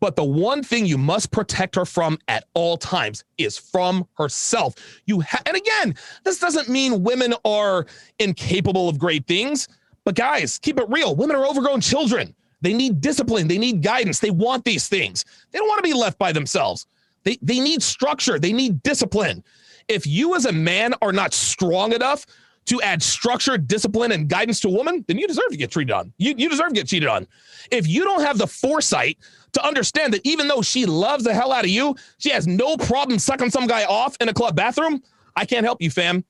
[0.00, 4.74] But the one thing you must protect her from at all times is from herself.
[5.06, 5.94] You ha- and again,
[6.24, 7.86] this doesn't mean women are
[8.18, 9.68] incapable of great things,
[10.04, 11.14] but guys, keep it real.
[11.14, 12.34] Women are overgrown children.
[12.62, 15.24] They need discipline, they need guidance, they want these things.
[15.50, 16.86] They don't want to be left by themselves.
[17.24, 19.44] They they need structure, they need discipline
[19.90, 22.24] if you as a man are not strong enough
[22.66, 25.92] to add structure, discipline, and guidance to a woman, then you deserve to get treated
[25.92, 26.12] on.
[26.18, 27.26] You, you deserve to get cheated on.
[27.72, 29.18] If you don't have the foresight
[29.52, 32.76] to understand that even though she loves the hell out of you, she has no
[32.76, 35.02] problem sucking some guy off in a club bathroom,
[35.34, 36.24] I can't help you, fam.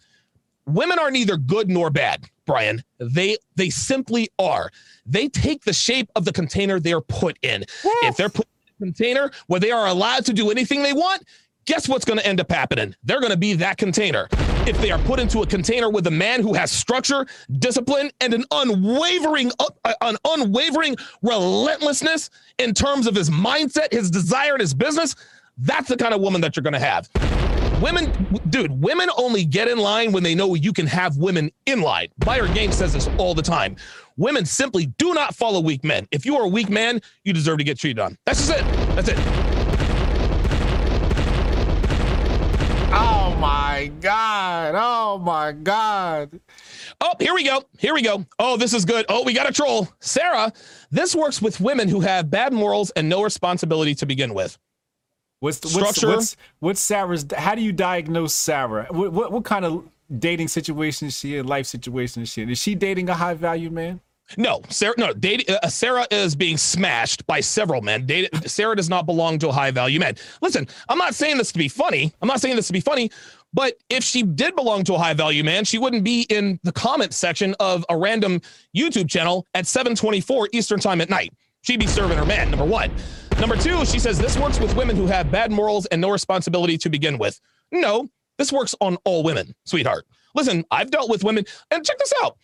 [0.66, 2.82] Women are neither good nor bad, Brian.
[2.98, 4.70] They they simply are.
[5.04, 7.64] They take the shape of the container they're put in.
[8.04, 11.24] If they're put in a container where they are allowed to do anything they want,
[11.66, 12.94] guess what's going to end up happening?
[13.04, 14.28] They're going to be that container.
[14.66, 17.26] If they are put into a container with a man who has structure,
[17.58, 24.52] discipline, and an unwavering, uh, an unwavering relentlessness in terms of his mindset, his desire,
[24.52, 25.16] and his business,
[25.58, 27.08] that's the kind of woman that you're going to have.
[27.80, 28.12] Women,
[28.50, 32.08] dude, women only get in line when they know you can have women in line.
[32.26, 33.76] Myron Gaines says this all the time.
[34.18, 36.06] Women simply do not follow weak men.
[36.10, 38.18] If you are a weak man, you deserve to get treated on.
[38.26, 38.64] That's just it.
[38.94, 39.16] That's it.
[42.92, 44.74] Oh my God.
[44.76, 46.40] Oh my God.
[47.00, 47.62] Oh, here we go.
[47.78, 48.26] Here we go.
[48.38, 49.06] Oh, this is good.
[49.08, 49.88] Oh, we got a troll.
[50.00, 50.52] Sarah,
[50.90, 54.58] this works with women who have bad morals and no responsibility to begin with.
[55.40, 56.08] What's the structure?
[56.08, 57.24] What's, what's, what's Sarah's?
[57.34, 58.86] How do you diagnose Sarah?
[58.90, 59.88] What, what, what kind of
[60.18, 61.46] dating situation is she in?
[61.46, 62.50] Life situation is she in?
[62.50, 64.00] Is she dating a high value man?
[64.36, 64.94] No, Sarah.
[64.96, 68.06] No, dating, uh, Sarah is being smashed by several men.
[68.46, 70.14] Sarah does not belong to a high value man.
[70.40, 72.12] Listen, I'm not saying this to be funny.
[72.22, 73.10] I'm not saying this to be funny.
[73.52, 76.70] But if she did belong to a high value man, she wouldn't be in the
[76.72, 78.40] comment section of a random
[78.76, 81.32] YouTube channel at 7:24 Eastern time at night.
[81.62, 82.50] She'd be serving her man.
[82.50, 82.90] Number one.
[83.40, 86.78] Number two, she says this works with women who have bad morals and no responsibility
[86.78, 87.40] to begin with.
[87.72, 88.08] No,
[88.38, 90.06] this works on all women, sweetheart.
[90.34, 92.36] Listen, I've dealt with women, and check this out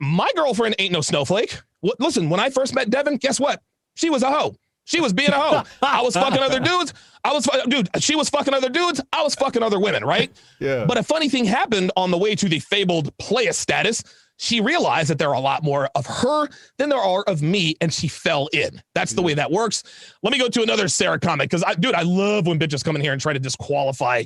[0.00, 1.58] my girlfriend ain't no snowflake.
[1.98, 3.62] listen, when I first met Devin, guess what?
[3.94, 4.56] She was a hoe.
[4.84, 5.62] She was being a hoe.
[5.82, 6.92] I was fucking other dudes.
[7.22, 9.00] I was, dude, she was fucking other dudes.
[9.12, 10.32] I was fucking other women, right?
[10.58, 10.84] Yeah.
[10.86, 14.02] But a funny thing happened on the way to the fabled playa status.
[14.38, 16.48] She realized that there are a lot more of her
[16.78, 18.82] than there are of me, and she fell in.
[18.94, 19.82] That's the way that works.
[20.22, 22.96] Let me go to another Sarah comment because, I, dude, I love when bitches come
[22.96, 24.24] in here and try to disqualify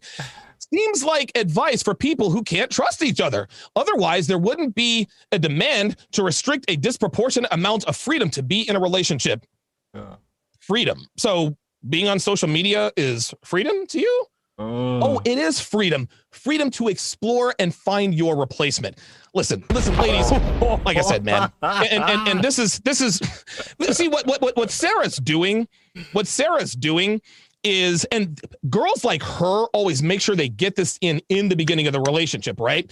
[0.59, 3.49] seems like advice for people who can't trust each other.
[3.77, 8.69] Otherwise, there wouldn't be a demand to restrict a disproportionate amount of freedom to be
[8.69, 9.47] in a relationship.
[9.95, 10.17] Yeah.
[10.61, 10.99] Freedom.
[11.17, 11.57] So,
[11.89, 14.27] being on social media is freedom to you?
[14.57, 15.17] Oh.
[15.17, 16.09] oh, it is freedom.
[16.31, 18.99] Freedom to explore and find your replacement.
[19.35, 20.31] Listen, listen, ladies.
[20.85, 23.17] like I said, man, and, and, and this is this is
[23.91, 25.67] see what what what Sarah's doing.
[26.13, 27.21] What Sarah's doing
[27.65, 31.87] is and girls like her always make sure they get this in in the beginning
[31.87, 32.91] of the relationship right?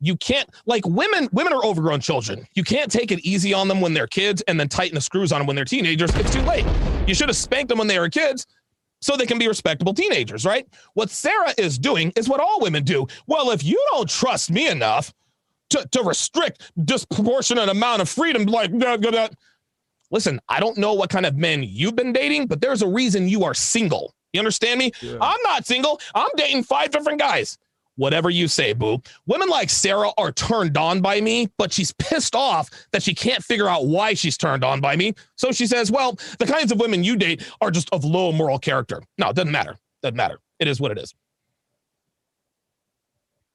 [0.00, 2.46] You can't like women women are overgrown children.
[2.54, 5.32] You can't take it easy on them when they're kids and then tighten the screws
[5.32, 6.14] on them when they're teenagers.
[6.14, 6.66] It's too late.
[7.06, 8.46] You should have spanked them when they were kids
[9.00, 10.66] so they can be respectable teenagers right?
[10.94, 13.06] What sarah is doing is what all women do.
[13.26, 15.12] Well if you don't trust me enough
[15.70, 18.70] to, to restrict disproportionate amount of freedom like
[20.12, 23.28] listen, I don't know what kind of men you've been dating, but there's a reason
[23.28, 24.14] you are single.
[24.32, 24.92] You understand me?
[25.00, 25.18] Yeah.
[25.20, 26.00] I'm not single.
[26.14, 27.58] I'm dating five different guys.
[27.96, 29.02] Whatever you say, boo.
[29.26, 33.44] Women like Sarah are turned on by me, but she's pissed off that she can't
[33.44, 35.12] figure out why she's turned on by me.
[35.36, 38.58] So she says, Well, the kinds of women you date are just of low moral
[38.58, 39.02] character.
[39.18, 39.76] No, it doesn't matter.
[40.02, 40.38] Doesn't matter.
[40.58, 41.14] It is what it is.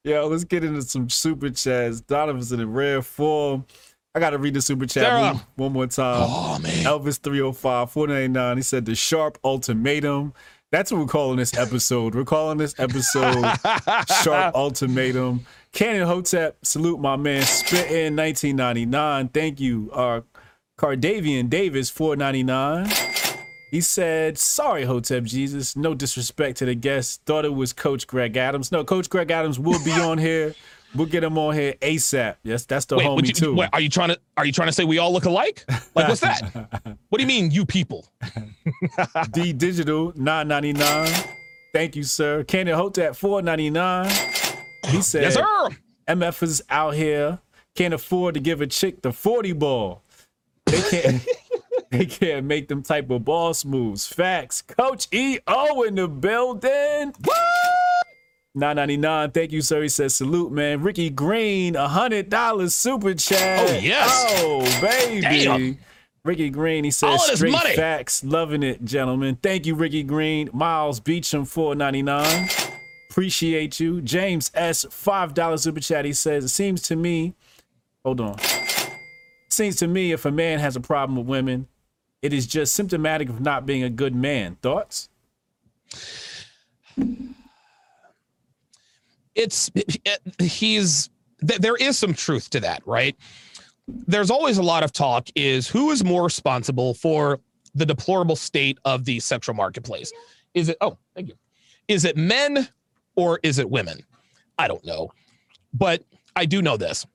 [0.03, 2.01] Yeah, let's get into some super chats.
[2.01, 3.65] Donovan's in a rare form.
[4.17, 6.25] I gotta read the super chat one, one, more time.
[6.27, 6.83] Oh man.
[6.83, 8.57] Elvis 305 499.
[8.57, 10.33] He said the sharp ultimatum.
[10.71, 12.15] That's what we're calling this episode.
[12.15, 13.45] We're calling this episode
[14.23, 15.45] Sharp Ultimatum.
[15.71, 17.43] Cannon Hotep, salute my man.
[17.43, 19.29] Spit in 1999.
[19.29, 19.91] Thank you.
[19.93, 20.21] Uh,
[20.79, 22.89] Cardavian Davis, 499.
[23.69, 25.75] He said, Sorry, Hotep Jesus.
[25.75, 27.21] No disrespect to the guest.
[27.25, 28.71] Thought it was Coach Greg Adams.
[28.71, 30.55] No, Coach Greg Adams will be on here.
[30.95, 32.37] We'll get him on here ASAP.
[32.43, 33.55] Yes, that's the wait, homie you, too.
[33.55, 35.65] Wait, are you trying to are you trying to say we all look alike?
[35.93, 36.97] Like what's that?
[37.09, 38.07] what do you mean, you people?
[39.31, 41.11] D Digital 999.
[41.73, 42.43] Thank you, sir.
[42.43, 44.09] Candy Hotep 499.
[44.87, 45.69] He said Yes, sir.
[46.07, 47.39] MF is out here.
[47.75, 50.03] Can't afford to give a chick the 40 ball.
[50.65, 51.27] They can't
[51.91, 54.07] they can't make them type of boss moves.
[54.07, 54.61] Facts.
[54.61, 57.13] Coach EO in the building.
[57.23, 57.66] What?
[58.57, 59.31] 999.
[59.31, 59.81] Thank you, sir.
[59.83, 60.81] He says, salute, man.
[60.81, 63.69] Ricky Green, $100 super chat.
[63.69, 64.25] Oh, yes.
[64.39, 65.21] Oh, baby.
[65.21, 65.77] Damn.
[66.23, 67.75] Ricky Green, he says, straight money.
[67.75, 68.23] facts.
[68.23, 69.37] Loving it, gentlemen.
[69.41, 70.49] Thank you, Ricky Green.
[70.51, 72.49] Miles Beecham, 499.
[73.09, 74.01] Appreciate you.
[74.01, 76.03] James S, $5 super chat.
[76.03, 77.33] He says, it seems to me,
[78.03, 78.35] hold on.
[79.49, 81.67] Seems to me if a man has a problem with women,
[82.21, 84.57] it is just symptomatic of not being a good man.
[84.61, 85.09] Thoughts?
[89.37, 91.09] It's it, he's
[91.39, 93.15] there is some truth to that, right?
[93.87, 97.39] There's always a lot of talk is who is more responsible for
[97.77, 100.11] the deplorable state of the sexual marketplace?
[100.53, 101.35] Is it oh, thank you.
[101.87, 102.67] Is it men
[103.15, 104.03] or is it women?
[104.57, 105.11] I don't know.
[105.73, 106.03] But
[106.35, 107.05] I do know this.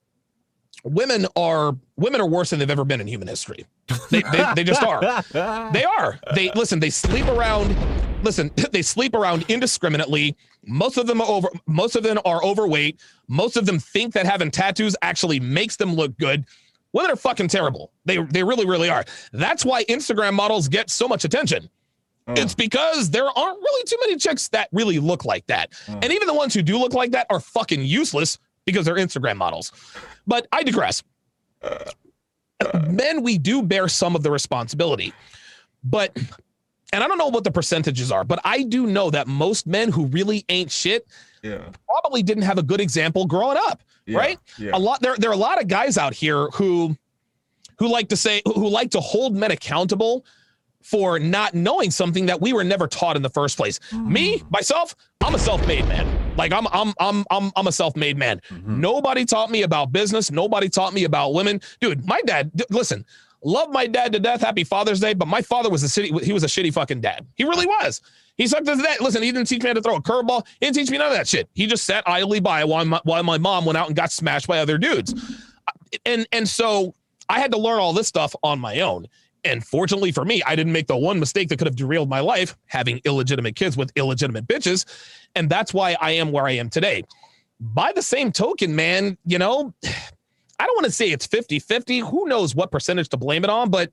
[0.85, 3.67] Women are women are worse than they've ever been in human history.
[4.11, 5.01] They, they, they just are.
[5.73, 6.19] They are.
[6.35, 7.77] They listen, they sleep around
[8.23, 10.37] listen, they sleep around indiscriminately.
[10.65, 13.01] Most of them are over most of them are overweight.
[13.29, 16.47] Most of them think that having tattoos actually makes them look good.
[16.93, 17.93] Women are fucking terrible.
[18.05, 19.05] They they really, really are.
[19.33, 21.69] That's why Instagram models get so much attention.
[22.29, 22.35] Oh.
[22.37, 25.73] It's because there aren't really too many chicks that really look like that.
[25.89, 25.99] Oh.
[26.03, 29.37] And even the ones who do look like that are fucking useless because they're Instagram
[29.37, 29.73] models.
[30.27, 31.03] But I digress.
[31.63, 31.91] Uh,
[32.89, 35.13] Men, we do bear some of the responsibility.
[35.85, 36.17] But
[36.93, 39.91] and I don't know what the percentages are, but I do know that most men
[39.91, 41.07] who really ain't shit
[41.43, 41.65] yeah.
[41.87, 44.19] probably didn't have a good example growing up, yeah.
[44.19, 44.39] right?
[44.59, 44.73] Yeah.
[44.75, 46.97] A lot there there are a lot of guys out here who
[47.79, 50.25] who like to say who like to hold men accountable
[50.83, 53.79] for not knowing something that we were never taught in the first place.
[53.91, 54.07] Mm.
[54.09, 56.37] Me, myself, I'm a self-made man.
[56.37, 58.41] Like I'm I'm I'm I'm I'm a self-made man.
[58.51, 58.81] Mm-hmm.
[58.81, 61.61] Nobody taught me about business, nobody taught me about women.
[61.81, 63.05] Dude, my dad, listen,
[63.45, 64.41] Love my dad to death.
[64.41, 65.15] Happy Father's Day.
[65.15, 66.13] But my father was a city.
[66.23, 67.27] He was a shitty fucking dad.
[67.35, 68.01] He really was.
[68.37, 69.01] He sucked his dad.
[69.01, 70.47] Listen, he didn't teach me how to throw a curveball.
[70.61, 71.49] He didn't teach me none of that shit.
[71.55, 74.47] He just sat idly by while my, while my mom went out and got smashed
[74.47, 75.13] by other dudes.
[75.67, 76.95] Uh, and and so
[77.29, 79.07] I had to learn all this stuff on my own.
[79.45, 82.21] And fortunately for me, I didn't make the one mistake that could have derailed my
[82.21, 84.85] life, having illegitimate kids with illegitimate bitches.
[85.35, 87.03] And that's why I am where I am today.
[87.61, 89.75] By the same token, man, you know,
[90.63, 91.99] I don't want to say it's 50 50.
[91.99, 93.69] Who knows what percentage to blame it on?
[93.69, 93.91] But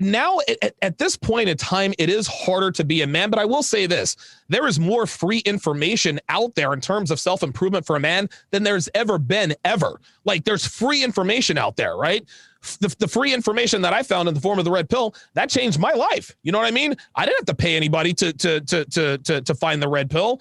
[0.00, 3.30] now at, at, this point in time, it is harder to be a man.
[3.30, 4.16] But I will say this
[4.48, 8.28] there is more free information out there in terms of self improvement for a man
[8.50, 10.00] than there's ever been, ever.
[10.24, 12.24] Like there's free information out there, right?
[12.80, 15.50] The, the free information that I found in the form of the red pill that
[15.50, 16.34] changed my life.
[16.42, 16.96] You know what I mean?
[17.14, 20.10] I didn't have to pay anybody to to to to to, to find the red
[20.10, 20.40] pill.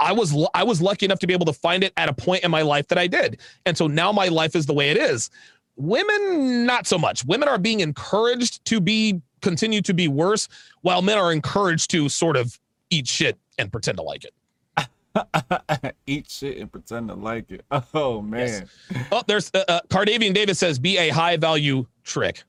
[0.00, 2.42] I was I was lucky enough to be able to find it at a point
[2.42, 3.38] in my life that I did.
[3.66, 5.30] And so now my life is the way it is.
[5.76, 7.24] Women not so much.
[7.24, 10.48] Women are being encouraged to be continue to be worse
[10.82, 12.58] while men are encouraged to sort of
[12.90, 14.34] eat shit and pretend to like it.
[16.06, 17.64] eat shit and pretend to like it.
[17.94, 18.68] Oh man.
[18.90, 19.08] Yes.
[19.12, 22.42] Oh, there's uh, uh, Cardavian David says be a high value trick.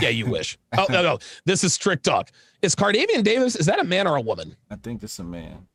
[0.00, 0.58] Yeah, you wish.
[0.78, 1.18] oh no, no.
[1.44, 2.30] This is trick talk.
[2.62, 4.54] Is Cardavian Davis is that a man or a woman?
[4.70, 5.66] I think it's a man.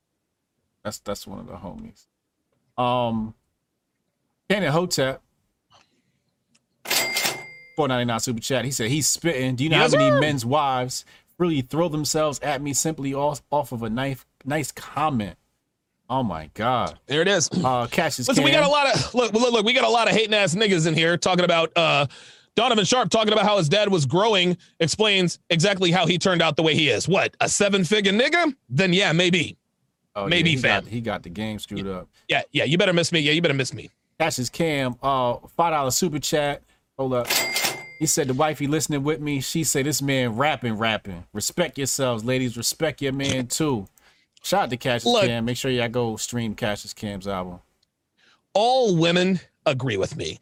[0.85, 2.05] That's that's one of the homies.
[2.77, 3.33] Um,
[4.47, 5.19] Cannon Hotep,
[7.75, 8.65] four ninety nine super chat.
[8.65, 9.55] He said he's spitting.
[9.55, 10.19] Do you know yes, how many sir.
[10.21, 11.03] men's wives
[11.39, 15.37] really throw themselves at me simply off off of a nice nice comment?
[16.07, 16.99] Oh my God!
[17.07, 17.49] There it is.
[17.51, 18.27] Uh, Cassius.
[18.27, 18.45] Listen, Cam.
[18.45, 19.65] we got a lot of look, look, look.
[19.65, 22.05] We got a lot of hating ass niggas in here talking about uh
[22.55, 26.55] Donovan Sharpe talking about how his dad was growing explains exactly how he turned out
[26.57, 27.07] the way he is.
[27.07, 28.53] What, a seven figure nigga?
[28.69, 29.57] Then yeah, maybe.
[30.15, 30.83] Oh, Maybe yeah, he fam.
[30.83, 32.07] Got, he got the game screwed up.
[32.29, 33.19] Yeah, yeah, you better miss me.
[33.19, 33.89] Yeah, you better miss me.
[34.17, 34.95] That's his cam.
[35.03, 36.61] Uh, five dollar super chat.
[36.97, 37.27] Hold up.
[37.99, 39.41] He said the wifey listening with me.
[39.41, 41.25] She said this man rapping, rapping.
[41.33, 42.55] Respect yourselves, ladies.
[42.57, 43.87] Respect your man too.
[44.41, 45.25] Shout out to Cassius Look.
[45.25, 45.45] Cam.
[45.45, 47.59] Make sure y'all go stream Cassius Cam's album.
[48.53, 50.39] All women agree with me.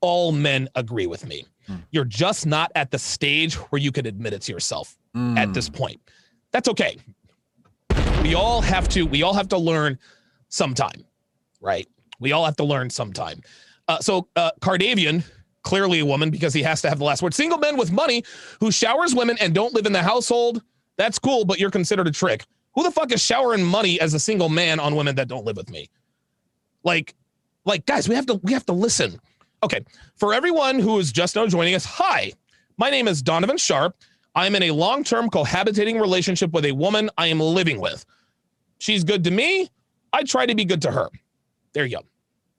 [0.00, 1.46] All men agree with me.
[1.90, 4.96] You're just not at the stage where you can admit it to yourself
[5.36, 6.00] at this point.
[6.52, 6.96] That's okay.
[8.22, 9.04] We all have to.
[9.06, 9.98] We all have to learn
[10.48, 11.04] sometime,
[11.60, 11.86] right?
[12.20, 13.40] We all have to learn sometime.
[13.88, 15.24] Uh, so uh, Cardavian,
[15.62, 17.34] clearly a woman because he has to have the last word.
[17.34, 18.24] Single men with money
[18.60, 20.62] who showers women and don't live in the household.
[20.96, 22.44] That's cool, but you're considered a trick.
[22.74, 25.56] Who the fuck is showering money as a single man on women that don't live
[25.56, 25.88] with me?
[26.84, 27.14] Like,
[27.64, 29.20] like guys, we have to we have to listen.
[29.62, 29.80] Okay,
[30.16, 32.32] for everyone who is just now joining us, hi,
[32.76, 33.96] my name is Donovan Sharpe.
[34.36, 38.04] I'm in a long-term cohabitating relationship with a woman I am living with.
[38.78, 39.70] She's good to me.
[40.12, 41.08] I try to be good to her.
[41.72, 42.04] There you go.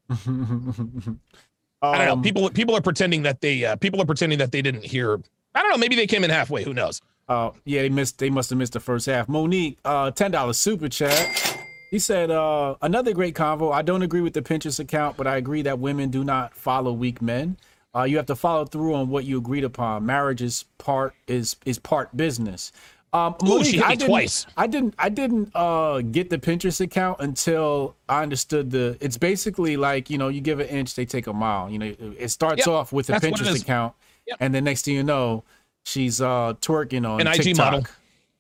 [0.10, 2.14] I don't know.
[2.14, 5.22] Um, People people are pretending that they uh, people are pretending that they didn't hear.
[5.54, 5.78] I don't know.
[5.78, 6.64] Maybe they came in halfway.
[6.64, 7.02] Who knows?
[7.30, 8.18] Uh, yeah, they missed.
[8.18, 9.30] They must have missed the first half.
[9.30, 11.58] Monique, uh, ten dollars super chat.
[11.92, 13.72] He said, uh, another great convo.
[13.72, 16.92] I don't agree with the Pinterest account, but I agree that women do not follow
[16.92, 17.58] weak men.
[17.98, 20.06] Uh, you have to follow through on what you agreed upon.
[20.06, 22.72] Marriage is part is is part business.
[23.14, 24.46] Um, Ooh, hit I didn't, twice.
[24.58, 24.94] I didn't.
[25.00, 28.98] I didn't uh, get the Pinterest account until I understood the.
[29.00, 31.70] It's basically like you know, you give an inch, they take a mile.
[31.70, 33.96] You know, it starts Yep, off with a that's Pinterest account,
[34.28, 34.38] Yep.
[34.42, 35.44] and the next thing you know,
[35.86, 37.90] she's uh, twerking on An IG TikTok.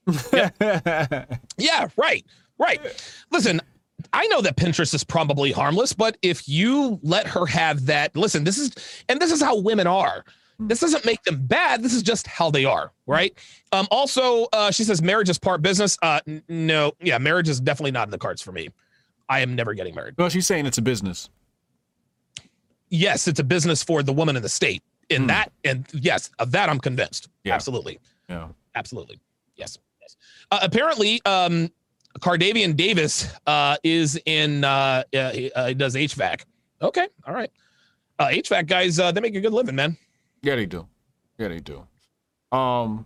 [0.07, 1.31] model.
[1.57, 2.25] Yeah, right,
[2.59, 2.79] right.
[3.31, 3.61] Listen,
[4.13, 8.43] I know that Pinterest is probably harmless, but if you let her have that, listen,
[8.43, 8.73] this is,
[9.09, 10.23] and this is how women are.
[10.59, 11.83] This doesn't make them bad.
[11.83, 13.31] This is just how they are, right?
[13.71, 15.99] Um, also, uh, she says marriage is part business.
[16.01, 18.69] Uh, n- no, yeah, marriage is definitely not in the cards for me.
[19.29, 20.15] I am never getting married.
[20.17, 21.29] Well, she's saying it's a business.
[22.89, 24.81] Yes, it's a business for the woman in the state.
[25.09, 27.29] In that, and yes, of that I'm convinced.
[27.43, 27.53] Yeah.
[27.53, 27.99] Absolutely.
[28.27, 28.47] Yeah.
[28.75, 29.19] Absolutely.
[29.55, 29.77] Yes.
[30.01, 30.17] yes.
[30.51, 31.69] Uh, apparently, um,
[32.19, 36.41] Cardavian Davis uh, is in, uh, uh, he uh, he does HVAC.
[36.81, 37.07] Okay.
[37.25, 37.51] All right.
[38.19, 39.97] Uh, HVAC guys, uh, they make a good living, man.
[40.41, 40.87] Yeah, they do.
[41.37, 41.85] Yeah, they do.
[42.51, 43.05] Um,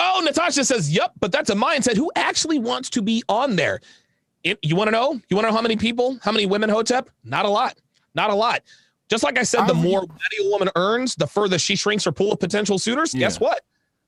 [0.00, 1.96] Oh, Natasha says, yep, but that's a mindset.
[1.96, 3.80] Who actually wants to be on there?
[4.42, 5.12] It, you want to know?
[5.28, 7.08] You want to know how many people, how many women, Hotep?
[7.22, 7.78] Not a lot.
[8.14, 8.62] Not a lot.
[9.08, 12.04] Just like I said, the I- more money a woman earns, the further she shrinks
[12.04, 13.14] her pool of potential suitors.
[13.14, 13.62] Guess what?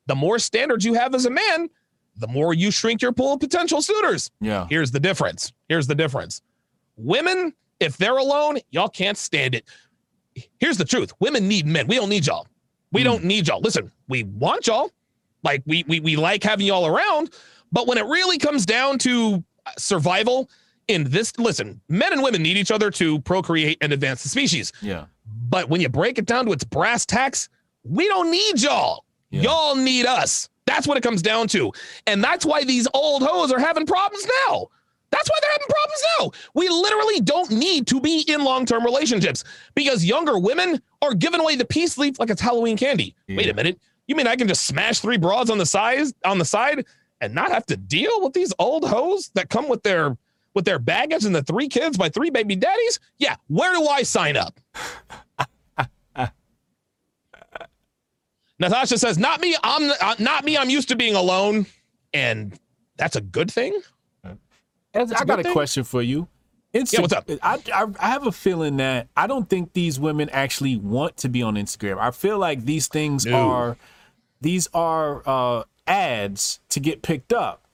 [0.07, 1.71] The more standards you have as a man,
[2.19, 4.31] the more you shrink your pool of potential suitors.
[4.41, 4.67] yeah.
[4.69, 5.53] Here's the difference.
[5.69, 6.43] Here's the difference.
[6.97, 9.65] Women, if they're alone, y'all can't stand it.
[10.61, 11.13] Here's the truth.
[11.21, 11.87] Women need men.
[11.87, 12.47] We don't need y'all.
[12.93, 13.61] We don't need y'all.
[13.61, 14.91] Listen, we want y'all.
[15.43, 17.35] Like we we we like having y'all around,
[17.71, 20.49] but when it really comes down to uh, survival
[20.89, 24.73] in this listen, men and women need each other to procreate and advance the species.
[24.81, 25.07] Yeah.
[25.49, 27.49] But when you break it down to its brass tacks,
[27.85, 29.05] we don't need y'all.
[29.31, 29.43] Yeah.
[29.43, 30.49] Y'all need us.
[30.67, 31.73] That's what it comes down to.
[32.07, 34.69] And that's why these old hoes are having problems now.
[35.11, 36.51] That's why they're having problems now.
[36.55, 39.45] We literally don't need to be in long term relationships
[39.75, 43.15] because younger women are giving away the peace leaf like it's Halloween candy.
[43.29, 43.81] Wait a minute.
[44.09, 46.85] You mean I can just smash three broads on the size on the side
[47.21, 50.17] and not have to deal with these old hoes that come with their
[50.55, 52.99] with their baggage and the three kids by three baby daddies?
[53.19, 54.59] Yeah, where do I sign up?
[58.59, 59.55] Natasha says, "Not me.
[59.63, 60.57] I'm uh, not me.
[60.57, 61.67] I'm used to being alone,
[62.15, 62.59] and
[62.97, 63.81] that's a good thing."
[64.25, 65.53] A I got a thing.
[65.53, 66.27] question for you.
[66.73, 67.29] It's Yeah, what's up?
[67.43, 71.29] I, I I have a feeling that I don't think these women actually want to
[71.29, 71.99] be on Instagram.
[71.99, 73.37] I feel like these things No.
[73.51, 73.77] are
[74.41, 77.67] these are uh, ads to get picked up.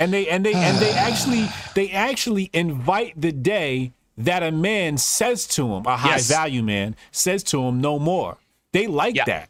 [0.00, 4.96] And they and they and they actually they actually invite the day that a man
[4.98, 6.28] says to him, a high Yes.
[6.28, 8.36] value man says to him, no more.
[8.74, 9.24] They like Yeah.
[9.24, 9.48] that.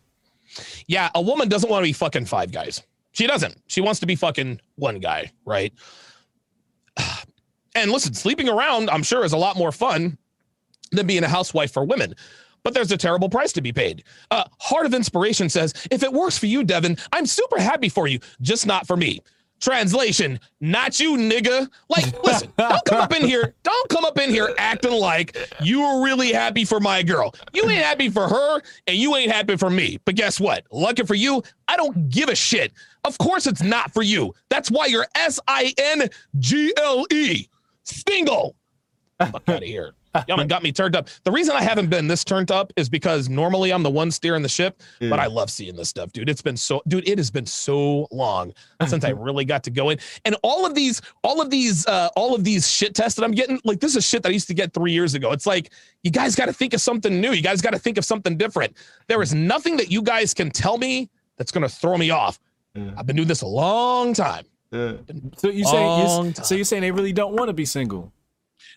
[0.87, 2.83] Yeah, a woman doesn't want to be fucking five guys.
[3.13, 3.57] She doesn't.
[3.67, 5.73] She wants to be fucking one guy, right?
[7.77, 10.17] And listen, sleeping around, I'm sure, is a lot more fun
[10.93, 12.15] than being a housewife for women.
[12.63, 14.05] But there's a terrible price to be paid.
[14.31, 18.07] Uh, Heart of Inspiration says, if it works for you, Devin, I'm super happy for
[18.07, 19.23] you, just not for me.
[19.65, 21.67] Translation, not you, nigga.
[21.89, 25.81] Like, listen, don't come up in here, don't come up in here acting like you
[25.81, 27.35] were really happy for my girl.
[27.55, 29.99] You ain't happy for her, and you ain't happy for me.
[30.05, 30.65] But guess what?
[30.71, 32.75] Lucky for you, I don't give a shit.
[33.05, 34.35] Of course it's not for you.
[34.51, 37.49] That's why you're S I N G L E.
[37.85, 38.57] Stingle.
[39.19, 39.95] Fuck out of here.
[40.29, 41.09] Y'all done got me turned up.
[41.25, 44.43] The reason I haven't been this turned up is because normally I'm the one steering
[44.43, 45.11] the ship, Yeah.
[45.11, 46.29] but I love seeing this stuff, dude.
[46.29, 47.09] It's been so, dude.
[47.09, 48.53] It has been so long
[48.87, 52.11] since I really got to go in, and all of these, all of these, uh,
[52.17, 54.49] all of these shit tests that I'm getting, like this is shit that I used
[54.49, 55.33] to get three years ago.
[55.33, 55.71] It's like
[56.03, 57.33] you guys got to think of something new.
[57.33, 58.77] You guys got to think of something different.
[59.09, 62.39] There is nothing that you guys can tell me that's gonna throw me off.
[62.75, 62.93] Yeah.
[62.97, 64.45] I've been doing this a long time.
[64.71, 64.95] Yeah.
[65.37, 66.45] So you say Long you, time.
[66.45, 68.13] so you're saying they really don't want to be single?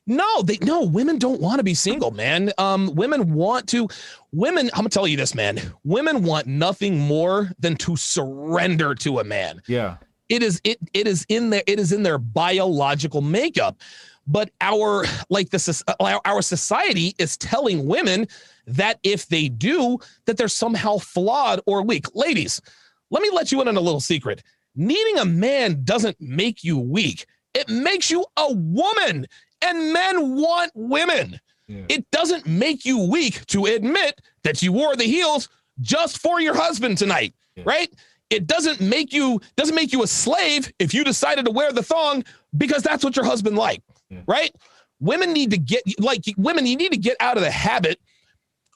[0.08, 2.52] No, they no women don't want to be single, man.
[2.58, 3.90] Um, women want to.
[4.32, 5.60] Women, I'm gonna tell you this, man.
[5.84, 9.62] Women want nothing more than to surrender to a man.
[9.68, 9.98] Yeah.
[10.30, 13.78] It is it it is in their it is in their biological makeup.
[14.26, 18.28] But our like this our, our society is telling women
[18.66, 22.06] that if they do, that they're somehow flawed or weak.
[22.16, 22.62] Ladies,
[23.10, 24.42] let me let you in on a little secret.
[24.76, 27.26] Needing a man doesn't make you weak.
[27.54, 29.26] It makes you a woman.
[29.62, 31.40] And men want women.
[31.68, 31.84] Yeah.
[31.90, 35.50] It doesn't make you weak to admit that you wore the heels
[35.82, 37.64] just for your husband tonight, Yeah.
[37.66, 37.92] right?
[38.30, 41.84] It doesn't make you doesn't make you a slave if you decided to wear the
[41.84, 42.24] thong
[42.58, 44.22] because that's what your husband liked, Yeah.
[44.28, 44.54] right?
[45.00, 48.00] Women need to get like women you need to get out of the habit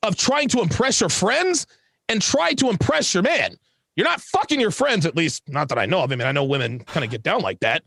[0.03, 1.67] of trying to impress your friends
[2.09, 3.55] and try to impress your man.
[3.95, 6.11] You're not fucking your friends, at least not that I know of.
[6.11, 7.83] I mean, I know women kind of get down like that,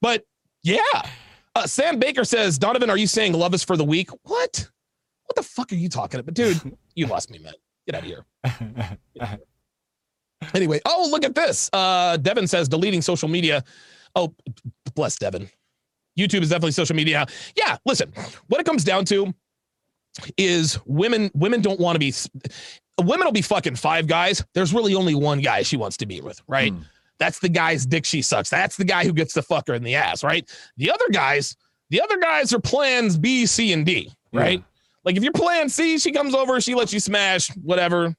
[0.00, 0.24] but
[0.62, 0.80] yeah.
[1.58, 4.10] Uh, Sam Baker says, Donovan, are you saying love is for the weak?
[4.22, 4.70] What?
[5.24, 6.60] What the fuck are you talking about, dude?
[6.94, 7.54] You lost me, man.
[7.84, 9.38] Get out of here.
[10.54, 11.68] Anyway, oh look at this.
[11.72, 13.64] Uh, Devin says deleting social media.
[14.14, 14.32] Oh,
[14.94, 15.50] bless Devin.
[16.16, 17.26] YouTube is definitely social media.
[17.56, 18.12] Yeah, listen.
[18.46, 19.34] What it comes down to
[20.36, 21.32] is women.
[21.34, 22.14] Women don't want to be.
[23.00, 24.44] Women will be fucking five guys.
[24.54, 26.72] There's really only one guy she wants to be with, right?
[26.72, 26.84] Mm.
[27.18, 28.50] That's the guy's dick she sucks.
[28.50, 30.48] That's the guy who gets the fucker in the ass, right?
[30.76, 31.56] The other guys,
[31.90, 34.58] the other guys are plans B, C, and D, right?
[34.58, 34.64] Yeah.
[35.04, 38.14] Like if you're plan C, she comes over, she lets you smash, whatever.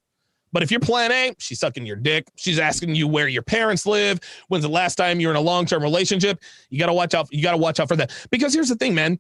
[0.52, 2.28] But if you're plan A, she's sucking your dick.
[2.36, 4.20] She's asking you where your parents live.
[4.48, 6.40] When's the last time you're in a long-term relationship?
[6.70, 7.28] You gotta watch out.
[7.32, 8.12] You gotta watch out for that.
[8.32, 9.20] Because here's the thing, man.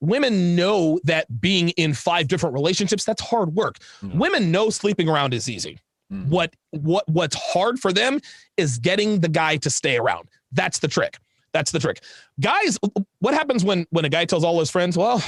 [0.00, 3.76] Women know that being in five different relationships, that's hard work.
[4.14, 5.78] Women know sleeping around is easy.
[6.12, 6.26] Mhm.
[6.26, 8.20] What what what's hard for them
[8.56, 10.28] is getting the guy to stay around.
[10.52, 11.18] That's the trick.
[11.52, 12.02] That's the trick.
[12.40, 12.78] Guys,
[13.20, 15.22] what happens when when a guy tells all his friends, well,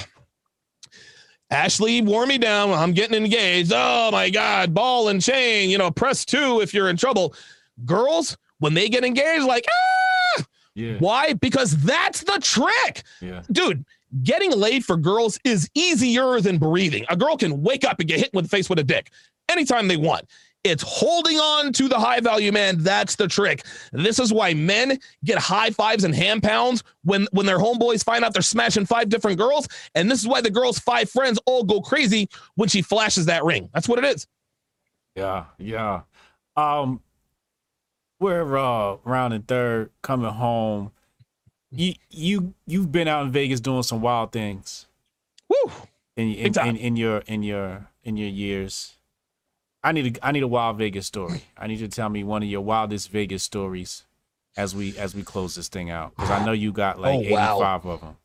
[1.50, 2.70] Ashley wore me down.
[2.70, 3.72] I'm getting engaged.
[3.74, 7.34] Oh my God, ball and chain, you know, press two if you're in trouble.
[7.84, 9.66] Girls, when they get engaged, like,
[10.38, 10.44] ah,
[10.74, 10.96] Yeah.
[10.98, 11.34] why?
[11.34, 13.02] Because that's the trick.
[13.20, 13.42] Yeah.
[13.52, 13.84] Dude,
[14.22, 17.04] getting laid for girls is easier than breathing.
[17.10, 19.10] A girl can wake up and get hit in the face with a dick
[19.50, 20.24] anytime they want.
[20.64, 22.78] It's holding on to the high value man.
[22.78, 23.64] That's the trick.
[23.92, 28.24] This is why men get high fives and hand pounds when when their homeboys find
[28.24, 29.66] out they're smashing five different girls.
[29.96, 33.44] And this is why the girl's five friends all go crazy when she flashes that
[33.44, 33.70] ring.
[33.74, 34.28] That's what it is.
[35.16, 36.02] Yeah, yeah.
[36.56, 37.00] Um,
[38.20, 40.92] we're uh rounding third, coming home.
[41.72, 44.86] You you you've been out in Vegas doing some wild things
[45.48, 45.72] Woo.
[46.16, 48.94] in in, in, in your in your in your years.
[49.84, 51.42] I need a I need a wild Vegas story.
[51.56, 54.04] I need you to tell me one of your wildest Vegas stories
[54.56, 57.20] as we as we close this thing out because I know you got like Oh,
[57.20, 57.58] eighty wow.
[57.58, 58.16] five of them.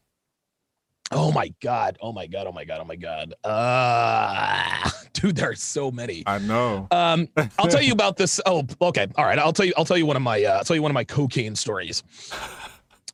[1.09, 1.97] Oh my god.
[2.01, 2.47] Oh my god.
[2.47, 2.79] Oh my god.
[2.81, 3.33] Oh my god.
[3.43, 6.23] Uh dude, there are so many.
[6.27, 6.87] I know.
[6.91, 7.27] Um,
[7.57, 8.39] I'll tell you about this.
[8.45, 9.07] Oh, okay.
[9.15, 9.39] All right.
[9.39, 9.73] I'll tell you.
[9.77, 10.43] I'll tell you one of my.
[10.43, 12.03] Uh, I'll tell you one of my cocaine stories.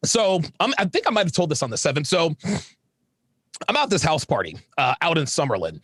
[0.03, 2.07] So I'm, I think I might have told this on the seventh.
[2.07, 2.35] So
[3.67, 5.79] I'm out this house party uh, out in Summerlin,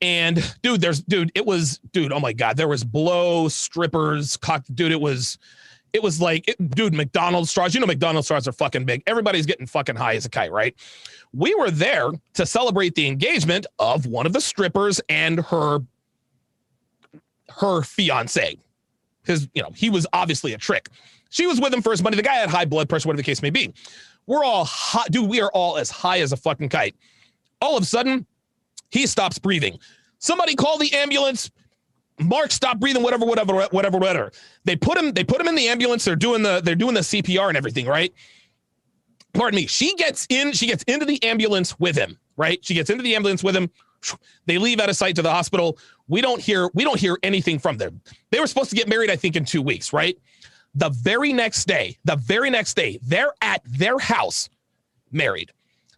[0.00, 1.32] and dude, there's dude.
[1.34, 2.12] It was dude.
[2.12, 4.36] Oh my god, there was blow strippers.
[4.36, 4.92] Cock, dude.
[4.92, 5.38] It was.
[5.92, 7.74] It was like, it, dude, McDonald's straws.
[7.74, 9.02] You know, McDonald's straws are fucking big.
[9.08, 10.72] Everybody's getting fucking high as a kite, right?
[11.32, 15.80] We were there to celebrate the engagement of one of the strippers and her
[17.48, 18.56] her fiance.
[19.22, 20.88] Because, you know, he was obviously a trick.
[21.30, 22.16] She was with him for his money.
[22.16, 23.72] The guy had high blood pressure, whatever the case may be.
[24.30, 25.28] We're all hot, dude.
[25.28, 26.94] We are all as high as a fucking kite.
[27.60, 28.24] All of a sudden,
[28.90, 29.76] he stops breathing.
[30.20, 31.50] Somebody call the ambulance.
[32.20, 33.02] Mark, stop breathing.
[33.02, 34.30] Whatever, whatever, whatever, whatever.
[34.64, 35.10] They put him.
[35.14, 36.04] They put him in the ambulance.
[36.04, 36.60] They're doing the.
[36.62, 38.14] They're doing the CPR and everything, right?
[39.34, 39.66] Pardon me.
[39.66, 40.52] She gets in.
[40.52, 42.64] She gets into the ambulance with him, right?
[42.64, 43.68] She gets into the ambulance with him.
[44.46, 45.76] They leave out of sight to the hospital.
[46.06, 46.70] We don't hear.
[46.72, 48.00] We don't hear anything from them.
[48.30, 50.16] They were supposed to get married, I think, in two weeks, right?
[50.74, 54.48] The very next day, the very next day, they're at their house,
[55.10, 55.50] married.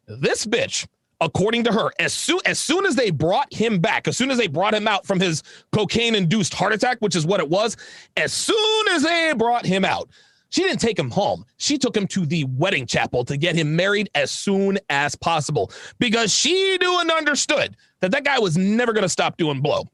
[0.06, 0.86] This bitch,
[1.20, 4.38] according to her, as soon as soon as they brought him back, as soon as
[4.38, 5.42] they brought him out from his
[5.72, 7.76] cocaine-induced heart attack, which is what it was,
[8.16, 10.08] as soon as they brought him out,
[10.52, 11.46] She didn't take him home.
[11.56, 15.72] She took him to the wedding chapel to get him married as soon as possible
[15.98, 19.88] because she knew and understood that that guy was never going to stop doing blow.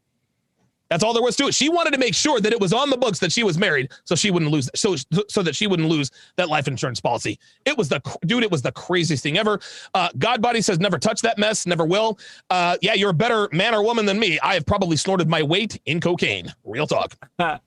[0.90, 1.54] That's all there was to it.
[1.54, 3.90] She wanted to make sure that it was on the books that she was married,
[4.04, 4.96] so she wouldn't lose, so
[5.28, 7.38] so that she wouldn't lose that life insurance policy.
[7.64, 8.42] It was the dude.
[8.42, 9.60] It was the craziest thing ever.
[9.94, 12.18] Uh, God body says never touch that mess, never will.
[12.50, 14.38] Uh, yeah, you're a better man or woman than me.
[14.40, 16.52] I have probably snorted my weight in cocaine.
[16.64, 17.14] Real talk.
[17.38, 17.58] this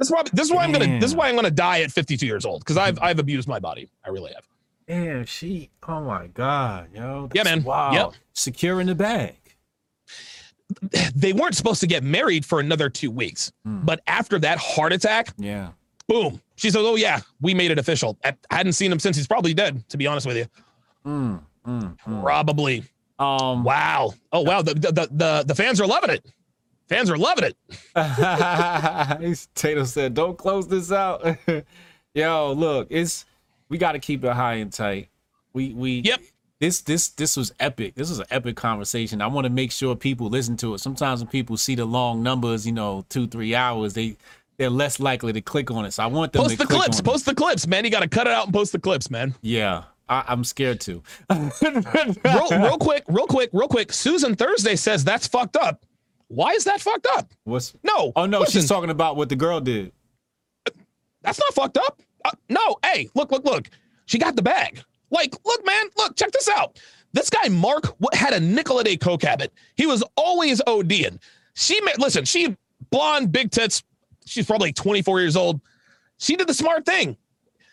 [0.00, 0.22] is why.
[0.32, 1.00] This is why I'm gonna.
[1.00, 3.58] This is why I'm gonna die at 52 years old because I've I've abused my
[3.58, 3.88] body.
[4.04, 4.44] I really have.
[4.86, 5.70] Damn, she.
[5.88, 7.30] Oh my god, yo.
[7.32, 7.62] yeah, man.
[7.62, 7.92] Wow.
[7.92, 8.12] Yep.
[8.34, 9.41] Secure in the bag
[11.14, 13.52] they weren't supposed to get married for another two weeks.
[13.66, 13.84] Mm.
[13.84, 15.70] But after that heart attack, yeah,
[16.06, 16.40] boom.
[16.56, 19.54] She says, "Oh yeah, we made it official." I hadn't seen him since he's probably
[19.54, 19.88] dead.
[19.90, 20.46] To be honest with you,
[21.06, 22.84] mm, mm, probably.
[23.18, 24.14] Um, wow.
[24.32, 24.62] Oh wow.
[24.62, 26.26] The, the the the fans are loving it.
[26.88, 27.56] Fans are loving it.
[29.54, 31.38] Tato said, "Don't close this out."
[32.14, 33.24] Yo, look, it's
[33.68, 35.08] we got to keep it high and tight.
[35.52, 36.20] We we yep
[36.62, 37.96] this this this was epic.
[37.96, 39.20] This was an epic conversation.
[39.20, 40.78] I want to make sure people listen to it.
[40.78, 44.16] Sometimes when people see the long numbers, you know, two three hours, they
[44.58, 45.90] they're less likely to click on it.
[45.90, 47.00] So I want them post the clips.
[47.00, 47.30] Post it.
[47.30, 47.84] the clips, man.
[47.84, 49.34] You got to cut it out and post the clips, man.
[49.42, 49.84] Yeah.
[50.08, 51.02] I, am scared to.
[51.30, 53.92] real, real quick, real quick, real quick.
[53.92, 55.84] Susan Thursday says that's fucked up.
[56.28, 57.28] Why is that fucked up?
[57.42, 58.12] What's no?
[58.14, 59.90] Oh no, listen, she's talking about what the girl did.
[61.22, 62.00] That's not fucked up.
[62.24, 63.68] Uh, no, hey, look, look, look.
[64.06, 64.84] She got the bag.
[65.12, 66.80] Like, look, man, look, check this out.
[67.12, 69.52] This guy, Mark, had a nickel a day coke habit.
[69.76, 71.18] He was always ODing.
[71.54, 72.56] She, listen, she
[72.90, 73.84] blonde, big tits.
[74.24, 75.60] She's probably 24 years old.
[76.18, 77.16] She did the smart thing.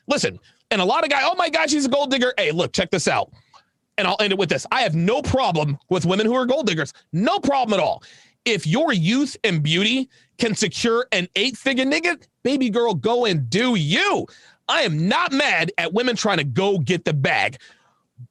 [0.07, 0.40] Listen,
[0.72, 2.34] and a lot of guys, oh my God, she's a gold digger.
[2.38, 3.32] Hey, look, check this out.
[3.98, 4.66] And I'll end it with this.
[4.72, 6.94] I have no problem with women who are gold diggers.
[7.14, 8.03] No problem at all.
[8.45, 13.49] If your youth and beauty can secure an eight figure nigga, baby girl, go and
[13.49, 14.26] do you.
[14.70, 17.58] I am not mad at women trying to go get the bag.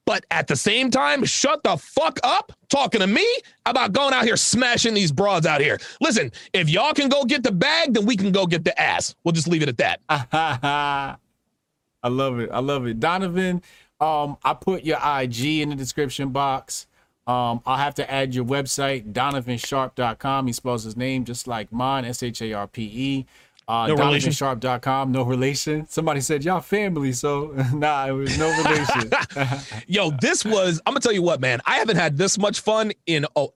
[0.04, 3.26] But at the same time, shut the fuck up talking to me
[3.66, 5.78] about going out here smashing these broads out here.
[6.00, 9.14] Listen, if y'all can go get the bag, then we can go get the ass.
[9.24, 10.00] We'll just leave it at that.
[12.02, 12.50] I love it.
[12.52, 13.00] I love it.
[13.00, 13.62] Donovan,
[14.00, 16.86] um, I put your IG in the description box.
[17.26, 20.46] Um, I'll have to add your website, donovansharpe.com.
[20.46, 23.26] He spells his name just like mine, S H A R P E.
[23.68, 25.86] Uh, no DonovanSharpe.com, no relation.
[25.86, 27.12] Somebody said, y'all family.
[27.12, 29.10] So, nah, it was no relation.
[29.86, 31.60] Yo, this was, I'm going to tell you what, man.
[31.66, 33.52] I haven't had this much fun in, oh,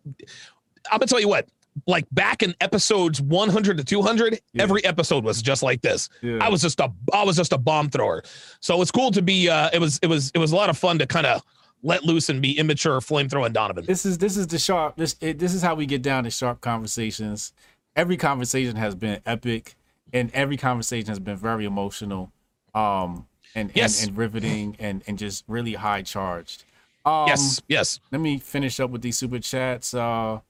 [0.90, 1.48] I'm going to tell you what,
[1.86, 4.62] like back in episodes 100 to 200 yeah.
[4.62, 6.36] every episode was just like this yeah.
[6.42, 8.22] i was just a i was just a bomb thrower
[8.60, 10.76] so it's cool to be uh it was it was it was a lot of
[10.76, 11.42] fun to kind of
[11.82, 15.16] let loose and be immature flame throwing donovan this is this is the sharp this
[15.22, 17.54] it, this is how we get down to sharp conversations
[17.96, 19.74] every conversation has been epic
[20.12, 22.32] and every conversation has been very emotional,
[22.74, 24.00] um, and yes.
[24.00, 26.64] and, and riveting and and just really high charged.
[27.04, 28.00] Um, yes, yes.
[28.10, 29.94] Let me finish up with these super chats.
[29.94, 30.40] Uh,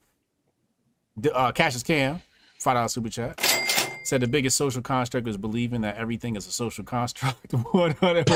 [1.32, 2.20] uh Cassius Cam,
[2.58, 3.40] five dollar super chat.
[4.04, 7.52] Said the biggest social construct is believing that everything is a social construct.
[7.52, 8.28] 100, 100.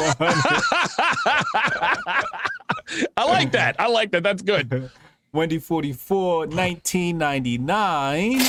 [3.17, 3.77] I like that.
[3.79, 4.23] I like that.
[4.23, 4.91] That's good.
[5.33, 8.41] Wendy 44, 1999.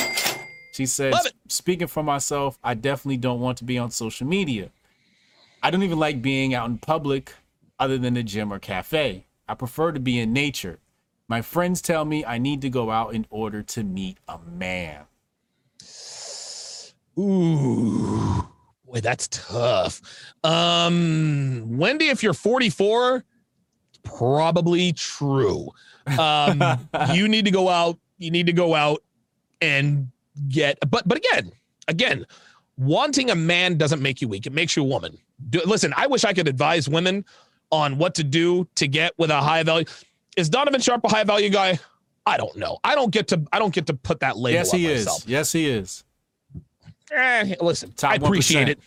[0.78, 1.12] She said,
[1.48, 4.70] speaking for myself, I definitely don't want to be on social media.
[5.60, 7.32] I don't even like being out in public
[7.80, 9.26] other than the gym or cafe.
[9.48, 10.78] I prefer to be in nature.
[11.26, 15.06] My friends tell me I need to go out in order to meet a man.
[17.18, 18.48] Ooh,
[18.86, 20.00] boy, that's tough.
[20.44, 23.24] Um, Wendy, if you're 44,
[24.04, 25.70] probably true.
[26.16, 26.62] Um,
[27.14, 27.98] you need to go out.
[28.18, 29.02] You need to go out
[29.60, 30.12] and
[30.48, 31.52] get but but again
[31.88, 32.26] again
[32.76, 34.46] wanting a man doesn't make you weak.
[34.46, 35.18] It makes you a woman.
[35.50, 37.24] Do, listen i wish i could advise women
[37.70, 39.86] on what to do to get with a high value.
[40.36, 41.78] Is donovan Sharpe a high value guy?
[42.26, 42.78] I don't know.
[42.84, 45.06] I don't get to i don't get to put that label yes he is.
[45.06, 45.24] myself.
[45.26, 46.04] yes he is.
[47.10, 48.70] Eh, listen Top i appreciate 1%.
[48.70, 48.78] it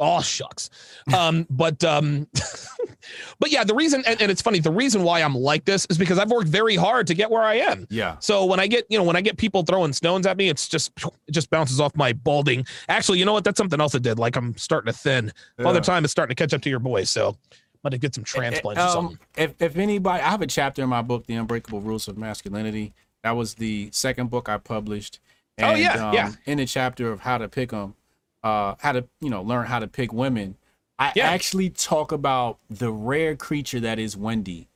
[0.00, 0.70] Oh shucks.
[1.16, 2.26] Um, but um,
[3.38, 5.98] but yeah, the reason and, and, it's funny, the reason why I'm like this is
[5.98, 7.86] because I've worked very hard to get where I am.
[7.90, 8.16] Yeah.
[8.20, 10.68] So when I get, you know, when I get people throwing stones at me, it's
[10.68, 10.92] just
[11.26, 12.66] it just bounces off my balding.
[12.88, 13.44] Actually, you know what?
[13.44, 14.18] That's something else it did.
[14.18, 15.32] Like I'm starting to thin.
[15.58, 15.64] Yeah.
[15.64, 17.10] Father time it's starting to catch up to your boys.
[17.10, 19.18] So I'm gonna get some transplants um, or something.
[19.36, 22.94] If if anybody I have a chapter in my book, The Unbreakable Rules of Masculinity.
[23.24, 25.18] That was the second book I published.
[25.56, 26.32] And, oh yeah, um, yeah.
[26.46, 27.94] In the chapter of how to pick them,
[28.42, 30.56] uh, how to you know learn how to pick women.
[30.98, 31.30] I yeah.
[31.30, 34.68] actually talk about the rare creature that is Wendy.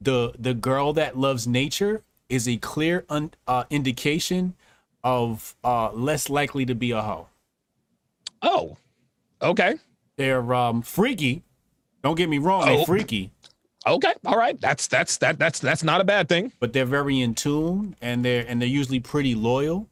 [0.00, 4.54] The the girl that loves nature is a clear un, uh, indication
[5.02, 7.28] of uh, less likely to be a hoe.
[8.42, 8.76] Oh,
[9.42, 9.76] okay.
[10.16, 11.42] They're um freaky.
[12.02, 12.76] Don't get me wrong, Oh.
[12.76, 13.30] they're freaky,
[13.86, 14.60] Okay, all right.
[14.60, 16.52] That's that's that that's that's not a bad thing.
[16.60, 19.88] but they're very in tune and they're and they're usually pretty loyal.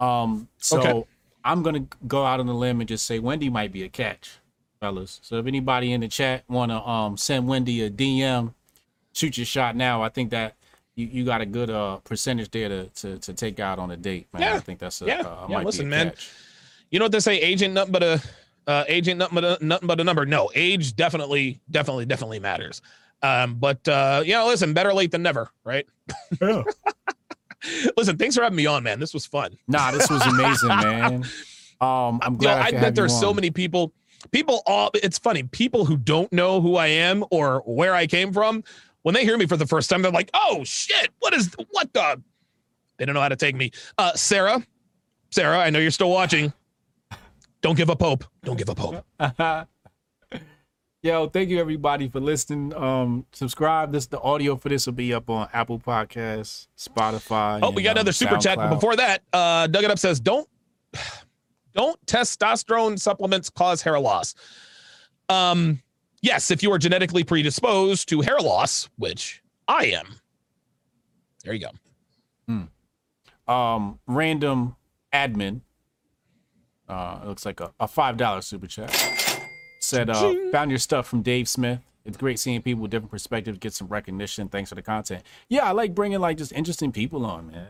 [0.00, 1.04] Um, so Okay.
[1.48, 4.38] I'm gonna go out on the limb and just say Wendy might be a catch,
[4.80, 5.20] fellas.
[5.22, 8.54] So if anybody in the chat wanna um send Wendy a DM,
[9.14, 10.02] shoot your shot now.
[10.02, 10.56] I think that
[10.94, 13.96] you, you got a good uh percentage there to, to to take out on a
[13.96, 14.42] date, man.
[14.42, 14.54] Yeah.
[14.56, 15.20] I think that's a Yeah.
[15.22, 16.10] uh, Yeah, might listen, be a man.
[16.10, 16.30] catch.
[16.90, 17.38] You know what they say?
[17.38, 18.22] agent nothing but a
[18.68, 20.26] uh, age ain't nothing but a, nothing but a number.
[20.26, 22.82] No, age definitely, definitely, definitely matters.
[23.22, 25.86] Um, but uh, you know, listen, better late than never, right?
[26.40, 26.62] Yeah.
[27.96, 29.00] listen, thanks for having me on, man.
[29.00, 29.56] This was fun.
[29.66, 31.24] Nah, this was amazing, man.
[31.80, 33.92] Um, I'm glad I, I bet have there's so many people.
[34.32, 35.44] People all it's funny.
[35.44, 38.64] People who don't know who I am or where I came from,
[39.02, 41.92] when they hear me for the first time, they're like, "Oh shit, what is what
[41.92, 42.20] the?"
[42.96, 43.70] They don't know how to take me.
[43.96, 44.60] Uh, Sarah,
[45.30, 46.52] Sarah, I know you're still watching.
[47.60, 48.24] Don't give up hope.
[48.42, 49.04] Don't give up hope.
[51.00, 52.74] Yo, thank you everybody for listening.
[52.74, 53.92] Um, subscribe.
[53.92, 57.60] This the audio for this will be up on Apple Podcasts, Spotify.
[57.62, 58.56] Oh, we and, got um, another super chat.
[58.56, 60.48] But before that, uh, Dug It Up says, "Don't,
[61.72, 64.34] don't testosterone supplements cause hair loss."
[65.28, 65.80] Um,
[66.20, 70.16] yes, if you are genetically predisposed to hair loss, which I am.
[71.44, 71.70] There you go.
[72.48, 73.52] Hmm.
[73.52, 74.74] um random
[75.12, 75.60] admin
[76.88, 79.17] uh it looks like a, a five dollar super chat
[79.88, 83.58] said uh found your stuff from dave smith it's great seeing people with different perspectives
[83.58, 87.24] get some recognition thanks for the content yeah i like bringing like just interesting people
[87.26, 87.68] on man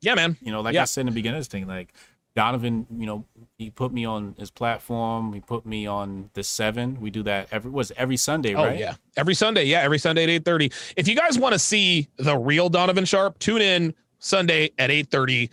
[0.00, 0.36] Yeah, man.
[0.40, 0.82] you know like Yeah.
[0.82, 1.92] i said in the beginning of this thing like
[2.34, 3.24] donovan you know
[3.56, 7.48] he put me on his platform he put me on the seven we do that
[7.50, 9.64] every was every sunday Oh right yeah, every Sunday.
[9.64, 10.70] Yeah, every Sunday at eight thirty.
[10.96, 15.08] If you guys want to see the real Donovan Sharpe, tune in Sunday at eight
[15.10, 15.48] thirty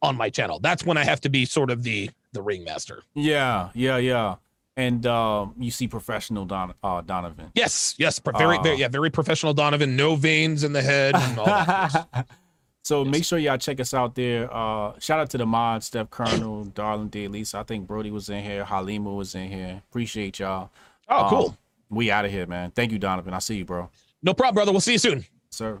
[0.00, 0.58] on my channel.
[0.58, 3.02] That's when I have to be sort of the the ringmaster.
[3.14, 4.36] yeah yeah yeah
[4.76, 8.62] and um you see professional Don, uh, donovan Yes, yes, very, Ah.
[8.62, 9.96] very, yeah, very professional Donovan.
[9.96, 11.14] No veins in the head.
[11.14, 12.26] And all that.
[12.84, 14.48] so make sure y'all check us out there.
[14.52, 17.28] Uh, shout out to the mod, Steph Colonel, Darlin D.
[17.54, 18.64] I think Brody was in here.
[18.64, 19.82] Halima was in here.
[19.90, 20.70] Appreciate y'all.
[21.08, 21.46] oh, cool.
[21.50, 21.56] Um,
[21.90, 22.70] we out of here, man.
[22.70, 23.34] Thank you, Donovan.
[23.34, 23.90] I see you, bro.
[24.22, 24.72] No problem, brother.
[24.72, 25.26] We'll see you soon.
[25.50, 25.80] Sir.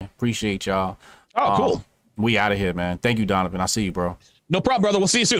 [0.00, 0.98] Appreciate y'all.
[1.34, 1.84] Oh, Um, cool.
[2.16, 2.98] We out of here, man.
[2.98, 3.60] Thank you, Donovan.
[3.60, 4.16] I'll see you, bro.
[4.48, 4.98] No problem, brother.
[4.98, 5.32] We'll see you soon.